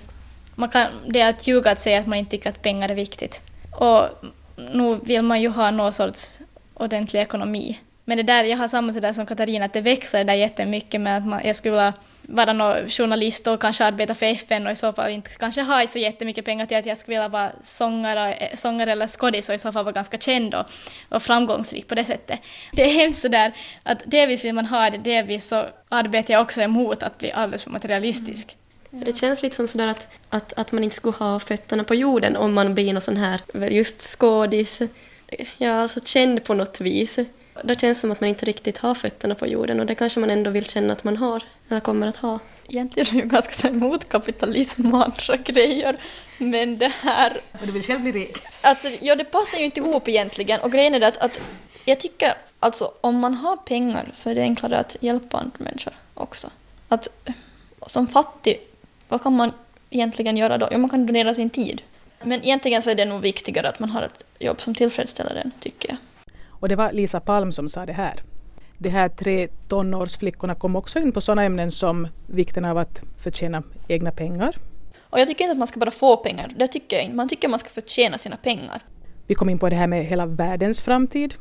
Man 0.55 0.69
kan, 0.69 0.87
det 1.07 1.21
är 1.21 1.31
att 1.31 1.47
ljuga 1.47 1.71
att 1.71 1.81
säga 1.81 2.01
att 2.01 2.07
man 2.07 2.19
inte 2.19 2.31
tycker 2.31 2.51
att 2.51 2.63
pengar 2.63 2.89
är 2.89 2.95
viktigt. 2.95 3.43
Och 3.71 4.09
nu 4.57 5.01
vill 5.03 5.23
man 5.23 5.43
ju 5.43 5.49
ha 5.49 5.71
någon 5.71 5.93
sorts 5.93 6.41
ordentlig 6.75 7.21
ekonomi. 7.21 7.81
Men 8.05 8.17
det 8.17 8.23
där, 8.23 8.45
jag 8.45 8.57
har 8.57 8.69
samma 8.69 8.93
sådär 8.93 9.13
som 9.13 9.27
Katarina, 9.27 9.65
att 9.65 9.73
det 9.73 9.81
växer 9.81 10.19
det 10.19 10.25
där 10.25 10.35
jättemycket 10.35 11.01
med 11.01 11.17
att 11.17 11.27
man, 11.27 11.41
jag 11.45 11.57
skulle 11.57 11.73
vilja 11.73 11.93
vara 12.29 12.53
någon 12.53 12.89
journalist 12.89 13.47
och 13.47 13.61
kanske 13.61 13.85
arbeta 13.85 14.15
för 14.15 14.27
FN 14.27 14.67
och 14.67 14.73
i 14.73 14.77
så 14.77 14.93
fall 14.93 15.11
inte 15.11 15.31
kanske 15.31 15.63
ha 15.63 15.87
så 15.87 15.99
jättemycket 15.99 16.45
pengar 16.45 16.67
till 16.67 16.77
att 16.77 16.87
jag 16.87 16.99
skulle 16.99 17.17
vilja 17.17 17.29
vara 17.29 17.51
sångare, 17.63 18.33
eh, 18.35 18.55
sångare 18.55 18.93
eller 18.93 19.07
skådis 19.07 19.49
och 19.49 19.55
i 19.55 19.59
så 19.59 19.73
fall 19.73 19.85
vara 19.85 19.93
ganska 19.93 20.19
känd 20.19 20.55
och, 20.55 20.67
och 21.09 21.23
framgångsrik 21.23 21.89
på 21.89 21.95
det 21.95 22.05
sättet. 22.05 22.41
Det 22.73 22.83
är 22.83 22.95
hemskt 22.95 23.21
sådär 23.21 23.53
att 23.83 24.03
delvis 24.07 24.45
vill 24.45 24.55
man 24.55 24.67
ha 24.67 24.91
det, 24.91 24.99
delvis 24.99 25.49
så 25.49 25.65
arbetar 25.89 26.35
jag 26.35 26.43
också 26.43 26.61
emot 26.61 27.03
att 27.03 27.19
bli 27.19 27.33
alldeles 27.33 27.65
för 27.65 27.71
materialistisk. 27.71 28.57
Mm. 28.93 29.05
Det 29.05 29.17
känns 29.17 29.43
liksom 29.43 29.69
sådär 29.69 29.87
att, 29.87 30.09
att, 30.29 30.53
att 30.53 30.73
man 30.73 30.85
inte 30.85 30.97
skulle 30.97 31.17
ha 31.17 31.41
fötterna 31.41 31.85
på 31.85 31.95
jorden 31.95 32.37
om 32.37 32.55
man 32.55 32.75
blir 32.75 32.93
någon 32.93 33.03
sån 33.03 33.17
här 33.17 33.41
just 33.71 34.01
skådis, 34.01 34.83
ja 35.59 35.73
alltså 35.73 36.01
känd 36.05 36.45
på 36.45 36.55
något 36.55 36.81
vis. 36.81 37.19
Då 37.63 37.75
känns 37.75 37.99
det 37.99 38.01
som 38.01 38.11
att 38.11 38.21
man 38.21 38.29
inte 38.29 38.47
riktigt 38.47 38.79
har 38.79 38.95
fötterna 38.95 39.35
på 39.35 39.47
jorden 39.47 39.81
och 39.81 39.87
det 39.87 39.95
kanske 39.95 40.21
man 40.21 40.31
ändå 40.31 40.51
vill 40.51 40.65
känna 40.65 40.93
att 40.93 41.05
man 41.05 41.17
har, 41.17 41.43
eller 41.69 41.81
kommer 41.81 42.07
att 42.07 42.17
ha. 42.17 42.39
Egentligen 42.69 43.17
är 43.17 43.21
jag 43.21 43.31
ganska 43.31 43.53
så 43.53 43.69
emot 43.69 44.09
kapitalism 44.09 44.95
och 44.95 45.05
andra 45.05 45.37
grejer, 45.37 45.97
men 46.39 46.79
det 46.79 46.93
här... 47.01 47.33
Och 47.61 47.67
du 47.67 47.73
vill 47.73 47.83
själv 47.83 48.01
bli 48.01 48.13
rik? 48.13 48.39
Alltså, 48.61 48.89
ja, 49.01 49.17
det 49.17 49.25
passar 49.25 49.59
ju 49.59 49.65
inte 49.65 49.81
ihop 49.81 50.09
egentligen 50.09 50.61
och 50.61 50.73
grejen 50.73 50.95
är 50.95 51.01
det 51.01 51.07
att, 51.07 51.17
att 51.17 51.41
jag 51.85 52.01
tycker, 52.01 52.33
alltså 52.59 52.93
om 53.01 53.19
man 53.19 53.35
har 53.35 53.57
pengar 53.57 54.11
så 54.13 54.31
är 54.31 54.35
det 54.35 54.43
enklare 54.43 54.79
att 54.79 54.97
hjälpa 55.01 55.39
andra 55.39 55.57
människor 55.59 55.93
också. 56.15 56.51
Att 56.89 57.09
som 57.87 58.07
fattig, 58.07 58.61
vad 59.09 59.23
kan 59.23 59.37
man 59.37 59.53
egentligen 59.91 60.37
göra 60.37 60.59
då? 60.59 60.69
Jo, 60.73 60.79
man 60.79 60.91
kan 60.91 61.07
donera 61.07 61.35
sin 61.35 61.51
tid. 61.51 61.83
Men 62.23 62.43
egentligen 62.43 62.83
så 62.83 62.91
är 62.91 62.95
det 62.95 63.05
nog 63.05 63.21
viktigare 63.21 63.69
att 63.69 63.79
man 63.79 63.91
har 63.91 64.03
ett 64.03 64.25
jobb 64.39 64.61
som 64.61 64.75
tillfredsställer 64.75 65.35
en, 65.35 65.51
tycker 65.61 65.89
jag. 65.89 65.97
Och 66.65 66.69
det 66.69 66.77
var 66.77 66.93
Lisa 66.93 67.21
Palm 67.21 67.53
som 67.53 67.69
sa 67.69 67.87
det 67.87 67.93
här. 67.93 68.15
De 68.79 68.89
här 68.89 69.09
tre 69.09 69.49
tonårsflickorna 69.69 70.55
kom 70.55 70.77
också 70.77 70.99
in 70.99 71.13
på 71.13 71.21
sådana 71.21 71.45
ämnen 71.45 71.71
som 71.71 72.09
vikten 72.27 72.65
av 72.65 72.79
att 72.79 73.03
förtjäna 73.19 73.63
egna 73.89 74.11
pengar. 74.11 74.57
Och 75.01 75.21
jag 75.21 75.29
tycker 75.29 75.45
inte 75.45 75.53
att 75.53 75.59
man 75.59 75.67
ska 75.67 75.81
bara 75.81 75.91
få 75.91 76.17
pengar, 76.17 76.53
det 76.57 76.69
tycker 76.69 76.97
jag 76.97 77.05
inte. 77.05 77.17
Man 77.17 77.29
tycker 77.29 77.49
att 77.49 77.51
man 77.51 77.61
ska 77.61 77.71
förtjäna 77.71 78.19
sina 78.19 78.37
pengar. 78.37 78.83
Vi 79.27 79.35
kom 79.35 79.49
in 79.49 79.59
på 79.59 79.69
det 79.69 79.77
här 79.77 79.87
med 79.87 80.05
hela 80.05 80.27
världens 80.27 80.81
framtid. 80.81 81.35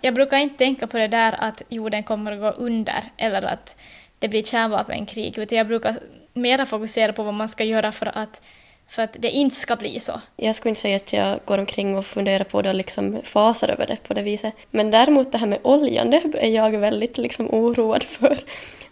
Jag 0.00 0.14
brukar 0.14 0.38
inte 0.38 0.56
tänka 0.58 0.86
på 0.86 0.96
det 0.96 1.08
där 1.08 1.36
att 1.38 1.62
jorden 1.68 2.02
kommer 2.02 2.32
att 2.32 2.40
gå 2.40 2.62
under 2.62 3.12
eller 3.16 3.44
att 3.44 3.76
det 4.18 4.28
blir 4.28 4.42
kärnvapenkrig, 4.42 5.38
utan 5.38 5.58
jag 5.58 5.66
brukar 5.66 5.96
mera 6.34 6.66
fokusera 6.66 7.12
på 7.12 7.22
vad 7.22 7.34
man 7.34 7.48
ska 7.48 7.64
göra 7.64 7.92
för 7.92 8.18
att 8.18 8.42
för 8.88 9.02
att 9.02 9.16
det 9.18 9.30
inte 9.30 9.56
ska 9.56 9.76
bli 9.76 10.00
så. 10.00 10.20
Jag 10.36 10.54
skulle 10.54 10.70
inte 10.70 10.80
säga 10.80 10.96
att 10.96 11.12
jag 11.12 11.40
går 11.44 11.58
omkring 11.58 11.98
och 11.98 12.06
funderar 12.06 12.44
på 12.44 12.62
det 12.62 12.68
och 12.68 12.74
liksom 12.74 13.20
fasar 13.24 13.68
över 13.68 13.86
det 13.86 13.96
på 14.02 14.14
det 14.14 14.22
viset. 14.22 14.54
Men 14.70 14.90
däremot 14.90 15.32
det 15.32 15.38
här 15.38 15.46
med 15.46 15.58
oljan, 15.62 16.10
det 16.10 16.22
är 16.34 16.48
jag 16.48 16.70
väldigt 16.70 17.18
liksom 17.18 17.48
oroad 17.50 18.02
för. 18.02 18.38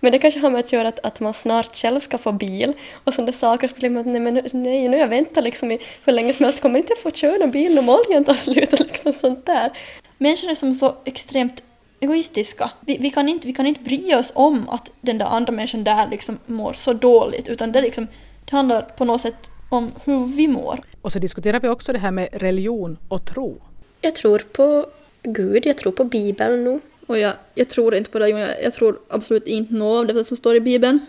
Men 0.00 0.12
det 0.12 0.18
kanske 0.18 0.40
har 0.40 0.50
med 0.50 0.60
att 0.60 0.72
göra 0.72 0.88
att, 0.88 0.98
att 1.02 1.20
man 1.20 1.34
snart 1.34 1.76
själv 1.76 2.00
ska 2.00 2.18
få 2.18 2.32
bil 2.32 2.72
och 3.04 3.14
sådana 3.14 3.32
saker. 3.32 3.68
Så 3.68 3.74
blir 3.74 3.90
man 3.90 4.12
nej, 4.12 4.20
men 4.20 4.34
nej, 4.52 4.88
nu 4.88 4.96
jag 4.96 5.08
väntar 5.08 5.42
liksom 5.42 5.72
i 5.72 5.78
hur 6.04 6.12
länge 6.12 6.32
som 6.32 6.44
helst 6.44 6.62
kommer 6.62 6.78
inte 6.78 6.94
få 7.02 7.10
köra 7.10 7.46
bil 7.46 7.78
om 7.78 7.88
oljan 7.88 8.24
tar 8.24 8.34
slut 8.34 8.72
och 8.72 8.80
liksom 8.92 9.12
sånt 9.12 9.46
där. 9.46 9.70
Människor 10.18 10.50
är 10.50 10.54
som 10.54 10.74
så 10.74 10.94
extremt 11.04 11.62
egoistiska. 12.00 12.70
Vi, 12.80 12.98
vi, 12.98 13.10
kan 13.10 13.28
inte, 13.28 13.46
vi 13.46 13.52
kan 13.52 13.66
inte 13.66 13.80
bry 13.80 14.14
oss 14.14 14.32
om 14.34 14.68
att 14.68 14.90
den 15.00 15.18
där 15.18 15.26
andra 15.26 15.52
människan 15.52 15.84
där 15.84 16.08
liksom 16.10 16.38
mår 16.46 16.72
så 16.72 16.92
dåligt 16.92 17.48
utan 17.48 17.72
det, 17.72 17.80
liksom, 17.80 18.06
det 18.44 18.56
handlar 18.56 18.82
på 18.82 19.04
något 19.04 19.20
sätt 19.20 19.50
om 19.74 19.92
hur 20.04 20.26
vi 20.26 20.48
mår. 20.48 20.80
Och 21.02 21.12
så 21.12 21.18
diskuterar 21.18 21.60
vi 21.60 21.68
också 21.68 21.92
det 21.92 21.98
här 21.98 22.10
med 22.10 22.28
religion 22.32 22.98
och 23.08 23.24
tro. 23.24 23.62
Jag 24.00 24.14
tror 24.14 24.38
på 24.38 24.86
Gud, 25.22 25.66
jag 25.66 25.78
tror 25.78 25.92
på 25.92 26.04
Bibeln 26.04 26.64
nu. 26.64 26.80
Och 27.06 27.18
jag, 27.18 27.32
jag 27.54 27.68
tror 27.68 27.94
inte 27.94 28.10
på 28.10 28.18
religion, 28.18 28.40
jag, 28.40 28.62
jag 28.62 28.72
tror 28.72 28.98
absolut 29.08 29.46
inte 29.46 29.74
något 29.74 30.08
av 30.08 30.14
det 30.14 30.24
som 30.24 30.36
står 30.36 30.56
i 30.56 30.60
Bibeln. 30.60 31.00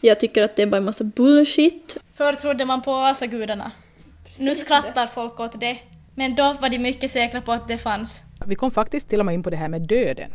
Jag 0.00 0.20
tycker 0.20 0.42
att 0.42 0.56
det 0.56 0.62
är 0.62 0.66
bara 0.66 0.76
en 0.76 0.84
massa 0.84 1.04
bullshit. 1.04 1.98
Förr 2.14 2.32
trodde 2.32 2.64
man 2.64 2.82
på 2.82 2.94
asagudarna. 2.94 3.70
Nu 4.36 4.54
skrattar 4.54 5.06
folk 5.06 5.40
åt 5.40 5.60
det. 5.60 5.78
Men 6.14 6.34
då 6.34 6.56
var 6.60 6.68
de 6.68 6.78
mycket 6.78 7.10
säkra 7.10 7.40
på 7.40 7.52
att 7.52 7.68
det 7.68 7.78
fanns. 7.78 8.22
Vi 8.46 8.54
kom 8.54 8.70
faktiskt 8.70 9.08
till 9.08 9.20
och 9.20 9.26
med 9.26 9.34
in 9.34 9.42
på 9.42 9.50
det 9.50 9.56
här 9.56 9.68
med 9.68 9.82
döden. 9.82 10.30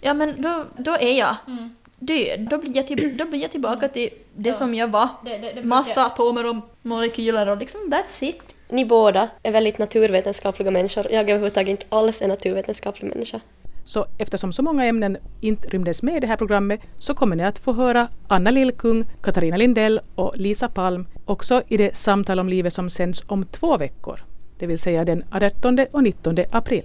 Ja 0.00 0.14
men 0.14 0.42
då, 0.42 0.64
då 0.76 0.96
är 1.00 1.18
jag 1.18 1.36
mm. 1.46 1.74
Död. 2.06 2.48
Då 2.50 2.58
blir, 2.58 2.76
jag 2.76 2.86
till, 2.86 3.16
då 3.16 3.26
blir 3.26 3.42
jag 3.42 3.50
tillbaka 3.50 3.88
till 3.88 4.10
det 4.36 4.48
ja. 4.48 4.54
som 4.54 4.74
jag 4.74 4.88
var. 4.88 5.08
Det, 5.24 5.38
det, 5.38 5.52
det 5.52 5.62
Massa 5.62 6.06
atomer 6.06 6.50
och 6.50 6.56
molekyler 6.82 7.48
och 7.48 7.56
liksom 7.56 7.80
that's 7.80 8.24
it. 8.24 8.56
Ni 8.68 8.84
båda 8.84 9.28
är 9.42 9.52
väldigt 9.52 9.78
naturvetenskapliga 9.78 10.70
människor. 10.70 11.04
Jag 11.04 11.14
är 11.14 11.20
överhuvudtaget 11.20 11.68
inte 11.68 11.86
alls 11.88 12.22
en 12.22 12.28
naturvetenskaplig 12.28 13.08
människa. 13.08 13.40
Så 13.84 14.06
eftersom 14.18 14.52
så 14.52 14.62
många 14.62 14.84
ämnen 14.84 15.16
inte 15.40 15.68
rymdes 15.68 16.02
med 16.02 16.16
i 16.16 16.20
det 16.20 16.26
här 16.26 16.36
programmet 16.36 16.80
så 16.98 17.14
kommer 17.14 17.36
ni 17.36 17.44
att 17.44 17.58
få 17.58 17.72
höra 17.72 18.08
Anna 18.28 18.50
Lillkung, 18.50 19.04
Katarina 19.22 19.56
Lindell 19.56 20.00
och 20.14 20.36
Lisa 20.36 20.68
Palm 20.68 21.06
också 21.24 21.62
i 21.68 21.76
det 21.76 21.96
samtal 21.96 22.38
om 22.38 22.48
livet 22.48 22.72
som 22.72 22.90
sänds 22.90 23.24
om 23.26 23.44
två 23.44 23.76
veckor, 23.76 24.24
det 24.58 24.66
vill 24.66 24.78
säga 24.78 25.04
den 25.04 25.24
18 25.30 25.78
och 25.92 26.02
19 26.02 26.36
april. 26.50 26.84